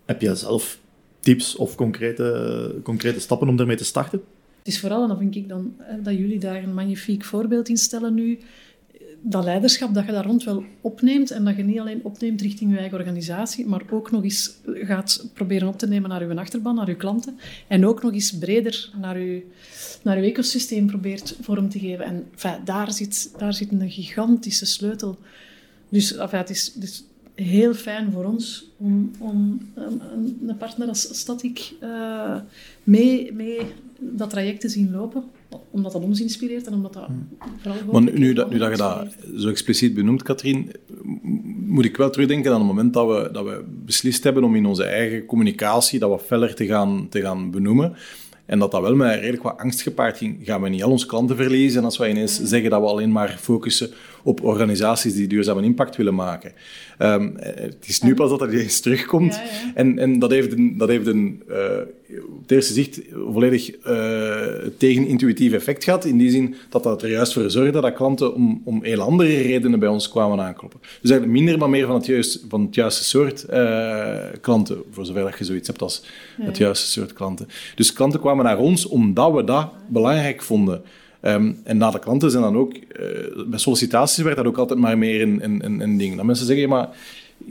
Heb 0.05 0.21
jij 0.21 0.35
zelf 0.35 0.79
tips 1.21 1.57
of 1.57 1.75
concrete, 1.75 2.75
concrete 2.83 3.21
stappen 3.21 3.49
om 3.49 3.57
daarmee 3.57 3.77
te 3.77 3.85
starten? 3.85 4.23
Is 4.71 4.81
vooral, 4.81 5.03
en 5.03 5.09
dan 5.09 5.19
vind 5.19 5.37
ik 5.37 5.49
dan, 5.49 5.75
dat 6.03 6.15
jullie 6.15 6.39
daar 6.39 6.63
een 6.63 6.75
magnifiek 6.75 7.25
voorbeeld 7.25 7.69
in 7.69 7.77
stellen 7.77 8.15
nu, 8.15 8.39
dat 9.23 9.45
leiderschap 9.45 9.95
dat 9.95 10.07
je 10.07 10.13
daar 10.13 10.27
rond 10.27 10.45
wel 10.45 10.65
opneemt 10.81 11.31
en 11.31 11.45
dat 11.45 11.57
je 11.57 11.63
niet 11.63 11.79
alleen 11.79 12.01
opneemt 12.05 12.41
richting 12.41 12.71
je 12.71 12.79
eigen 12.79 12.99
organisatie, 12.99 13.67
maar 13.67 13.83
ook 13.91 14.11
nog 14.11 14.23
eens 14.23 14.57
gaat 14.65 15.27
proberen 15.35 15.69
op 15.69 15.79
te 15.79 15.89
nemen 15.89 16.09
naar 16.09 16.29
je 16.29 16.35
achterban, 16.35 16.75
naar 16.75 16.89
je 16.89 16.97
klanten 16.97 17.39
en 17.69 17.87
ook 17.87 18.03
nog 18.03 18.13
eens 18.13 18.39
breder 18.39 18.91
naar 19.01 19.19
je, 19.19 19.43
naar 20.03 20.17
uw 20.17 20.23
ecosysteem 20.23 20.87
probeert 20.87 21.37
vorm 21.41 21.69
te 21.69 21.79
geven. 21.79 22.05
En 22.05 22.27
daar, 22.65 22.93
zit, 22.93 23.35
daar 23.39 23.55
zit 23.55 23.73
een 23.73 23.91
gigantische 23.91 24.67
sleutel. 24.67 25.19
Dus 25.89 26.17
enfin, 26.17 26.39
het, 26.39 26.51
is, 26.51 26.75
het 26.81 27.05
heel 27.35 27.75
fijn 27.75 28.13
voor 28.13 28.25
ons 28.25 28.71
om, 28.77 29.11
om 29.19 29.61
een, 29.75 30.03
een 30.47 30.57
partner 30.57 30.89
als 30.89 31.19
Static 31.19 31.73
uh, 31.83 32.37
mee, 32.85 33.33
mee 33.33 33.61
dat 34.01 34.31
traject 34.31 34.61
te 34.61 34.69
zien 34.69 34.91
lopen, 34.91 35.25
omdat 35.71 35.93
dat 35.93 36.03
ons 36.03 36.21
inspireert 36.21 36.67
en 36.67 36.73
omdat 36.73 36.93
dat 36.93 37.07
hmm. 37.07 37.29
vooral... 37.63 37.93
Maar 37.93 38.03
nu, 38.03 38.19
nu, 38.19 38.33
dat, 38.33 38.51
nu 38.51 38.59
dat 38.59 38.71
je 38.71 38.77
dat 38.77 39.07
zo 39.37 39.49
expliciet 39.49 39.95
benoemt, 39.95 40.23
Katrien, 40.23 40.71
moet 41.67 41.85
ik 41.85 41.97
wel 41.97 42.11
terugdenken 42.11 42.53
aan 42.53 42.59
het 42.59 42.67
moment 42.67 42.93
dat 42.93 43.07
we, 43.09 43.29
dat 43.33 43.45
we 43.45 43.65
beslist 43.85 44.25
hebben 44.25 44.45
om 44.45 44.57
in 44.57 44.67
onze 44.67 44.85
eigen 44.85 45.27
communicatie 45.27 45.99
dat 45.99 46.11
wat 46.11 46.23
feller 46.23 46.55
te 46.55 46.67
gaan, 46.67 47.07
te 47.09 47.21
gaan 47.21 47.51
benoemen. 47.51 47.97
En 48.47 48.59
dat 48.59 48.71
dat 48.71 48.81
wel 48.81 48.95
met 48.95 49.15
redelijk 49.15 49.43
wat 49.43 49.59
angst 49.59 49.83
gepaard 49.83 50.17
ging. 50.17 50.39
Gaan 50.43 50.63
we 50.63 50.69
niet 50.69 50.83
al 50.83 50.91
onze 50.91 51.07
klanten 51.07 51.37
verliezen 51.37 51.85
als 51.85 51.99
wij 51.99 52.11
ineens 52.11 52.43
zeggen 52.43 52.71
dat 52.71 52.81
we 52.81 52.87
alleen 52.87 53.13
maar 53.13 53.37
focussen 53.41 53.91
op 54.23 54.43
organisaties 54.43 55.15
die 55.15 55.27
duurzame 55.27 55.63
impact 55.63 55.97
willen 55.97 56.15
maken. 56.15 56.53
Um, 56.99 57.35
het 57.39 57.85
is 57.87 58.01
nu 58.01 58.15
pas 58.15 58.31
dat 58.31 58.43
er 58.43 58.55
eens 58.55 58.81
terugkomt. 58.81 59.35
Ja, 59.35 59.43
ja. 59.43 59.75
En, 59.75 59.99
en 59.99 60.19
dat 60.19 60.31
heeft 60.31 60.53
een, 60.53 60.79
dat 60.79 60.89
heeft 60.89 61.07
een 61.07 61.43
uh, 61.49 61.57
op 62.09 62.43
het 62.43 62.51
eerste 62.51 62.73
zicht 62.73 63.01
volledig 63.33 63.71
uh, 63.87 64.43
tegenintuïtief 64.77 65.53
effect 65.53 65.85
gehad. 65.85 66.05
In 66.05 66.19
die 66.19 66.31
zin 66.31 66.55
dat 66.69 66.83
dat 66.83 67.03
er 67.03 67.11
juist 67.11 67.33
voor 67.33 67.51
zorgde 67.51 67.81
dat 67.81 67.93
klanten 67.93 68.35
om, 68.35 68.63
om 68.65 68.85
heel 68.85 69.01
andere 69.01 69.41
redenen 69.43 69.79
bij 69.79 69.89
ons 69.89 70.09
kwamen 70.09 70.41
aankloppen. 70.41 70.81
Dus 70.81 71.11
eigenlijk 71.11 71.41
minder, 71.41 71.59
maar 71.59 71.71
meer 71.71 71.87
van 71.87 71.95
het, 71.95 72.07
juist, 72.07 72.45
van 72.49 72.65
het 72.65 72.75
juiste 72.75 73.05
soort 73.05 73.47
uh, 73.51 74.17
klanten. 74.41 74.83
Voor 74.91 75.07
zover 75.07 75.23
dat 75.23 75.39
je 75.39 75.45
zoiets 75.45 75.69
hebt 75.69 75.83
als 75.83 76.05
het 76.41 76.57
juiste 76.57 76.87
soort 76.87 77.13
klanten. 77.13 77.49
Dus 77.75 77.93
klanten 77.93 78.21
kwamen 78.21 78.45
naar 78.45 78.59
ons 78.59 78.87
omdat 78.87 79.33
we 79.33 79.45
dat 79.45 79.69
belangrijk 79.89 80.43
vonden. 80.43 80.83
Um, 81.23 81.61
en 81.65 81.77
na 81.77 81.91
de 81.91 81.99
klanten 81.99 82.31
zijn 82.31 82.43
dan 82.43 82.57
ook, 82.57 82.75
uh, 82.75 83.47
bij 83.47 83.59
sollicitaties 83.59 84.25
werd 84.25 84.37
dat 84.37 84.47
ook 84.47 84.59
altijd 84.59 84.79
maar 84.79 84.99
meer 84.99 85.23
een, 85.23 85.45
een, 85.45 85.81
een 85.81 85.97
ding. 85.97 86.17
Dat 86.17 86.25
mensen 86.25 86.47
zeggen, 86.47 86.65
ja, 86.65 86.71
maar 86.71 86.89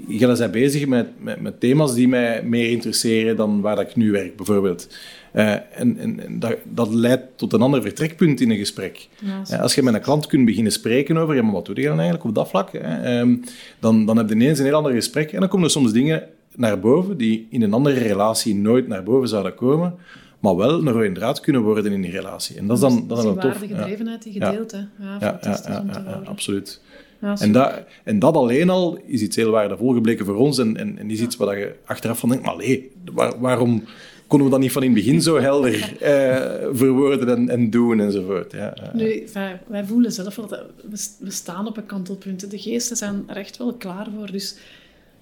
jullie 0.07 0.35
zijn 0.35 0.51
bezig 0.51 0.87
met, 0.87 1.07
met, 1.19 1.41
met, 1.41 1.59
thema's 1.59 1.93
die 1.93 2.07
mij 2.07 2.43
meer 2.43 2.69
interesseren 2.69 3.35
dan 3.35 3.61
waar 3.61 3.75
dat 3.75 3.89
ik 3.89 3.95
nu 3.95 4.11
werk, 4.11 4.35
bijvoorbeeld. 4.35 4.87
Uh, 5.33 5.51
en, 5.51 5.97
en, 5.97 6.19
en 6.19 6.39
dat, 6.39 6.55
dat, 6.63 6.93
leidt 6.93 7.23
tot 7.35 7.53
een 7.53 7.61
ander 7.61 7.81
vertrekpunt 7.81 8.41
in 8.41 8.49
een 8.49 8.57
gesprek. 8.57 9.07
Ja, 9.19 9.41
uh, 9.51 9.61
als 9.61 9.75
je 9.75 9.83
met 9.83 9.93
een 9.93 10.01
klant 10.01 10.27
kunt 10.27 10.45
beginnen 10.45 10.71
spreken 10.71 11.17
over, 11.17 11.35
ja, 11.35 11.41
maar 11.41 11.53
wat 11.53 11.65
doe 11.65 11.75
je 11.75 11.81
dan 11.81 11.99
eigenlijk 11.99 12.23
op 12.23 12.35
dat 12.35 12.49
vlak? 12.49 12.69
Um, 13.05 13.43
dan, 13.79 14.05
dan 14.05 14.17
heb 14.17 14.29
je 14.29 14.35
ineens 14.35 14.59
een 14.59 14.65
heel 14.65 14.73
ander 14.73 14.91
gesprek 14.91 15.31
en 15.31 15.39
dan 15.39 15.49
komen 15.49 15.65
er 15.65 15.71
soms 15.71 15.91
dingen 15.91 16.23
naar 16.55 16.79
boven 16.79 17.17
die 17.17 17.47
in 17.49 17.61
een 17.61 17.73
andere 17.73 17.99
relatie 17.99 18.55
nooit 18.55 18.87
naar 18.87 19.03
boven 19.03 19.27
zouden 19.27 19.55
komen 19.55 19.95
maar 20.39 20.55
wel 20.55 20.79
een 20.79 20.91
rode 20.91 21.11
draad 21.11 21.39
kunnen 21.39 21.61
worden 21.61 21.91
in 21.91 22.01
die 22.01 22.11
relatie. 22.11 22.57
En 22.57 22.67
dat 22.67 22.75
is 22.75 22.81
dan, 22.81 23.07
dat 23.07 23.17
is 23.17 23.23
dan 23.23 23.39
tof. 23.39 23.57
gedrevenheid 23.59 24.23
die 24.23 24.33
gedeeld, 24.33 24.71
ja. 24.71 24.89
Ja, 24.99 25.17
ja, 25.19 25.39
ja, 25.41 25.83
ja, 25.87 26.21
absoluut. 26.25 26.81
en, 27.19 27.51
dat, 27.51 27.83
en 28.03 28.19
dat 28.19 28.35
alleen 28.35 28.69
al 28.69 28.99
is 29.05 29.21
iets 29.21 29.35
heel 29.35 29.51
waardevol 29.51 29.93
gebleken 29.93 30.25
voor 30.25 30.35
ons 30.35 30.57
en, 30.57 30.77
en, 30.77 30.97
en 30.97 31.11
is 31.11 31.21
iets 31.21 31.35
waar 31.35 31.59
je 31.59 31.75
achteraf 31.85 32.19
van 32.19 32.29
denkt, 32.29 32.45
maar 32.45 32.57
nee, 32.57 32.91
waar, 33.13 33.39
waarom 33.39 33.83
konden 34.27 34.47
we 34.47 34.53
dat 34.53 34.61
niet 34.61 34.71
van 34.71 34.83
in 34.83 34.95
het 34.95 35.03
begin 35.03 35.21
zo 35.21 35.39
helder 35.39 35.73
eh, 35.99 36.67
verwoorden 36.71 37.29
en, 37.29 37.49
en 37.49 37.69
doen 37.69 37.99
enzovoort. 37.99 38.51
Ja, 38.51 38.73
Nu, 38.93 39.27
wij, 39.33 39.61
wij 39.67 39.85
voelen 39.85 40.11
zelf 40.11 40.35
dat 40.35 40.49
we, 40.89 41.07
we 41.19 41.31
staan 41.31 41.67
op 41.67 41.77
een 41.77 41.85
kantelpunt. 41.85 42.51
De 42.51 42.59
geesten 42.59 42.97
zijn 42.97 43.23
er 43.27 43.35
echt 43.35 43.57
wel 43.57 43.73
klaar 43.73 44.07
voor. 44.17 44.31
Dus 44.31 44.55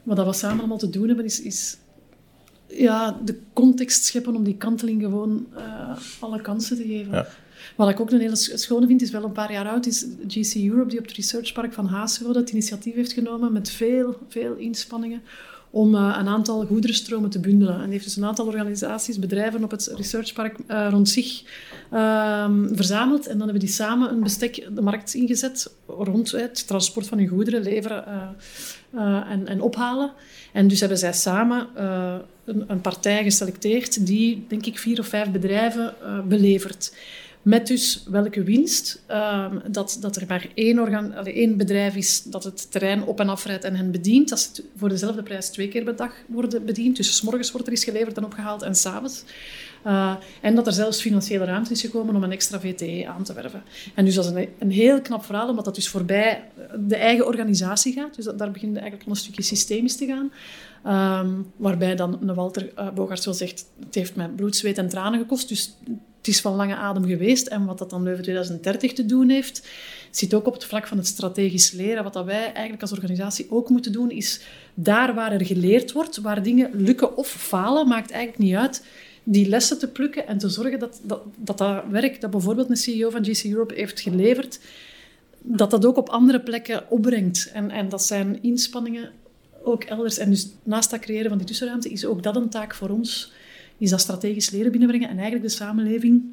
wat 0.04 0.26
we 0.26 0.34
samen 0.34 0.60
allemaal 0.60 0.78
te 0.78 0.90
doen 0.90 1.08
hebben, 1.08 1.26
is, 1.26 1.42
is 1.42 1.78
ja, 2.68 3.20
de 3.26 3.40
context 3.54 4.06
scheppen 4.06 4.36
om 4.36 4.44
die 4.44 4.58
kanteling 4.58 5.02
gewoon 5.02 5.48
uh, 5.58 5.98
alle 6.20 6.42
kansen 6.42 6.78
te 6.78 6.84
geven. 6.84 7.14
Ja. 7.14 7.28
Wat 7.76 7.90
ik 7.90 8.00
ook 8.00 8.12
een 8.12 8.20
hele 8.20 8.36
schone 8.36 8.88
vind, 8.88 9.02
is 9.02 9.12
wel 9.12 9.24
een 9.24 9.32
paar 9.32 9.52
jaar 9.52 9.70
oud, 9.70 9.86
is 9.86 10.06
GC 10.28 10.56
Europe, 10.56 10.90
die 10.90 11.00
op 11.00 11.06
het 11.06 11.16
Researchpark 11.16 11.74
van 11.74 11.86
Haasrode 11.86 12.40
het 12.40 12.50
initiatief 12.50 12.96
heeft 12.96 13.12
genomen 13.12 13.54
met 13.54 13.70
veel, 13.70 14.18
veel 14.28 14.56
inspanningen 14.56 15.22
om 15.70 15.96
uh, 15.96 16.16
een 16.20 16.28
aantal 16.28 16.66
goederenstromen 16.66 17.30
te 17.30 17.40
bundelen. 17.40 17.82
En 17.82 17.92
heeft 17.92 18.04
dus 18.04 18.16
een 18.16 18.26
aantal 18.26 18.46
organisaties, 18.46 19.20
bedrijven 19.20 19.64
op 19.64 19.72
het 19.72 19.92
Researchpark 19.96 20.58
uh, 20.68 20.88
rond 20.90 21.10
zich 21.10 21.44
uh, 21.94 22.52
verzameld. 22.72 23.28
En 23.28 23.38
dan 23.38 23.48
hebben 23.48 23.66
die 23.66 23.74
samen 23.74 24.12
een 24.12 24.24
bestek 24.24 24.68
de 24.76 24.82
markt 24.82 25.14
ingezet 25.14 25.74
rond 25.88 26.32
het 26.32 26.68
transport 26.68 27.08
van 27.08 27.18
hun 27.18 27.28
goederen, 27.28 27.62
leveren 27.62 28.36
uh, 28.96 29.32
en, 29.32 29.48
en, 29.48 29.62
ophalen. 29.62 30.12
En 30.54 30.68
dus 30.68 30.80
hebben 30.80 30.98
zij 30.98 31.14
samen 31.14 31.68
een, 32.46 32.64
een, 32.68 32.82
partij 32.82 33.24
geselecteerd 33.24 34.06
die, 34.06 34.46
denk 34.48 34.66
ik, 34.66 34.80
vier 34.80 35.00
of 35.00 35.08
vijf 35.08 35.32
bedrijven 35.32 35.94
belevert. 36.28 36.92
Met 37.48 37.68
dus 37.68 38.04
welke 38.10 38.44
winst? 38.44 39.04
Um, 39.12 39.62
dat, 39.72 39.98
dat 40.02 40.16
er 40.16 40.24
maar 40.28 40.48
één, 40.54 40.80
organ, 40.80 41.14
één 41.14 41.58
bedrijf 41.58 41.96
is 41.96 42.24
dat 42.24 42.44
het 42.44 42.72
terrein 42.72 43.04
op 43.04 43.20
en 43.20 43.30
afrijdt 43.30 43.64
en 43.64 43.76
hen 43.76 43.92
bedient. 43.92 44.30
Dat 44.30 44.40
ze 44.40 44.64
voor 44.78 44.90
dezelfde 44.90 45.24
prijs 45.24 45.50
twee 45.50 45.68
keer 45.68 45.84
per 45.84 45.96
dag 45.96 46.14
worden 46.26 46.66
bediend. 46.66 46.98
Dus 46.98 47.16
s 47.16 47.22
morgens 47.22 47.52
wordt 47.52 47.68
er 47.68 47.74
iets 47.74 47.84
geleverd 47.84 48.18
en 48.18 48.26
opgehaald 48.26 48.62
en 48.62 48.76
s'avonds. 48.76 49.24
Uh, 49.86 50.16
en 50.42 50.56
dat 50.56 50.68
er 50.68 50.74
zelfs 50.74 51.02
financiële 51.02 51.46
ruimte 51.46 51.72
is 51.72 51.82
gekomen 51.82 52.16
om 52.16 52.24
een 52.24 52.32
extra 52.32 52.60
VTE 52.60 53.08
aan 53.08 53.24
te 53.24 53.34
werven. 53.34 53.64
En 53.96 54.06
dus 54.06 54.16
dat 54.16 54.26
is 54.26 54.32
een, 54.32 54.50
een 54.60 54.72
heel 54.72 55.02
knap 55.02 55.26
verhaal, 55.26 55.50
omdat 55.50 55.66
dat 55.66 55.76
dus 55.76 55.90
voorbij 55.90 56.44
de 56.88 56.96
eigen 56.96 57.26
organisatie 57.26 57.94
gaat. 57.94 58.16
Dus 58.16 58.26
dat, 58.26 58.40
daar 58.40 58.52
begint 58.52 58.76
eigenlijk 58.76 59.06
al 59.06 59.12
een 59.12 59.18
stukje 59.18 59.42
systemisch 59.42 59.96
te 59.96 60.06
gaan. 60.06 60.32
Um, 61.22 61.52
waarbij 61.56 61.96
dan 61.96 62.36
Walter 62.36 62.72
uh, 62.80 62.90
Bogarts 62.92 63.26
wel 63.26 63.34
zegt, 63.34 63.66
het 63.86 63.96
heeft 63.96 64.16
mij 64.16 64.28
bloed, 64.28 64.56
zweet 64.56 64.78
en 64.78 64.90
tranen 64.90 65.20
gekost. 65.20 65.48
Dus 65.48 65.76
het 66.18 66.28
is 66.28 66.42
van 66.42 66.56
lange 66.56 66.76
adem 66.76 67.06
geweest. 67.06 67.48
En 67.48 67.66
wat 67.66 67.78
dat 67.78 67.90
dan 67.90 68.04
Leuven 68.04 68.24
2030 68.24 68.94
te 68.94 69.06
doen 69.06 69.30
heeft, 69.30 69.68
zit 70.12 70.34
ook 70.34 70.48
op 70.48 70.54
het 70.54 70.66
vlak 70.66 70.88
van 70.88 70.98
het 70.98 71.08
strategisch 71.08 71.72
leren. 71.72 72.04
Wat 72.04 72.14
dat 72.14 72.26
wij 72.26 72.44
eigenlijk 72.44 72.82
als 72.82 72.92
organisatie 72.92 73.48
ook 73.50 73.70
moeten 73.70 73.92
doen, 73.92 74.12
is 74.12 74.42
daar 74.74 75.14
waar 75.14 75.32
er 75.32 75.46
geleerd 75.46 75.92
wordt, 75.92 76.18
waar 76.18 76.44
dingen 76.44 76.70
lukken 76.74 77.18
of 77.18 77.28
falen, 77.28 77.88
maakt 77.88 78.12
eigenlijk 78.12 78.44
niet 78.44 78.56
uit, 78.56 78.86
die 79.30 79.48
lessen 79.50 79.80
te 79.80 79.88
plukken 79.88 80.28
en 80.28 80.38
te 80.38 80.50
zorgen 80.50 80.80
dat 80.80 81.00
dat, 81.04 81.22
dat, 81.38 81.58
dat 81.58 81.84
werk 81.90 82.22
dat 82.22 82.32
bijvoorbeeld 82.32 82.70
een 82.70 82.78
CEO 82.78 83.10
van 83.10 83.26
GC 83.26 83.44
Europe 83.44 83.74
heeft 83.74 84.00
geleverd, 84.00 84.60
dat 85.42 85.72
dat 85.72 85.86
ook 85.86 85.98
op 85.98 86.10
andere 86.10 86.42
plekken 86.42 86.90
opbrengt. 86.90 87.50
En, 87.54 87.72
en 87.72 87.90
dat 87.90 88.04
zijn 88.04 88.44
inspanningen 88.44 89.12
ook 89.64 89.84
elders. 89.84 90.18
En 90.18 90.30
dus 90.30 90.50
naast 90.64 90.90
dat 90.90 91.00
creëren 91.00 91.30
van 91.30 91.38
die 91.38 91.48
tussenruimte 91.48 91.90
is 91.90 92.06
ook 92.06 92.24
dat 92.24 92.36
een 92.36 92.50
taak 92.50 92.76
voor 92.76 92.90
ons 92.90 93.32
is 93.78 93.90
dat 93.90 94.02
strategisch 94.02 94.50
leren 94.50 94.72
binnenbrengen 94.72 95.10
en 95.10 95.16
eigenlijk 95.16 95.46
de 95.46 95.56
samenleving 95.56 96.24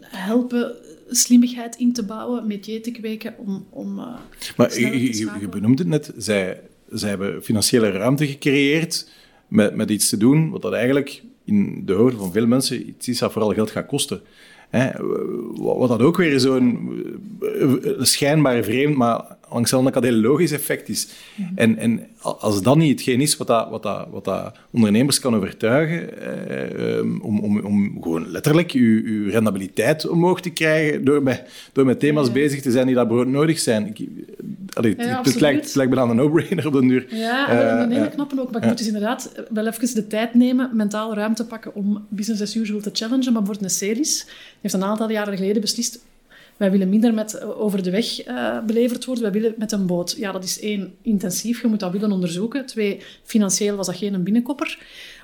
helpen 0.00 0.74
slimmigheid 1.08 1.76
in 1.76 1.92
te 1.92 2.04
bouwen, 2.04 2.46
métier 2.46 2.82
te 2.82 2.90
kweken 2.90 3.34
om... 3.38 3.66
om 3.70 3.98
uh, 3.98 4.16
maar 4.56 4.80
je, 4.80 5.00
je, 5.00 5.30
je 5.40 5.48
benoemde 5.48 5.82
het 5.82 5.90
net, 5.90 6.12
zij, 6.16 6.60
zij 6.90 7.08
hebben 7.08 7.42
financiële 7.42 7.90
ruimte 7.90 8.26
gecreëerd 8.26 9.10
met, 9.48 9.74
met 9.74 9.90
iets 9.90 10.08
te 10.08 10.16
doen 10.16 10.50
wat 10.50 10.62
dat 10.62 10.72
eigenlijk 10.72 11.22
in 11.48 11.82
de 11.84 11.92
hoofden 11.92 12.20
van 12.20 12.32
veel 12.32 12.46
mensen 12.46 12.88
iets 12.88 13.08
is 13.08 13.18
dat 13.18 13.32
vooral 13.32 13.52
geld 13.52 13.70
gaat 13.70 13.86
kosten. 13.86 14.20
Hè, 14.70 14.90
wat 15.54 15.88
dat 15.88 16.02
ook 16.02 16.16
weer 16.16 16.40
zo'n 16.40 16.90
eh, 17.40 17.92
schijnbaar 17.98 18.62
vreemd, 18.62 18.96
maar 18.96 19.36
langs 19.50 19.70
de 19.70 19.76
andere 19.76 19.94
kant 19.94 20.06
heel 20.06 20.20
logisch 20.20 20.52
effect 20.52 20.88
is. 20.88 21.08
Mhm. 21.34 21.48
En, 21.54 21.76
en 21.76 22.06
als 22.20 22.62
dat 22.62 22.76
niet 22.76 22.90
hetgeen 22.90 23.20
is 23.20 23.36
wat, 23.36 23.46
dat, 23.46 23.70
wat, 23.70 23.82
dat, 23.82 24.06
wat 24.10 24.24
dat 24.24 24.56
ondernemers 24.70 25.20
kan 25.20 25.34
overtuigen, 25.34 26.20
eh, 26.20 27.00
om, 27.22 27.40
om, 27.40 27.60
om 27.60 28.02
gewoon 28.02 28.30
letterlijk 28.30 28.72
uw, 28.72 29.02
uw 29.04 29.30
rendabiliteit 29.30 30.08
omhoog 30.08 30.40
te 30.40 30.50
krijgen 30.50 31.04
door 31.04 31.22
met, 31.22 31.70
door 31.72 31.84
met 31.84 32.00
thema's 32.00 32.32
bezig 32.32 32.62
te 32.62 32.70
zijn 32.70 32.86
die 32.86 32.94
dat 32.94 33.26
nodig 33.26 33.58
zijn. 33.58 33.86
Ik, 33.86 34.08
allee, 34.78 34.94
ja, 34.98 35.22
het, 35.22 35.40
lijkt, 35.40 35.64
het 35.64 35.74
lijkt 35.74 35.94
me 35.94 36.00
aan 36.00 36.10
een 36.10 36.16
no-brainer 36.16 36.66
op 36.66 36.72
de 36.72 36.80
duur. 36.80 37.06
Ja, 37.14 37.52
uh, 37.52 37.80
een 37.82 37.92
hele 37.92 38.08
knappe 38.08 38.40
ook. 38.40 38.50
Maar 38.50 38.62
ik 38.62 38.68
moet 38.68 38.78
dus 38.78 38.86
inderdaad 38.86 39.32
wel 39.50 39.66
even 39.66 39.94
de 39.94 40.06
tijd 40.06 40.34
nemen, 40.34 40.70
mentaal 40.72 41.14
ruimte 41.14 41.46
pakken 41.46 41.74
om 41.74 42.06
business 42.08 42.42
as 42.42 42.54
usual 42.54 42.80
te 42.80 42.90
challengen. 42.92 43.32
Maar 43.32 43.42
bijvoorbeeld 43.42 43.72
een 43.72 43.78
Celis 43.78 44.26
heeft 44.60 44.74
een 44.74 44.84
aantal 44.84 45.10
jaren 45.10 45.36
geleden 45.36 45.60
beslist 45.60 46.00
wij 46.58 46.70
willen 46.70 46.88
minder 46.88 47.14
met, 47.14 47.34
eh, 47.34 47.60
over 47.60 47.82
de 47.82 47.90
weg 47.90 48.26
uh, 48.26 48.64
beleverd 48.64 49.04
worden. 49.04 49.24
Wij 49.24 49.32
willen 49.32 49.54
met 49.58 49.72
een 49.72 49.86
boot. 49.86 50.14
Ja, 50.16 50.32
dat 50.32 50.44
is 50.44 50.60
één, 50.60 50.94
intensief. 51.02 51.62
Je 51.62 51.68
moet 51.68 51.80
dat 51.80 51.92
willen 51.92 52.12
onderzoeken. 52.12 52.66
Twee, 52.66 53.02
financieel 53.22 53.76
was 53.76 53.86
dat 53.86 53.96
geen 53.96 54.22
binnenkopper. 54.22 54.78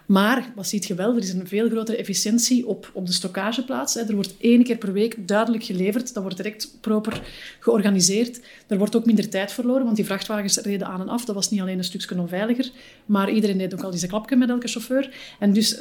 Maar, 0.07 0.53
wat 0.55 0.67
ziet 0.67 0.87
je 0.87 0.95
wel, 0.95 1.17
er 1.17 1.23
is 1.23 1.33
een 1.33 1.47
veel 1.47 1.69
grotere 1.69 1.97
efficiëntie 1.97 2.67
op, 2.67 2.91
op 2.93 3.07
de 3.07 3.13
stockageplaats. 3.13 3.97
Er 3.97 4.15
wordt 4.15 4.35
één 4.39 4.63
keer 4.63 4.77
per 4.77 4.93
week 4.93 5.29
duidelijk 5.29 5.65
geleverd. 5.65 6.15
Dat 6.15 6.23
wordt 6.23 6.37
direct 6.37 6.77
proper 6.81 7.23
georganiseerd. 7.61 8.41
Er 8.67 8.79
wordt 8.79 8.97
ook 8.97 9.07
minder 9.07 9.29
tijd 9.29 9.53
verloren, 9.53 9.85
want 9.85 9.97
die 9.97 10.05
vrachtwagens 10.05 10.57
reden 10.57 10.87
aan 10.87 11.01
en 11.01 11.09
af. 11.09 11.25
Dat 11.25 11.35
was 11.35 11.51
niet 11.51 11.61
alleen 11.61 11.79
een 11.79 11.85
stukje 11.85 12.19
onveiliger, 12.19 12.71
maar 13.07 13.31
iedereen 13.31 13.59
deed 13.59 13.75
ook 13.75 13.83
al 13.83 13.93
eens 13.93 14.03
een 14.03 14.09
klapje 14.09 14.37
met 14.37 14.49
elke 14.49 14.69
chauffeur. 14.69 15.17
En 15.39 15.53
dus 15.53 15.77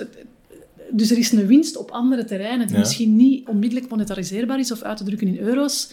dus 0.91 1.11
er 1.11 1.17
is 1.17 1.31
een 1.31 1.47
winst 1.47 1.77
op 1.77 1.91
andere 1.91 2.25
terreinen 2.25 2.67
die 2.67 2.77
misschien 2.77 3.15
niet 3.15 3.47
onmiddellijk 3.47 3.89
monetariseerbaar 3.89 4.59
is 4.59 4.71
of 4.71 4.81
uit 4.81 4.97
te 4.97 5.03
drukken 5.03 5.27
in 5.27 5.37
euro's, 5.37 5.91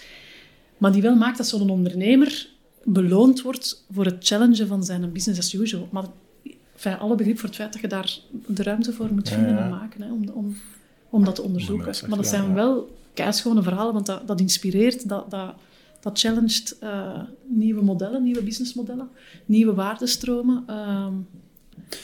maar 0.79 0.93
die 0.93 1.03
wel 1.03 1.15
maakt 1.15 1.37
dat 1.37 1.47
zo'n 1.47 1.71
ondernemer 1.71 2.49
beloond 2.85 3.43
wordt 3.43 3.85
voor 3.91 4.05
het 4.05 4.17
challengen 4.27 4.67
van 4.67 4.85
zijn 4.85 5.13
business 5.13 5.41
as 5.41 5.61
usual. 5.61 5.89
Maar 5.91 6.05
enfin, 6.85 6.99
alle 6.99 7.15
begrip 7.15 7.39
voor 7.39 7.49
het 7.49 7.59
feit 7.59 7.73
dat 7.73 7.81
je 7.81 7.89
daar 7.89 8.19
de 8.47 8.63
ruimte 8.63 8.93
voor 8.93 9.13
moet 9.13 9.29
vinden 9.29 9.59
en 9.59 9.69
maken 9.69 10.03
hè, 10.03 10.13
om, 10.13 10.29
om, 10.29 10.57
om 11.11 11.25
dat 11.25 11.35
te 11.35 11.43
onderzoeken. 11.43 12.09
Maar 12.09 12.17
dat 12.17 12.27
zijn 12.27 12.55
wel 12.55 12.97
keischone 13.15 13.63
verhalen, 13.63 13.93
want 13.93 14.07
dat, 14.07 14.27
dat 14.27 14.41
inspireert, 14.41 15.09
dat, 15.09 15.31
dat, 15.31 15.55
dat 16.01 16.19
challenged 16.19 16.77
uh, 16.83 17.23
nieuwe 17.47 17.83
modellen, 17.83 18.23
nieuwe 18.23 18.43
businessmodellen, 18.43 19.09
nieuwe 19.47 19.75
waardestromen. 19.75 20.65
Uh, 20.69 21.07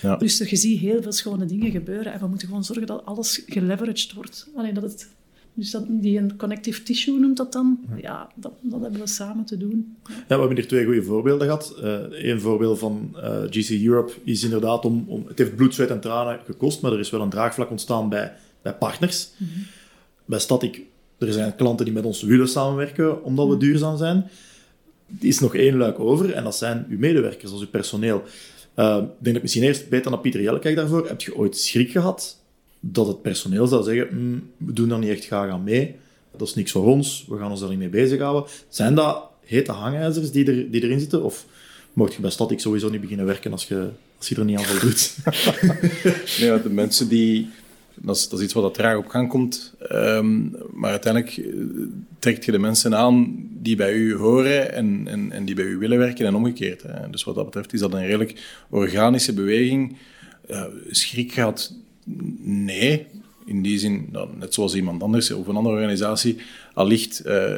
ja. 0.02 0.16
Dus 0.16 0.40
er, 0.40 0.50
je 0.50 0.56
ziet 0.56 0.80
heel 0.80 1.02
veel 1.02 1.12
schone 1.12 1.44
dingen 1.44 1.70
gebeuren 1.70 2.12
en 2.12 2.20
we 2.20 2.26
moeten 2.26 2.48
gewoon 2.48 2.64
zorgen 2.64 2.86
dat 2.86 3.04
alles 3.04 3.42
geleveraged 3.46 4.12
wordt. 4.12 4.48
Alleen 4.56 4.74
dat 4.74 4.82
het, 4.82 5.08
dus 5.56 5.70
dat, 5.70 5.84
die 5.88 6.18
een 6.18 6.36
connective 6.36 6.82
tissue 6.82 7.18
noemt 7.18 7.36
dat 7.36 7.52
dan, 7.52 7.78
ja, 8.00 8.28
dat, 8.34 8.52
dat 8.60 8.80
hebben 8.80 9.00
we 9.00 9.06
samen 9.06 9.44
te 9.44 9.56
doen. 9.56 9.96
Ja, 10.08 10.14
we 10.28 10.34
hebben 10.34 10.56
hier 10.56 10.68
twee 10.68 10.84
goede 10.84 11.02
voorbeelden 11.02 11.46
gehad. 11.46 11.74
Eén 12.10 12.36
uh, 12.36 12.40
voorbeeld 12.40 12.78
van 12.78 13.10
uh, 13.14 13.42
eh, 13.42 13.50
GC 13.50 13.86
Europe 13.86 14.12
is 14.24 14.44
inderdaad 14.44 14.84
om, 14.84 15.04
om, 15.08 15.24
het 15.28 15.38
heeft 15.38 15.56
bloed, 15.56 15.74
zweet 15.74 15.90
en 15.90 16.00
tranen 16.00 16.40
gekost, 16.44 16.82
maar 16.82 16.92
er 16.92 16.98
is 16.98 17.10
wel 17.10 17.20
een 17.20 17.30
draagvlak 17.30 17.70
ontstaan 17.70 18.08
bij, 18.08 18.32
bij 18.62 18.74
partners. 18.74 19.30
Mm 19.36 19.48
-hmm. 19.54 19.64
Bij 20.24 20.38
Static, 20.38 20.82
er 21.18 21.32
zijn 21.32 21.56
klanten 21.56 21.84
die 21.84 21.94
met 21.94 22.04
ons 22.04 22.22
willen 22.22 22.48
samenwerken 22.48 23.24
omdat 23.24 23.46
we 23.46 23.54
mhm. 23.54 23.60
duurzaam 23.60 23.96
zijn. 23.96 24.16
Er 25.20 25.26
is 25.26 25.38
nog 25.38 25.54
één 25.54 25.76
luik 25.76 25.98
over 25.98 26.32
en 26.32 26.44
dat 26.44 26.56
zijn 26.56 26.86
uw 26.88 26.98
medewerkers, 26.98 27.52
als 27.52 27.60
uw 27.60 27.68
personeel. 27.68 28.22
Uh, 28.76 28.96
ik 28.96 29.08
denk 29.18 29.34
dat 29.34 29.42
misschien 29.42 29.62
eerst 29.62 29.88
beter 29.88 30.10
naar 30.10 30.20
Pieter 30.20 30.42
Jelle 30.42 30.58
kijk 30.58 30.76
daarvoor. 30.76 31.08
Heb 31.08 31.20
je 31.20 31.36
ooit 31.36 31.56
schrik 31.56 31.90
gehad 31.90 32.44
dat 32.92 33.06
het 33.06 33.22
personeel 33.22 33.66
zou 33.66 33.82
zeggen, 33.82 34.08
mm, 34.10 34.50
we 34.56 34.72
doen 34.72 34.88
daar 34.88 34.98
niet 34.98 35.10
echt 35.10 35.26
graag 35.26 35.50
aan 35.50 35.64
mee, 35.64 35.94
dat 36.36 36.48
is 36.48 36.54
niks 36.54 36.72
voor 36.72 36.84
ons, 36.84 37.24
we 37.28 37.38
gaan 37.38 37.50
ons 37.50 37.60
daar 37.60 37.68
niet 37.68 37.78
mee 37.78 37.88
bezighouden. 37.88 38.50
Zijn 38.68 38.94
dat 38.94 39.22
hete 39.44 39.72
hangijzers 39.72 40.30
die, 40.30 40.46
er, 40.46 40.70
die 40.70 40.82
erin 40.82 41.00
zitten? 41.00 41.22
Of 41.22 41.46
mocht 41.92 42.14
je 42.14 42.20
bij 42.20 42.30
Static 42.30 42.60
sowieso 42.60 42.88
niet 42.88 43.00
beginnen 43.00 43.26
werken 43.26 43.52
als 43.52 43.68
je, 43.68 43.88
als 44.18 44.28
je 44.28 44.36
er 44.36 44.44
niet 44.44 44.58
aan 44.58 44.64
voldoet? 44.64 45.16
nee, 46.40 46.62
de 46.62 46.70
mensen 46.70 47.08
die 47.08 47.48
dat 48.00 48.16
is, 48.16 48.28
dat 48.28 48.40
iets 48.40 48.52
wat 48.52 48.62
dat 48.62 48.74
traag 48.74 48.96
op 48.96 49.08
gang 49.08 49.28
komt. 49.28 49.74
Um, 49.92 50.56
maar 50.72 50.90
uiteindelijk 50.90 51.36
eh, 51.36 51.44
trekt 52.18 52.44
je 52.44 52.52
de 52.52 52.58
mensen 52.58 52.96
aan 52.96 53.34
die 53.52 53.76
bij 53.76 53.92
u 53.92 54.14
horen 54.14 54.72
en, 54.72 55.08
en, 55.08 55.32
en 55.32 55.44
die 55.44 55.54
bij 55.54 55.64
u 55.64 55.76
willen 55.76 55.98
werken 55.98 56.26
en 56.26 56.34
omgekeerd. 56.34 56.82
Dus 57.10 57.24
wat 57.24 57.34
dat 57.34 57.44
betreft 57.44 57.72
is 57.72 57.80
dat 57.80 57.92
een 57.92 58.06
redelijk 58.06 58.64
organische 58.70 59.32
beweging. 59.32 59.96
Uh, 60.50 60.64
schrik 60.90 61.32
gaat 61.32 61.74
Nee, 62.42 63.06
in 63.46 63.62
die 63.62 63.78
zin, 63.78 64.14
net 64.38 64.54
zoals 64.54 64.74
iemand 64.74 65.02
anders 65.02 65.30
of 65.30 65.46
een 65.46 65.56
andere 65.56 65.74
organisatie, 65.74 66.36
allicht 66.74 67.22
uh, 67.26 67.54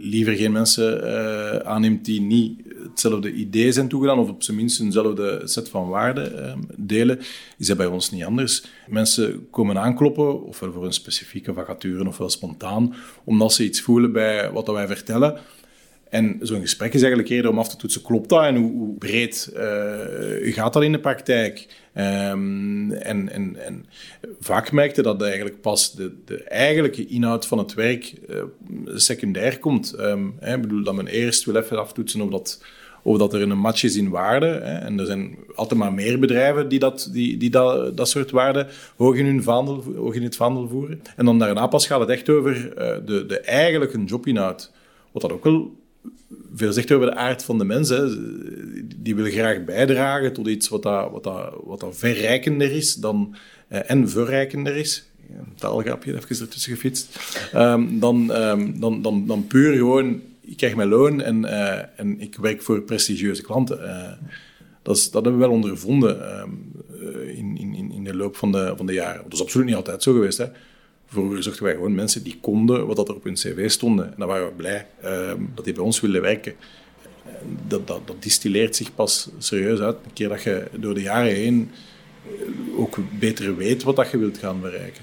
liever 0.00 0.36
geen 0.36 0.52
mensen 0.52 1.04
uh, 1.04 1.56
aanneemt 1.56 2.04
die 2.04 2.20
niet 2.20 2.60
hetzelfde 2.90 3.32
idee 3.32 3.72
zijn 3.72 3.88
toegedaan, 3.88 4.18
of 4.18 4.28
op 4.28 4.42
zijn 4.42 4.56
minst 4.56 4.80
eenzelfde 4.80 5.40
set 5.44 5.68
van 5.68 5.88
waarden 5.88 6.32
uh, 6.32 6.52
delen, 6.76 7.18
is 7.58 7.66
dat 7.66 7.76
bij 7.76 7.86
ons 7.86 8.10
niet 8.10 8.24
anders. 8.24 8.64
Mensen 8.88 9.50
komen 9.50 9.78
aankloppen, 9.78 10.42
ofwel 10.42 10.72
voor 10.72 10.84
een 10.84 10.92
specifieke 10.92 11.52
vacature, 11.52 12.08
ofwel 12.08 12.30
spontaan, 12.30 12.94
omdat 13.24 13.52
ze 13.52 13.64
iets 13.64 13.80
voelen 13.80 14.12
bij 14.12 14.50
wat 14.50 14.66
wij 14.66 14.86
vertellen. 14.86 15.38
En 16.12 16.38
zo'n 16.40 16.60
gesprek 16.60 16.94
is 16.94 17.00
eigenlijk 17.00 17.32
eerder 17.32 17.50
om 17.50 17.58
af 17.58 17.68
te 17.68 17.76
toetsen, 17.76 18.02
klopt 18.02 18.28
dat 18.28 18.44
en 18.44 18.56
hoe, 18.56 18.72
hoe 18.72 18.94
breed 18.94 19.52
uh, 19.54 20.54
gaat 20.54 20.72
dat 20.72 20.82
in 20.82 20.92
de 20.92 21.00
praktijk? 21.00 21.66
Um, 21.96 22.92
en, 22.92 23.28
en, 23.32 23.56
en 23.64 23.84
vaak 24.40 24.72
merkte 24.72 25.02
dat 25.02 25.22
eigenlijk 25.22 25.60
pas 25.60 25.92
de, 25.92 26.12
de 26.24 26.42
eigenlijke 26.42 27.06
inhoud 27.06 27.46
van 27.46 27.58
het 27.58 27.74
werk 27.74 28.14
uh, 28.28 28.42
secundair 28.94 29.58
komt. 29.58 29.94
Um, 29.98 30.34
hè, 30.40 30.54
ik 30.54 30.60
bedoel 30.60 30.84
dat 30.84 30.94
men 30.94 31.06
eerst 31.06 31.44
wil 31.44 31.56
even 31.56 31.80
aftoetsen 31.80 32.20
of 32.20 32.30
dat 32.30 32.62
of 33.02 33.18
dat 33.18 33.34
er 33.34 33.42
een 33.42 33.58
match 33.58 33.82
is 33.82 33.96
in 33.96 34.10
waarde. 34.10 34.46
Hè. 34.46 34.78
En 34.78 35.00
er 35.00 35.06
zijn 35.06 35.36
altijd 35.54 35.80
maar 35.80 35.92
meer 35.92 36.18
bedrijven 36.18 36.68
die 36.68 36.78
dat, 36.78 37.08
die, 37.12 37.36
die 37.36 37.50
dat, 37.50 37.96
dat 37.96 38.08
soort 38.08 38.30
waarden 38.30 38.66
hoog 38.96 39.16
in, 39.16 39.42
hoog 39.96 40.14
in 40.14 40.22
het 40.22 40.36
vaandel 40.36 40.68
voeren. 40.68 41.02
En 41.16 41.24
dan 41.24 41.38
daarna 41.38 41.66
pas 41.66 41.86
gaat 41.86 42.00
het 42.00 42.08
echt 42.08 42.28
over 42.28 42.56
uh, 42.56 43.06
de, 43.06 43.26
de 43.26 43.40
eigenlijke 43.40 44.04
jobinhoud. 44.04 44.72
Wat 45.12 45.22
dat 45.22 45.32
ook 45.32 45.44
wel 45.44 45.80
veel 46.54 46.72
zegt 46.72 46.92
over 46.92 47.06
de 47.06 47.14
aard 47.14 47.44
van 47.44 47.58
de 47.58 47.64
mens. 47.64 47.88
Hè. 47.88 48.06
Die 49.02 49.14
wil 49.14 49.30
graag 49.30 49.64
bijdragen 49.64 50.32
tot 50.32 50.46
iets 50.46 50.68
wat, 50.68 50.82
dat, 50.82 51.10
wat, 51.10 51.24
dat, 51.24 51.54
wat 51.64 51.80
dat 51.80 51.96
verrijkender 51.96 52.72
is 52.72 52.94
dan, 52.94 53.34
uh, 53.72 53.90
en 53.90 54.08
verrijkender 54.08 54.76
is 54.76 55.10
een 55.28 55.54
taalgrapje 55.56 56.14
even 56.14 56.40
ertussen 56.40 56.72
gefietst, 56.72 57.18
um, 57.54 58.00
dan, 58.00 58.30
um, 58.30 58.80
dan, 58.80 59.02
dan, 59.02 59.26
dan 59.26 59.46
puur 59.46 59.76
gewoon 59.76 60.20
ik 60.52 60.56
krijg 60.56 60.74
mijn 60.74 60.88
loon 60.88 61.20
en, 61.20 61.42
uh, 61.42 61.78
en 61.96 62.20
ik 62.20 62.36
werk 62.36 62.62
voor 62.62 62.82
prestigieuze 62.82 63.42
klanten. 63.42 63.78
Uh, 63.82 64.12
dat, 64.82 64.96
is, 64.96 65.10
dat 65.10 65.22
hebben 65.24 65.40
we 65.40 65.46
wel 65.46 65.56
ondervonden 65.56 66.18
uh, 67.02 67.38
in, 67.38 67.56
in, 67.56 67.92
in 67.92 68.04
de 68.04 68.14
loop 68.14 68.36
van 68.36 68.52
de, 68.52 68.72
van 68.76 68.86
de 68.86 68.92
jaren. 68.92 69.22
Dat 69.22 69.32
is 69.32 69.40
absoluut 69.40 69.66
niet 69.66 69.76
altijd 69.76 70.02
zo 70.02 70.12
geweest. 70.12 70.38
Hè. 70.38 70.46
Vroeger 71.12 71.42
zochten 71.42 71.64
wij 71.64 71.74
gewoon 71.74 71.94
mensen 71.94 72.22
die 72.22 72.38
konden 72.40 72.86
wat 72.86 73.08
er 73.08 73.14
op 73.14 73.24
hun 73.24 73.34
cv 73.34 73.70
stonden. 73.70 74.06
En 74.06 74.14
dan 74.18 74.28
waren 74.28 74.46
we 74.46 74.52
blij 74.52 74.86
ehm, 75.02 75.40
dat 75.54 75.64
die 75.64 75.74
bij 75.74 75.82
ons 75.82 76.00
wilden 76.00 76.22
werken. 76.22 76.54
Dat, 77.68 77.86
dat, 77.86 78.06
dat 78.06 78.22
distilleert 78.22 78.76
zich 78.76 78.94
pas 78.94 79.28
serieus 79.38 79.80
uit. 79.80 79.96
Een 80.04 80.12
keer 80.12 80.28
dat 80.28 80.42
je 80.42 80.68
door 80.78 80.94
de 80.94 81.02
jaren 81.02 81.34
heen 81.34 81.70
ook 82.76 82.98
beter 83.18 83.56
weet 83.56 83.82
wat 83.82 83.96
dat 83.96 84.10
je 84.10 84.18
wilt 84.18 84.38
gaan 84.38 84.60
bereiken. 84.60 85.02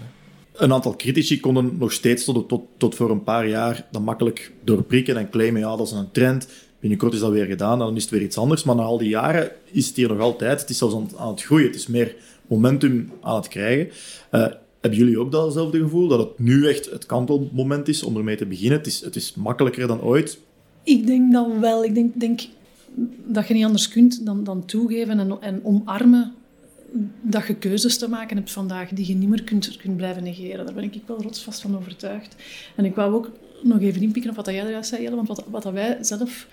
Een 0.53 0.73
aantal 0.73 0.95
critici 0.95 1.39
konden 1.39 1.75
nog 1.77 1.91
steeds 1.91 2.23
tot, 2.23 2.49
tot, 2.49 2.61
tot 2.77 2.95
voor 2.95 3.09
een 3.09 3.23
paar 3.23 3.47
jaar 3.47 3.87
dat 3.91 4.01
makkelijk 4.01 4.51
doorprikken 4.63 5.17
en 5.17 5.29
claimen, 5.29 5.61
ja, 5.61 5.75
dat 5.75 5.87
is 5.87 5.93
een 5.93 6.11
trend. 6.11 6.47
Binnenkort 6.79 7.13
is 7.13 7.19
dat 7.19 7.31
weer 7.31 7.45
gedaan, 7.45 7.79
dan 7.79 7.95
is 7.95 8.01
het 8.01 8.11
weer 8.11 8.21
iets 8.21 8.37
anders. 8.37 8.63
Maar 8.63 8.75
na 8.75 8.81
al 8.81 8.97
die 8.97 9.09
jaren 9.09 9.51
is 9.71 9.87
het 9.87 9.95
hier 9.95 10.07
nog 10.07 10.19
altijd. 10.19 10.61
Het 10.61 10.69
is 10.69 10.77
zelfs 10.77 11.15
aan, 11.17 11.29
het 11.29 11.43
groeien. 11.43 11.65
Het 11.65 11.75
is 11.75 11.87
meer 11.87 12.15
momentum 12.47 13.11
aan 13.21 13.35
het 13.35 13.47
krijgen. 13.47 13.89
Uh, 14.31 14.45
hebben 14.81 14.99
jullie 14.99 15.19
ook 15.19 15.31
datzelfde 15.31 15.79
gevoel, 15.79 16.07
dat 16.07 16.19
het 16.19 16.39
nu 16.39 16.67
echt 16.67 16.89
het 16.89 17.05
kantelmoment 17.05 17.87
is 17.87 18.03
om 18.03 18.17
ermee 18.17 18.35
te 18.35 18.45
beginnen? 18.45 18.77
Het 18.77 18.87
is, 18.87 19.01
het 19.01 19.15
is 19.15 19.33
makkelijker 19.33 19.87
dan 19.87 20.01
ooit? 20.01 20.39
Ik 20.83 21.05
denk 21.05 21.31
dan 21.31 21.59
wel. 21.59 21.83
Ik 21.83 21.95
denk, 21.95 22.19
denk 22.19 22.41
dat 23.25 23.47
je 23.47 23.53
niet 23.53 23.65
anders 23.65 23.89
kunt 23.89 24.25
dan, 24.25 24.43
dan 24.43 24.65
toegeven 24.65 25.19
en, 25.19 25.41
en 25.41 25.59
omarmen 25.63 26.33
dat 27.21 27.47
je 27.47 27.55
keuzes 27.55 27.97
te 27.97 28.09
maken 28.09 28.37
hebt 28.37 28.51
vandaag 28.51 28.89
die 28.89 29.07
je 29.07 29.15
niet 29.15 29.29
meer 29.29 29.43
kunt, 29.43 29.77
kunt 29.77 29.97
blijven 29.97 30.23
negeren. 30.23 30.65
Daar 30.65 30.75
ben 30.75 30.83
ik 30.83 31.01
wel 31.05 31.21
rotsvast 31.21 31.61
van 31.61 31.77
overtuigd. 31.77 32.35
En 32.75 32.85
ik 32.85 32.95
wou 32.95 33.13
ook 33.13 33.31
nog 33.63 33.79
even 33.79 34.01
inpikken 34.01 34.31
op 34.31 34.37
wat 34.37 34.45
jij 34.45 34.69
juist 34.69 34.89
zei, 34.89 35.01
Jelle, 35.01 35.15
want 35.15 35.27
wat, 35.27 35.43
wat 35.49 35.63
wij 35.63 35.97
zelf 36.01 36.47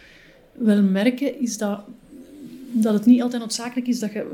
wel 0.53 0.83
merken, 0.83 1.41
is 1.41 1.59
dat, 1.59 1.81
dat 2.83 2.95
het 2.95 3.07
niet 3.07 3.22
altijd 3.22 3.41
noodzakelijk 3.41 3.89
is 3.89 3.99
dat 3.99 4.12
je 4.12 4.27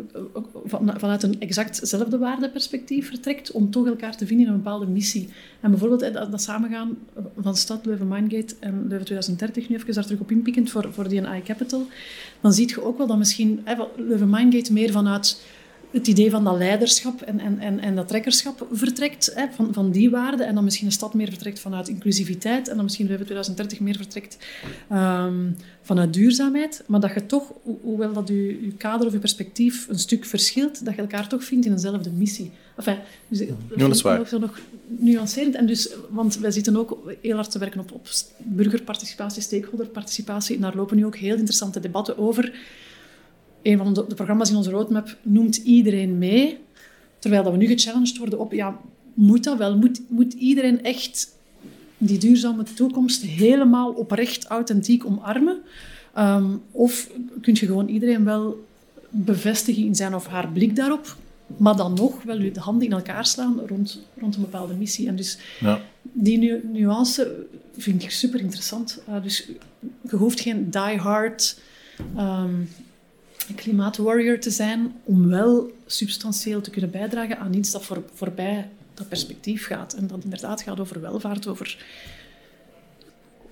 van, 0.64 0.95
vanuit 0.97 1.22
een 1.22 1.40
exactzelfde 1.40 2.18
waardeperspectief 2.18 3.09
vertrekt 3.09 3.51
om 3.51 3.70
toch 3.70 3.86
elkaar 3.86 4.16
te 4.16 4.26
vinden 4.26 4.47
in 4.47 4.53
een 4.53 4.59
bepaalde 4.62 4.86
missie. 4.86 5.28
En 5.61 5.70
bijvoorbeeld 5.70 6.12
dat, 6.30 6.43
samengaan 6.43 6.99
van 7.38 7.57
Stad, 7.57 7.86
Leuven 7.86 8.09
Mindgate 8.09 8.55
en 8.61 8.74
Leuven 8.88 9.07
2030, 9.07 9.68
nu 9.68 9.76
even 9.76 9.95
daar 9.95 10.05
terug 10.05 10.20
op 10.20 10.30
inpikkend 10.30 10.70
voor, 10.70 10.93
voor 10.93 11.09
die 11.09 11.26
AI 11.26 11.43
Capital, 11.43 11.86
dan 12.40 12.53
zie 12.53 12.68
je 12.68 12.84
ook 12.84 12.99
wel 12.99 13.07
dat 13.07 13.18
misschien 13.18 13.64
Leuven 13.97 14.30
Mindgate 14.30 14.72
meer 14.72 14.93
vanuit 14.93 15.40
het 15.93 16.07
idee 16.07 16.30
van 16.30 16.45
dat 16.45 16.57
leiderschap 16.57 17.20
en, 17.20 17.40
en, 17.40 17.59
en, 17.59 17.80
en 17.80 17.95
dat 17.95 18.09
trekkerschap 18.09 18.66
vertrekt, 18.72 19.32
hè, 19.34 19.47
van, 19.55 19.68
van 19.72 19.90
die 19.90 20.11
waarden. 20.11 20.47
En 20.47 20.55
dan 20.55 20.64
misschien 20.64 20.86
een 20.86 20.93
stad 20.93 21.14
meer 21.14 21.28
vertrekt 21.28 21.61
vanuit 21.61 21.88
inclusiviteit. 21.88 22.68
En 22.68 22.74
dan 22.74 22.84
misschien 22.84 23.07
2030 23.07 23.80
meer 23.80 23.97
vertrekt 23.97 24.36
um, 24.93 25.57
vanuit 25.82 26.12
duurzaamheid. 26.12 26.84
Maar 26.86 27.01
dat 27.01 27.14
je 27.14 27.26
toch, 27.26 27.53
hoewel 27.82 28.12
dat 28.12 28.28
je, 28.28 28.64
je 28.64 28.72
kader 28.76 29.07
of 29.07 29.12
je 29.12 29.18
perspectief 29.18 29.88
een 29.88 29.99
stuk 29.99 30.24
verschilt, 30.24 30.84
dat 30.84 30.95
je 30.95 31.01
elkaar 31.01 31.28
toch 31.28 31.45
vindt 31.45 31.66
in 31.66 31.72
dezelfde 31.72 32.11
missie. 32.11 32.51
Enfin, 32.76 32.97
dus, 33.28 33.38
ja, 33.38 33.55
dat 33.76 33.95
is 33.95 34.03
waar. 34.03 34.18
Nog, 34.18 34.40
nog 34.40 34.59
nuancerend. 34.86 35.55
En 35.55 35.66
dus, 35.66 35.90
want 36.11 36.38
wij 36.38 36.51
zitten 36.51 36.76
ook 36.76 36.99
heel 37.22 37.34
hard 37.34 37.51
te 37.51 37.59
werken 37.59 37.80
op, 37.80 37.93
op 37.93 38.09
burgerparticipatie, 38.38 39.43
stakeholderparticipatie. 39.43 40.55
En 40.55 40.62
daar 40.62 40.76
lopen 40.76 40.97
nu 40.97 41.07
ook 41.07 41.16
heel 41.16 41.36
interessante 41.36 41.80
debatten 41.80 42.18
over 42.18 42.53
een 43.62 43.78
van 43.78 43.94
de, 43.94 44.04
programma's 44.04 44.50
in 44.50 44.56
onze 44.56 44.70
roadmap 44.70 45.16
noemt 45.22 45.56
iedereen 45.56 46.18
mee. 46.18 46.58
Terwijl 47.18 47.42
dat 47.42 47.52
we 47.52 47.58
nu 47.58 47.66
gechallenged 47.66 48.18
worden 48.18 48.38
op, 48.38 48.52
ja, 48.52 48.80
moet 49.14 49.44
dat 49.44 49.58
wel? 49.58 49.76
Moet, 49.76 50.00
moet 50.08 50.32
iedereen 50.32 50.82
echt 50.84 51.36
die 51.98 52.18
duurzame 52.18 52.62
toekomst 52.62 53.22
helemaal 53.22 53.92
oprecht, 53.92 54.44
authentiek 54.44 55.06
omarmen? 55.06 55.58
Um, 56.18 56.62
of 56.70 57.10
kun 57.40 57.54
je 57.54 57.66
gewoon 57.66 57.88
iedereen 57.88 58.24
wel 58.24 58.64
bevestigen 59.08 59.84
in 59.84 59.94
zijn 59.94 60.14
of 60.14 60.26
haar 60.26 60.48
blik 60.48 60.76
daarop, 60.76 61.16
maar 61.56 61.76
dan 61.76 61.94
nog 61.94 62.22
wel 62.22 62.38
de 62.38 62.60
handen 62.60 62.86
in 62.86 62.92
elkaar 62.92 63.26
slaan 63.26 63.60
rond, 63.66 64.02
rond 64.20 64.34
een 64.34 64.40
bepaalde 64.40 64.74
missie. 64.74 65.08
En 65.08 65.16
dus 65.16 65.38
ja. 65.60 65.80
die 66.02 66.38
nu, 66.38 66.60
nuance 66.72 67.46
vind 67.76 68.02
ik 68.02 68.10
super 68.10 68.40
interessant. 68.40 69.02
Uh, 69.08 69.22
dus 69.22 69.48
je 70.10 70.16
hoeft 70.16 70.40
geen 70.40 70.70
die-hard 70.70 71.60
um, 72.18 72.68
klimaatwarrior 73.55 74.38
te 74.38 74.51
zijn 74.51 74.93
om 75.05 75.28
wel 75.28 75.70
substantieel 75.86 76.61
te 76.61 76.70
kunnen 76.70 76.90
bijdragen 76.90 77.38
aan 77.38 77.55
iets 77.55 77.70
dat 77.70 77.84
voor, 77.84 78.03
voorbij 78.14 78.68
dat 78.95 79.09
perspectief 79.09 79.66
gaat. 79.66 79.93
En 79.93 80.07
dat 80.07 80.24
inderdaad 80.24 80.62
gaat 80.62 80.80
over 80.80 81.01
welvaart, 81.01 81.47
over, 81.47 81.84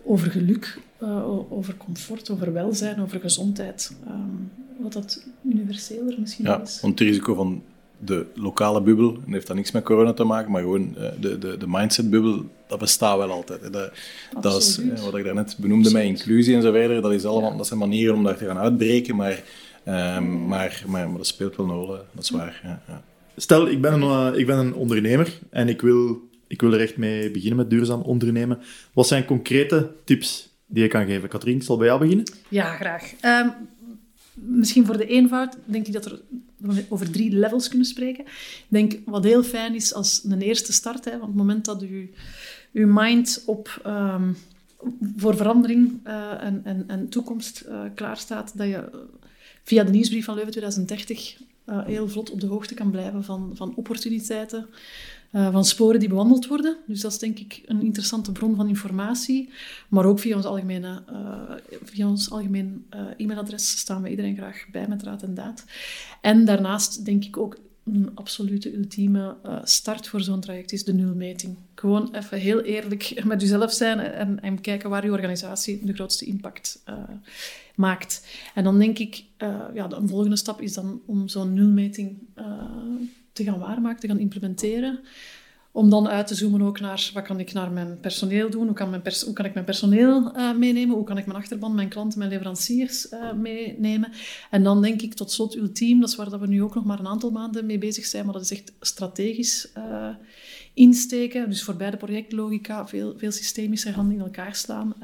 over 0.04 0.30
geluk, 0.30 0.78
uh, 1.02 1.52
over 1.52 1.76
comfort, 1.76 2.30
over 2.30 2.52
welzijn, 2.52 3.00
over 3.00 3.20
gezondheid. 3.20 3.92
Um, 4.08 4.50
wat 4.82 4.92
dat 4.92 5.24
universeler 5.44 6.14
misschien 6.18 6.44
ja, 6.44 6.60
is. 6.60 6.80
Want 6.80 6.98
het 6.98 7.08
risico 7.08 7.34
van 7.34 7.62
de 7.98 8.26
lokale 8.34 8.82
bubbel, 8.82 9.18
en 9.26 9.32
heeft 9.32 9.46
dat 9.46 9.56
niks 9.56 9.70
met 9.70 9.84
corona 9.84 10.12
te 10.12 10.24
maken, 10.24 10.50
maar 10.50 10.62
gewoon 10.62 10.94
uh, 10.98 11.08
de, 11.20 11.38
de, 11.38 11.56
de 11.56 11.66
mindset-bubbel, 11.68 12.44
dat 12.66 12.78
bestaat 12.78 13.16
wel 13.16 13.30
altijd. 13.30 13.72
Dat, 13.72 13.92
dat 14.40 14.62
is 14.62 14.78
uh, 14.78 15.00
wat 15.00 15.16
ik 15.16 15.24
daarnet 15.24 15.56
benoemde 15.58 15.92
met 15.92 16.02
inclusie 16.02 16.54
en 16.54 16.62
zo 16.62 16.72
verder. 16.72 17.02
Dat, 17.02 17.12
is 17.12 17.24
allemaal, 17.24 17.50
ja. 17.50 17.56
dat 17.56 17.66
zijn 17.66 17.78
manieren 17.78 18.14
om 18.14 18.24
daar 18.24 18.36
te 18.36 18.46
gaan 18.46 18.58
uitbreken, 18.58 19.16
maar 19.16 19.42
Um, 19.86 20.46
maar, 20.46 20.84
maar, 20.86 21.08
maar, 21.08 21.16
dat 21.16 21.26
speelt 21.26 21.56
wel 21.56 21.66
een 21.66 21.72
rol, 21.72 21.86
dat 21.86 22.22
is 22.22 22.30
waar. 22.30 22.60
Ja, 22.62 22.82
ja. 22.88 23.02
Stel, 23.36 23.68
ik 23.68 23.80
ben, 23.80 23.92
een, 23.92 24.32
uh, 24.32 24.38
ik 24.38 24.46
ben 24.46 24.58
een 24.58 24.74
ondernemer 24.74 25.38
en 25.50 25.68
ik 25.68 25.80
wil, 25.80 26.28
ik 26.46 26.60
wil 26.60 26.72
er 26.72 26.80
echt 26.80 26.96
mee 26.96 27.30
beginnen 27.30 27.56
met 27.56 27.70
duurzaam 27.70 28.00
ondernemen. 28.00 28.58
Wat 28.92 29.06
zijn 29.06 29.24
concrete 29.24 29.90
tips 30.04 30.48
die 30.66 30.82
je 30.82 30.88
kan 30.88 31.06
geven? 31.06 31.28
Katrien, 31.28 31.56
ik 31.56 31.62
zal 31.62 31.76
bij 31.76 31.86
jou 31.86 32.00
beginnen. 32.00 32.24
Ja, 32.48 32.74
graag. 32.74 33.12
Um, 33.22 33.52
misschien 34.34 34.86
voor 34.86 34.96
de 34.96 35.06
eenvoud 35.06 35.56
denk 35.64 35.86
ik 35.86 35.92
dat 35.92 36.04
er 36.04 36.20
we 36.60 36.84
over 36.88 37.10
drie 37.10 37.32
levels 37.32 37.68
kunnen 37.68 37.86
spreken. 37.86 38.24
Ik 38.24 38.64
denk 38.68 38.98
wat 39.04 39.24
heel 39.24 39.42
fijn 39.42 39.74
is 39.74 39.94
als 39.94 40.24
een 40.24 40.40
eerste 40.40 40.72
start, 40.72 41.04
hè, 41.04 41.10
want 41.10 41.22
op 41.22 41.28
het 41.28 41.36
moment 41.36 41.64
dat 41.64 41.80
je 41.80 42.08
je 42.70 42.86
mind 42.86 43.42
op, 43.46 43.82
um, 43.86 44.36
voor 45.16 45.36
verandering 45.36 46.00
uh, 46.06 46.44
en, 46.44 46.60
en, 46.64 46.84
en 46.86 47.08
toekomst 47.08 47.64
uh, 47.68 47.80
klaarstaat, 47.94 48.58
dat 48.58 48.66
je 48.66 49.08
via 49.70 49.84
de 49.84 49.90
nieuwsbrief 49.90 50.24
van 50.24 50.34
Leuven 50.34 50.52
2030 50.52 51.36
uh, 51.66 51.84
heel 51.84 52.08
vlot 52.08 52.30
op 52.30 52.40
de 52.40 52.46
hoogte 52.46 52.74
kan 52.74 52.90
blijven 52.90 53.24
van, 53.24 53.50
van 53.54 53.72
opportuniteiten, 53.76 54.66
uh, 55.32 55.52
van 55.52 55.64
sporen 55.64 56.00
die 56.00 56.08
bewandeld 56.08 56.46
worden. 56.46 56.76
Dus 56.86 57.00
dat 57.00 57.12
is 57.12 57.18
denk 57.18 57.38
ik 57.38 57.62
een 57.66 57.82
interessante 57.82 58.32
bron 58.32 58.56
van 58.56 58.68
informatie. 58.68 59.50
Maar 59.88 60.04
ook 60.04 60.18
via 60.18 60.36
ons 60.36 60.44
algemene, 60.44 61.02
uh, 61.10 61.76
via 61.84 62.08
ons 62.08 62.30
algemeen 62.30 62.86
e-mailadres 63.16 63.78
staan 63.78 64.02
we 64.02 64.10
iedereen 64.10 64.36
graag 64.36 64.66
bij 64.72 64.88
met 64.88 65.02
raad 65.02 65.22
en 65.22 65.34
daad. 65.34 65.64
En 66.20 66.44
daarnaast 66.44 67.04
denk 67.04 67.24
ik 67.24 67.36
ook 67.36 67.56
een 67.94 68.10
absolute 68.14 68.76
ultieme 68.76 69.36
uh, 69.46 69.58
start 69.64 70.08
voor 70.08 70.20
zo'n 70.20 70.40
traject 70.40 70.72
is 70.72 70.84
de 70.84 70.94
nulmeting. 70.94 71.56
Gewoon 71.74 72.14
even 72.14 72.38
heel 72.38 72.60
eerlijk 72.60 73.12
met 73.24 73.40
jezelf 73.40 73.72
zijn 73.72 73.98
en, 73.98 74.40
en 74.40 74.60
kijken 74.60 74.90
waar 74.90 75.04
je 75.04 75.12
organisatie 75.12 75.84
de 75.84 75.92
grootste 75.92 76.24
impact 76.24 76.82
uh, 76.88 76.94
maakt. 77.74 78.26
En 78.54 78.64
dan 78.64 78.78
denk 78.78 78.98
ik, 78.98 79.24
uh, 79.38 79.64
ja, 79.74 79.88
de 79.88 80.08
volgende 80.08 80.36
stap 80.36 80.60
is 80.60 80.72
dan 80.72 81.02
om 81.06 81.28
zo'n 81.28 81.54
nulmeting 81.54 82.18
te 83.32 83.44
gaan 83.44 83.58
waarmaken, 83.58 84.00
te 84.00 84.06
gaan 84.06 84.18
implementeren. 84.18 85.00
Om 85.72 85.90
dan 85.90 86.08
uit 86.08 86.26
te 86.26 86.34
zoomen 86.34 86.62
ook 86.62 86.80
naar 86.80 87.10
wat 87.14 87.24
kan 87.24 87.40
ik 87.40 87.52
naar 87.52 87.70
mijn 87.70 88.00
personeel 88.00 88.50
doen, 88.50 88.66
hoe 88.66 88.74
kan, 88.74 88.90
mijn 88.90 89.02
hoe 89.24 89.32
kan 89.32 89.44
ik 89.44 89.54
mijn 89.54 89.64
personeel 89.64 90.36
uh, 90.36 90.56
meenemen, 90.56 90.96
hoe 90.96 91.04
kan 91.04 91.18
ik 91.18 91.26
mijn 91.26 91.38
achterban, 91.38 91.74
mijn 91.74 91.88
klanten, 91.88 92.18
mijn 92.18 92.30
leveranciers 92.30 93.12
uh, 93.12 93.32
meenemen. 93.32 94.12
En 94.50 94.62
dan 94.62 94.82
denk 94.82 95.02
ik 95.02 95.14
tot 95.14 95.30
slot 95.30 95.56
ultiem, 95.56 96.00
dat 96.00 96.08
is 96.08 96.16
waar 96.16 96.30
dat 96.30 96.40
we 96.40 96.46
nu 96.46 96.62
ook 96.62 96.74
nog 96.74 96.84
maar 96.84 96.98
een 96.98 97.06
aantal 97.06 97.30
maanden 97.30 97.66
mee 97.66 97.78
bezig 97.78 98.04
zijn, 98.04 98.24
maar 98.24 98.34
dat 98.34 98.42
is 98.42 98.52
echt 98.52 98.72
strategisch 98.80 99.68
uh, 99.76 100.08
insteken. 100.74 101.48
Dus 101.48 101.62
voor 101.62 101.76
beide 101.76 101.96
projectlogica 101.96 102.88
veel, 102.88 103.14
veel 103.16 103.32
systemische 103.32 103.90
handen 103.90 104.14
in 104.14 104.22
elkaar 104.22 104.54
slaan. 104.54 104.94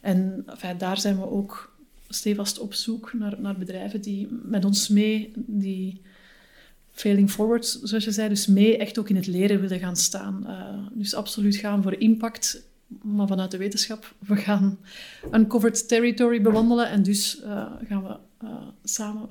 en 0.00 0.44
daar 0.78 0.98
zijn 0.98 1.16
we 1.16 1.30
ook 1.30 1.74
stevast 2.08 2.58
op 2.58 2.74
zoek 2.74 3.12
naar, 3.12 3.40
naar 3.40 3.58
bedrijven 3.58 4.00
die 4.00 4.28
met 4.30 4.64
ons 4.64 4.88
mee 4.88 5.32
die 5.34 6.00
failing 6.94 7.30
forward, 7.30 7.78
zoals 7.82 8.04
je 8.04 8.10
zei, 8.10 8.28
dus 8.28 8.46
mee 8.46 8.78
echt 8.78 8.98
ook 8.98 9.08
in 9.08 9.16
het 9.16 9.26
leren 9.26 9.60
willen 9.60 9.78
gaan 9.78 9.96
staan. 9.96 10.44
Uh, 10.46 10.86
dus 10.92 11.14
absoluut 11.14 11.56
gaan 11.56 11.82
voor 11.82 11.94
impact 11.94 12.62
maar 13.02 13.26
vanuit 13.26 13.50
de 13.50 13.56
wetenschap. 13.56 14.14
We 14.18 14.36
gaan 14.36 14.78
uncovered 15.32 15.88
territory 15.88 16.42
bewandelen 16.42 16.90
en 16.90 17.02
dus 17.02 17.40
uh, 17.40 17.72
gaan 17.88 18.02
we 18.02 18.16
uh, 18.44 18.50
samen 18.84 19.28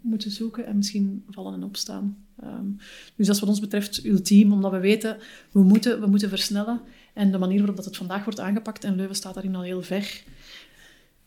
moeten 0.00 0.30
zoeken 0.30 0.66
en 0.66 0.76
misschien 0.76 1.24
vallen 1.28 1.54
en 1.54 1.62
opstaan. 1.62 2.16
Um, 2.44 2.76
dus 3.16 3.26
dat 3.26 3.34
is 3.34 3.40
wat 3.40 3.50
ons 3.50 3.60
betreft 3.60 4.04
ultiem, 4.04 4.52
omdat 4.52 4.70
we 4.70 4.78
weten, 4.78 5.18
we 5.50 5.62
moeten, 5.62 6.00
we 6.00 6.06
moeten 6.06 6.28
versnellen. 6.28 6.80
En 7.14 7.32
de 7.32 7.38
manier 7.38 7.58
waarop 7.58 7.76
dat 7.76 7.84
het 7.84 7.96
vandaag 7.96 8.24
wordt 8.24 8.40
aangepakt, 8.40 8.84
en 8.84 8.96
Leuven 8.96 9.16
staat 9.16 9.34
daarin 9.34 9.54
al 9.54 9.62
heel 9.62 9.82
ver, 9.82 10.22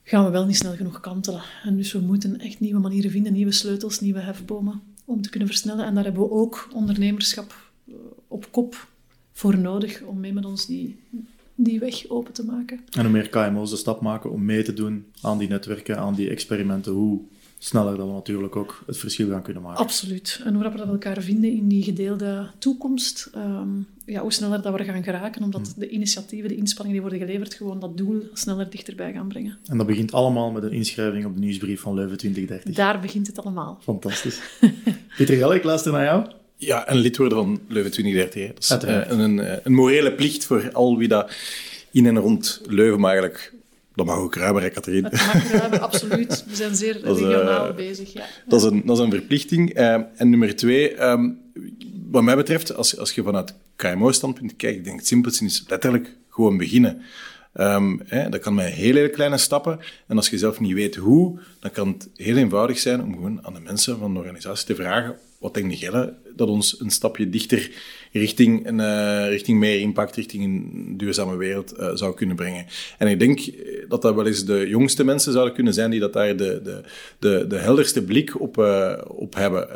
gaan 0.04 0.26
we 0.26 0.32
wel 0.32 0.46
niet 0.46 0.58
snel 0.58 0.76
genoeg 0.76 1.00
kantelen. 1.00 1.42
En 1.64 1.76
dus 1.78 1.92
we 1.92 2.00
moeten 2.00 2.40
echt 2.40 2.60
nieuwe 2.60 2.80
manieren 2.80 3.12
vinden, 3.12 3.34
nieuwe 3.34 3.52
sleutels, 3.52 4.00
nieuwe 4.00 4.20
hefbomen, 4.20 4.82
om 5.06 5.22
te 5.22 5.30
kunnen 5.30 5.50
versnellen. 5.50 5.86
En 5.86 5.96
daar 5.96 6.04
hebben 6.04 6.24
we 6.24 6.32
ook 6.32 6.68
ondernemerschap 6.74 7.72
op 8.28 8.48
kop 8.52 8.88
voor 9.32 9.58
nodig 9.58 10.02
om 10.02 10.20
mee 10.20 10.34
met 10.34 10.46
ons 10.46 10.66
die, 10.66 11.00
die 11.56 11.80
weg 11.80 12.10
open 12.10 12.34
te 12.34 12.46
maken. 12.46 12.80
En 12.92 13.02
hoe 13.02 13.12
meer 13.12 13.30
KMO's 13.30 13.70
de 13.70 13.76
stap 13.76 14.02
maken 14.02 14.32
om 14.32 14.46
mee 14.46 14.64
te 14.64 14.74
doen 14.74 15.06
aan 15.22 15.38
die 15.38 15.48
netwerken, 15.48 15.98
aan 15.98 16.16
die 16.16 16.30
experimenten, 16.30 16.92
hoe 16.92 17.22
sneller 17.64 17.98
dat 17.98 18.08
we 18.08 18.14
natuurlijk 18.14 18.56
ook 18.56 18.84
het 18.86 18.98
verschil 18.98 19.30
gaan 19.30 19.42
kunnen 19.42 19.64
maken. 19.64 19.84
Absoluut. 19.84 20.42
En 20.44 20.54
hoe 20.54 20.72
we 20.72 20.78
dat 20.78 20.88
elkaar 20.88 21.22
vinden 21.22 21.52
in 21.52 21.68
die 21.68 21.84
gedeelde 21.84 22.48
toekomst, 22.58 23.30
um, 23.36 23.88
ja, 24.06 24.22
hoe 24.22 24.34
sneller 24.34 24.62
dat 24.62 24.74
we 24.74 24.80
er 24.80 24.86
gaan 24.86 25.04
geraken, 25.04 25.44
omdat 25.44 25.62
hmm. 25.62 25.74
de 25.78 25.90
initiatieven, 25.90 26.50
de 26.50 26.56
inspanningen 26.56 27.02
die 27.02 27.10
worden 27.10 27.28
geleverd, 27.28 27.54
gewoon 27.54 27.80
dat 27.80 27.98
doel 27.98 28.24
sneller 28.34 28.70
dichterbij 28.70 29.14
gaan 29.14 29.28
brengen. 29.28 29.58
En 29.66 29.78
dat 29.78 29.88
begint 29.88 30.12
allemaal 30.12 30.52
met 30.52 30.64
een 30.64 30.72
inschrijving 30.72 31.26
op 31.26 31.34
de 31.34 31.40
nieuwsbrief 31.40 31.82
van 31.82 31.94
Leuven 31.94 32.18
2030. 32.18 32.76
Daar 32.76 33.00
begint 33.00 33.28
het 33.28 33.40
allemaal. 33.40 33.80
Fantastisch. 33.82 34.40
Pieter 35.18 35.36
Gelle, 35.36 35.56
ik 35.56 35.64
luister 35.64 35.92
naar 35.92 36.04
jou. 36.04 36.26
Ja, 36.56 36.90
een 36.90 36.98
lid 36.98 37.18
worden 37.18 37.38
van 37.38 37.60
Leuven 37.68 37.92
2030. 37.92 38.68
Dat 38.68 38.84
is 38.84 38.90
uh, 38.90 39.02
een, 39.08 39.40
eh, 39.40 39.58
een 39.64 39.74
morele 39.74 40.14
plicht 40.14 40.46
voor 40.46 40.70
al 40.72 40.98
wie 40.98 41.08
dat 41.08 41.32
in 41.92 42.06
en 42.06 42.18
rond 42.18 42.62
Leuven, 42.68 43.00
maar 43.00 43.12
eigenlijk 43.12 43.53
dat 43.96 44.06
mag 44.06 44.18
ook 44.18 44.36
ruimer, 44.36 44.70
Katrien. 44.70 45.04
Het 45.04 45.12
mag 45.14 45.52
ruimer, 45.52 45.80
absoluut. 45.80 46.46
We 46.48 46.56
zijn 46.56 46.76
zeer 46.76 47.00
regionaal 47.04 47.70
uh, 47.70 47.76
bezig. 47.76 48.14
Ja. 48.14 48.26
Dat, 48.48 48.64
is 48.64 48.72
een, 48.72 48.82
dat 48.86 48.98
is 48.98 49.04
een 49.04 49.12
verplichting. 49.12 49.78
Uh, 49.78 49.94
en 49.94 50.30
nummer 50.30 50.56
twee, 50.56 51.04
um, 51.04 51.40
wat 52.10 52.24
mij 52.24 52.36
betreft, 52.36 52.76
als, 52.76 52.98
als 52.98 53.12
je 53.12 53.24
vanuit 53.24 53.54
KMO-standpunt 53.76 54.56
kijkt, 54.56 54.78
ik 54.78 54.84
denk 54.84 54.98
het 54.98 55.08
simpelste 55.08 55.46
is 55.46 55.64
letterlijk 55.68 56.16
gewoon 56.30 56.58
beginnen. 56.58 57.02
Um, 57.56 58.02
hè, 58.06 58.30
dat 58.30 58.42
kan 58.42 58.54
met 58.54 58.74
heel, 58.74 58.96
heel 58.96 59.10
kleine 59.10 59.38
stappen. 59.38 59.80
En 60.08 60.18
als 60.18 60.30
je 60.30 60.38
zelf 60.38 60.60
niet 60.60 60.74
weet 60.74 60.96
hoe, 60.96 61.40
dan 61.60 61.72
kan 61.72 61.88
het 61.88 62.10
heel 62.16 62.38
eenvoudig 62.38 62.80
zijn 62.80 63.04
om 63.04 63.14
gewoon 63.14 63.46
aan 63.46 63.54
de 63.54 63.60
mensen 63.60 63.98
van 64.00 64.14
de 64.14 64.20
organisatie 64.20 64.66
te 64.66 64.76
vragen 64.76 65.16
wat 65.44 65.54
denk 65.54 65.72
jij 65.72 66.14
dat 66.36 66.48
ons 66.48 66.80
een 66.80 66.90
stapje 66.90 67.30
dichter 67.30 67.72
richting, 68.14 68.68
een, 68.68 68.80
uh, 68.80 69.28
richting 69.28 69.60
meer 69.60 69.80
impact, 69.80 70.16
richting 70.16 70.44
een 70.44 70.94
duurzame 70.98 71.38
wereld 71.38 71.74
uh, 71.80 71.90
zou 71.94 72.16
kunnen 72.16 72.36
brengen. 72.36 72.66
En 72.98 73.08
ik 73.08 73.20
denk 73.20 73.50
dat 73.88 74.02
dat 74.02 74.16
wel 74.16 74.28
eens 74.28 74.46
de 74.46 74.66
jongste 74.68 75.04
mensen 75.04 75.32
zouden 75.32 75.54
kunnen 75.54 75.74
zijn 75.74 75.92
die 75.92 76.00
dat 76.00 76.14
daar 76.14 76.38
de, 76.38 76.62
de, 76.64 76.82
de, 77.20 77.46
de 77.48 77.58
helderste 77.58 78.04
blik 78.04 78.42
op, 78.42 78.58
op 79.08 79.36
hebben. 79.36 79.70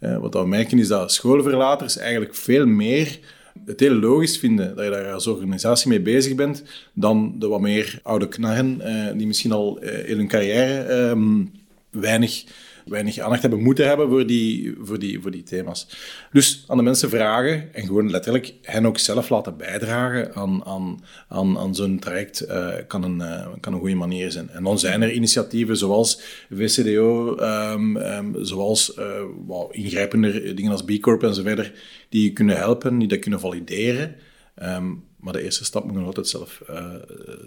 Ehm, 0.00 0.20
wat 0.20 0.34
we 0.34 0.46
merken 0.46 0.78
is 0.78 0.88
dat 0.88 1.12
schoolverlaters 1.12 1.96
eigenlijk 1.96 2.34
veel 2.34 2.66
meer 2.66 3.18
het 3.66 3.80
heel 3.80 3.94
logisch 3.94 4.38
vinden 4.38 4.76
dat 4.76 4.84
je 4.84 4.90
daar 4.90 5.12
als 5.12 5.26
organisatie 5.26 5.88
mee 5.88 6.00
bezig 6.00 6.34
bent, 6.34 6.62
dan 6.92 7.34
de 7.38 7.48
wat 7.48 7.60
meer 7.60 7.98
oude 8.02 8.28
knarren, 8.28 8.80
die 9.18 9.26
misschien 9.26 9.52
al 9.52 9.78
in 9.82 10.16
hun 10.16 10.28
carrière 10.28 10.92
um, 10.92 11.52
weinig 11.90 12.44
weinig 12.84 13.18
aandacht 13.18 13.42
hebben 13.42 13.62
moeten 13.62 13.86
hebben 13.86 14.08
voor 14.08 14.26
die, 14.26 14.74
voor, 14.80 14.98
die, 14.98 15.20
voor 15.20 15.30
die 15.30 15.42
thema's. 15.42 15.88
Dus 16.32 16.64
aan 16.66 16.76
de 16.76 16.82
mensen 16.82 17.08
vragen 17.08 17.74
en 17.74 17.86
gewoon 17.86 18.10
letterlijk 18.10 18.54
hen 18.62 18.86
ook 18.86 18.98
zelf 18.98 19.28
laten 19.28 19.56
bijdragen 19.56 20.34
aan, 20.34 20.64
aan, 20.64 21.04
aan, 21.28 21.58
aan 21.58 21.74
zo'n 21.74 21.98
traject 21.98 22.46
uh, 22.48 22.74
kan, 22.86 23.02
een, 23.02 23.18
uh, 23.18 23.46
kan 23.60 23.72
een 23.72 23.78
goede 23.78 23.94
manier 23.94 24.30
zijn. 24.30 24.50
En 24.50 24.64
dan 24.64 24.78
zijn 24.78 25.02
er 25.02 25.12
initiatieven 25.12 25.76
zoals 25.76 26.20
VCDO, 26.50 27.30
um, 27.30 27.38
ehm, 27.38 27.96
um, 27.96 27.96
ehm, 27.96 28.44
zoals 28.44 28.96
uh, 28.98 29.04
wow, 29.46 29.68
ingrijpender 29.74 30.56
dingen 30.56 30.72
als 30.72 30.84
B 30.84 31.00
Corp 31.00 31.22
en 31.22 31.34
zo 31.34 31.42
verder, 31.42 31.72
die 32.08 32.22
je 32.22 32.32
kunnen 32.32 32.56
helpen, 32.56 32.98
die 32.98 33.08
dat 33.08 33.18
kunnen 33.18 33.40
valideren. 33.40 34.16
Um, 34.62 35.04
maar 35.16 35.32
de 35.32 35.42
eerste 35.42 35.64
stap 35.64 35.84
moet 35.84 35.94
je 35.94 36.04
altijd 36.04 36.28
zelf 36.28 36.62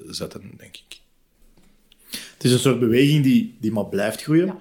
zetten, 0.09 0.41
denk 0.57 0.75
ik. 0.75 0.99
Het 2.09 2.43
is 2.43 2.51
een 2.51 2.59
soort 2.59 2.79
beweging 2.79 3.23
die, 3.23 3.57
die 3.59 3.71
maar 3.71 3.85
blijft 3.85 4.23
groeien. 4.23 4.45
Ja. 4.45 4.57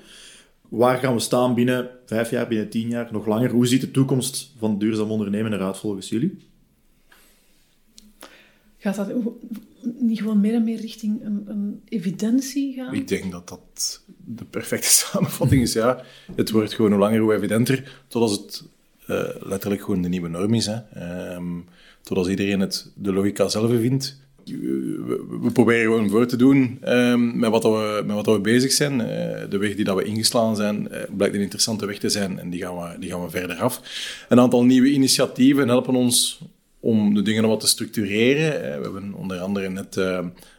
Waar 0.69 0.99
gaan 0.99 1.14
we 1.14 1.21
staan 1.21 1.55
binnen 1.55 1.91
vijf 2.07 2.31
jaar, 2.31 2.49
binnen 2.49 2.69
tien 2.69 2.89
jaar, 2.89 3.09
nog 3.12 3.27
langer? 3.27 3.51
Hoe 3.51 3.67
ziet 3.67 3.81
de 3.81 3.91
toekomst 3.91 4.53
van 4.59 4.79
duurzaam 4.79 5.11
ondernemen 5.11 5.53
eruit 5.53 5.79
volgens 5.79 6.09
jullie? 6.09 6.39
Gaat 8.79 8.97
dat 8.97 9.12
niet 9.99 10.19
gewoon 10.19 10.41
meer 10.41 10.55
en 10.55 10.64
meer 10.64 10.81
richting 10.81 11.25
een, 11.25 11.45
een 11.47 11.83
evidentie 11.89 12.75
gaan? 12.75 12.95
Ik 12.95 13.09
denk 13.09 13.33
dat 13.33 13.49
dat 13.49 14.03
de 14.25 14.45
perfecte 14.45 14.89
samenvatting 15.05 15.62
is. 15.62 15.73
Ja. 15.73 16.03
Het 16.37 16.51
wordt 16.51 16.75
gewoon 16.75 16.91
hoe 16.91 17.01
langer, 17.01 17.21
hoe 17.21 17.35
evidenter, 17.35 18.05
totdat 18.09 18.31
het 18.31 18.64
uh, 19.09 19.29
letterlijk 19.41 19.83
gewoon 19.83 20.03
de 20.03 20.09
nieuwe 20.09 20.29
norm 20.29 20.55
is. 20.55 20.67
Hè. 20.67 21.35
Um, 21.35 21.64
totdat 22.03 22.27
iedereen 22.27 22.61
het 22.61 22.93
de 22.95 23.12
logica 23.12 23.49
zelf 23.49 23.71
vindt 23.71 24.26
we, 24.47 25.51
proberen 25.53 25.82
gewoon 25.82 26.11
voor 26.11 26.26
te 26.26 26.36
doen 26.36 26.78
um, 26.84 27.38
met, 27.38 27.51
wat 27.51 27.62
we, 27.62 28.03
met 28.07 28.14
wat 28.14 28.26
we 28.26 28.40
bezig 28.40 28.72
zijn. 28.72 28.92
Uh, 28.92 29.07
de 29.51 29.59
weg 29.59 29.74
die 29.74 29.84
dat 29.84 29.97
we 29.97 30.05
ingeslaan 30.05 30.57
zijn, 30.57 30.88
uh, 30.90 30.99
blijkt 31.16 31.34
een 31.34 31.40
interessante 31.40 31.86
weg 31.86 31.99
te 31.99 32.09
zijn 32.09 32.38
en 32.38 32.51
die 32.51 32.62
gaan, 32.62 32.76
we, 32.76 32.99
die 32.99 33.11
gaan 33.11 33.24
we 33.24 33.30
verder 33.30 33.57
af. 33.57 33.80
Een 34.28 34.40
aantal 34.40 34.64
nieuwe 34.64 34.90
initiatieven 34.90 35.68
helpen 35.68 35.94
ons 35.94 36.40
om 36.80 37.14
de 37.14 37.22
dingen 37.22 37.49
wat 37.49 37.61
te 37.61 37.66
structureren. 37.66 38.55
Uh, 38.55 38.76
we 38.76 38.82
hebben 38.82 39.14
onder 39.14 39.38
andere 39.38 39.68
net 39.68 39.97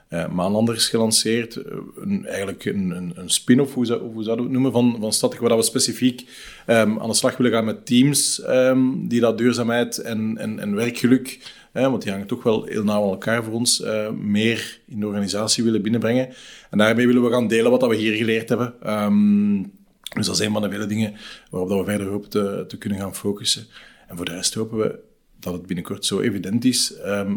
Maanlanders 0.09 0.89
gelanceerd. 0.89 1.59
Een, 1.95 2.25
eigenlijk 2.25 2.65
een, 2.65 2.89
een, 2.89 3.11
een 3.15 3.29
spin-off, 3.29 3.73
hoe, 3.73 3.85
zou, 3.85 4.01
hoe 4.01 4.23
we 4.23 4.29
het 4.31 4.49
noemen, 4.49 4.71
van, 4.71 4.97
van 4.99 5.13
Static, 5.13 5.39
waar 5.39 5.57
we 5.57 5.63
specifiek 5.63 6.21
um, 6.67 6.99
aan 6.99 7.09
de 7.09 7.15
slag 7.15 7.37
willen 7.37 7.51
gaan 7.51 7.65
met 7.65 7.85
teams 7.85 8.43
um, 8.47 9.07
die 9.07 9.19
dat 9.19 9.37
duurzaamheid 9.37 9.97
en, 9.97 10.37
en, 10.37 10.59
en 10.59 10.75
werkgeluk 10.75 11.39
want 11.85 12.01
die 12.01 12.11
hangen 12.11 12.27
toch 12.27 12.43
wel 12.43 12.65
heel 12.65 12.83
nauw 12.83 13.03
aan 13.03 13.09
elkaar 13.09 13.43
voor 13.43 13.53
ons, 13.53 13.81
uh, 13.81 14.09
meer 14.09 14.79
in 14.87 14.99
de 14.99 15.05
organisatie 15.05 15.63
willen 15.63 15.81
binnenbrengen. 15.81 16.29
En 16.69 16.77
daarmee 16.77 17.07
willen 17.07 17.23
we 17.23 17.29
gaan 17.29 17.47
delen 17.47 17.71
wat 17.71 17.87
we 17.87 17.95
hier 17.95 18.15
geleerd 18.15 18.49
hebben. 18.49 18.93
Um, 19.03 19.71
dus 20.15 20.25
dat 20.25 20.39
is 20.39 20.45
een 20.45 20.53
van 20.53 20.61
de 20.61 20.69
vele 20.69 20.85
dingen 20.85 21.13
waarop 21.49 21.69
dat 21.69 21.79
we 21.79 21.85
verder 21.85 22.07
hopen 22.07 22.29
te, 22.29 22.65
te, 22.67 22.77
kunnen 22.77 22.99
gaan 22.99 23.15
focussen. 23.15 23.67
En 24.07 24.15
voor 24.15 24.25
de 24.25 24.31
rest 24.31 24.53
hopen 24.53 24.77
we 24.77 24.99
dat 25.39 25.53
het 25.53 25.65
binnenkort 25.65 26.05
zo 26.05 26.19
evident 26.19 26.65
is 26.65 26.93
uh, 26.97 27.31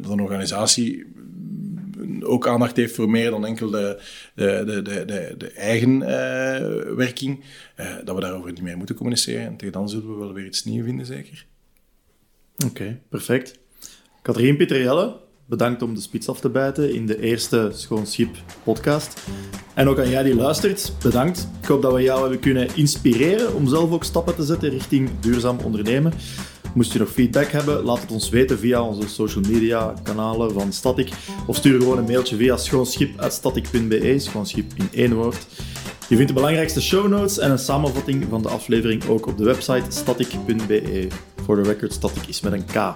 dat 0.00 0.10
een 0.10 0.20
organisatie 0.20 1.06
ook 2.20 2.46
aandacht 2.46 2.76
heeft 2.76 2.94
voor 2.94 3.10
meer 3.10 3.30
dan 3.30 3.46
enkel 3.46 3.70
de, 3.70 4.00
de, 4.34 4.62
de, 4.66 4.82
de, 4.82 5.34
de 5.38 5.50
eigen 5.50 6.00
uh, 6.00 6.96
werking, 6.96 7.44
dat 8.04 8.14
we 8.14 8.20
daarover 8.20 8.52
niet 8.52 8.62
meer 8.62 8.76
moeten 8.76 8.94
communiceren. 8.94 9.46
En 9.46 9.56
tegen 9.56 9.72
dan 9.72 9.88
zullen 9.88 10.12
we 10.12 10.18
wel 10.18 10.32
weer 10.32 10.46
iets 10.46 10.64
nieuws 10.64 10.84
vinden, 10.86 11.06
zeker. 11.06 11.46
Oké, 12.66 13.00
perfect. 13.08 13.58
Katrien 14.22 14.56
Pieter 14.56 15.16
bedankt 15.48 15.82
om 15.82 15.94
de 15.94 16.00
spits 16.00 16.28
af 16.28 16.40
te 16.40 16.48
bijten 16.48 16.94
in 16.94 17.06
de 17.06 17.20
eerste 17.20 17.70
Schoon 17.72 18.06
Schip 18.06 18.36
podcast. 18.62 19.20
En 19.74 19.88
ook 19.88 19.98
aan 19.98 20.10
jij 20.10 20.22
die 20.22 20.34
luistert, 20.34 20.92
bedankt. 21.02 21.48
Ik 21.62 21.68
hoop 21.68 21.82
dat 21.82 21.92
we 21.92 22.02
jou 22.02 22.20
hebben 22.20 22.40
kunnen 22.40 22.68
inspireren 22.74 23.54
om 23.54 23.68
zelf 23.68 23.90
ook 23.90 24.04
stappen 24.04 24.34
te 24.34 24.44
zetten 24.44 24.70
richting 24.70 25.10
duurzaam 25.20 25.58
ondernemen. 25.58 26.12
Moest 26.74 26.92
je 26.92 26.98
nog 26.98 27.10
feedback 27.10 27.50
hebben, 27.50 27.82
laat 27.82 28.00
het 28.00 28.10
ons 28.10 28.28
weten 28.28 28.58
via 28.58 28.82
onze 28.82 29.08
social 29.08 29.44
media 29.48 29.94
kanalen 30.02 30.52
van 30.52 30.72
Static. 30.72 31.08
Of 31.46 31.56
stuur 31.56 31.80
gewoon 31.80 31.98
een 31.98 32.04
mailtje 32.04 32.36
via 32.36 32.56
schoonschip.static.be, 32.56 34.18
schoonschip 34.18 34.72
in 34.74 34.88
één 34.92 35.14
woord. 35.14 35.46
Je 36.08 36.16
vindt 36.16 36.28
de 36.28 36.34
belangrijkste 36.34 36.82
show 36.82 37.08
notes 37.08 37.38
en 37.38 37.50
een 37.50 37.58
samenvatting 37.58 38.26
van 38.30 38.42
de 38.42 38.48
aflevering 38.48 39.08
ook 39.08 39.26
op 39.26 39.38
de 39.38 39.44
website 39.44 39.84
static.be. 39.88 41.08
Voor 41.44 41.56
de 41.56 41.62
record, 41.62 41.92
Static 41.92 42.26
is 42.26 42.40
met 42.40 42.52
een 42.52 42.64
K. 42.64 42.92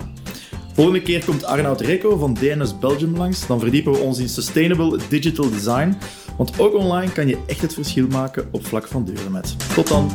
Volgende 0.73 1.03
keer 1.03 1.25
komt 1.25 1.45
Arnoud 1.45 1.81
Reco 1.81 2.17
van 2.17 2.35
DNS 2.35 2.79
Belgium 2.79 3.17
langs. 3.17 3.47
Dan 3.47 3.61
verdiepen 3.61 3.93
we 3.93 3.99
ons 3.99 4.19
in 4.19 4.29
Sustainable 4.29 4.99
Digital 5.09 5.51
Design. 5.51 5.97
Want 6.37 6.61
ook 6.61 6.75
online 6.75 7.13
kan 7.13 7.27
je 7.29 7.39
echt 7.47 7.61
het 7.61 7.75
verschil 7.75 8.07
maken 8.07 8.49
op 8.51 8.67
vlak 8.67 8.87
van 8.87 9.05
duurzaamheid. 9.05 9.75
Tot 9.75 9.89
dan! 9.89 10.11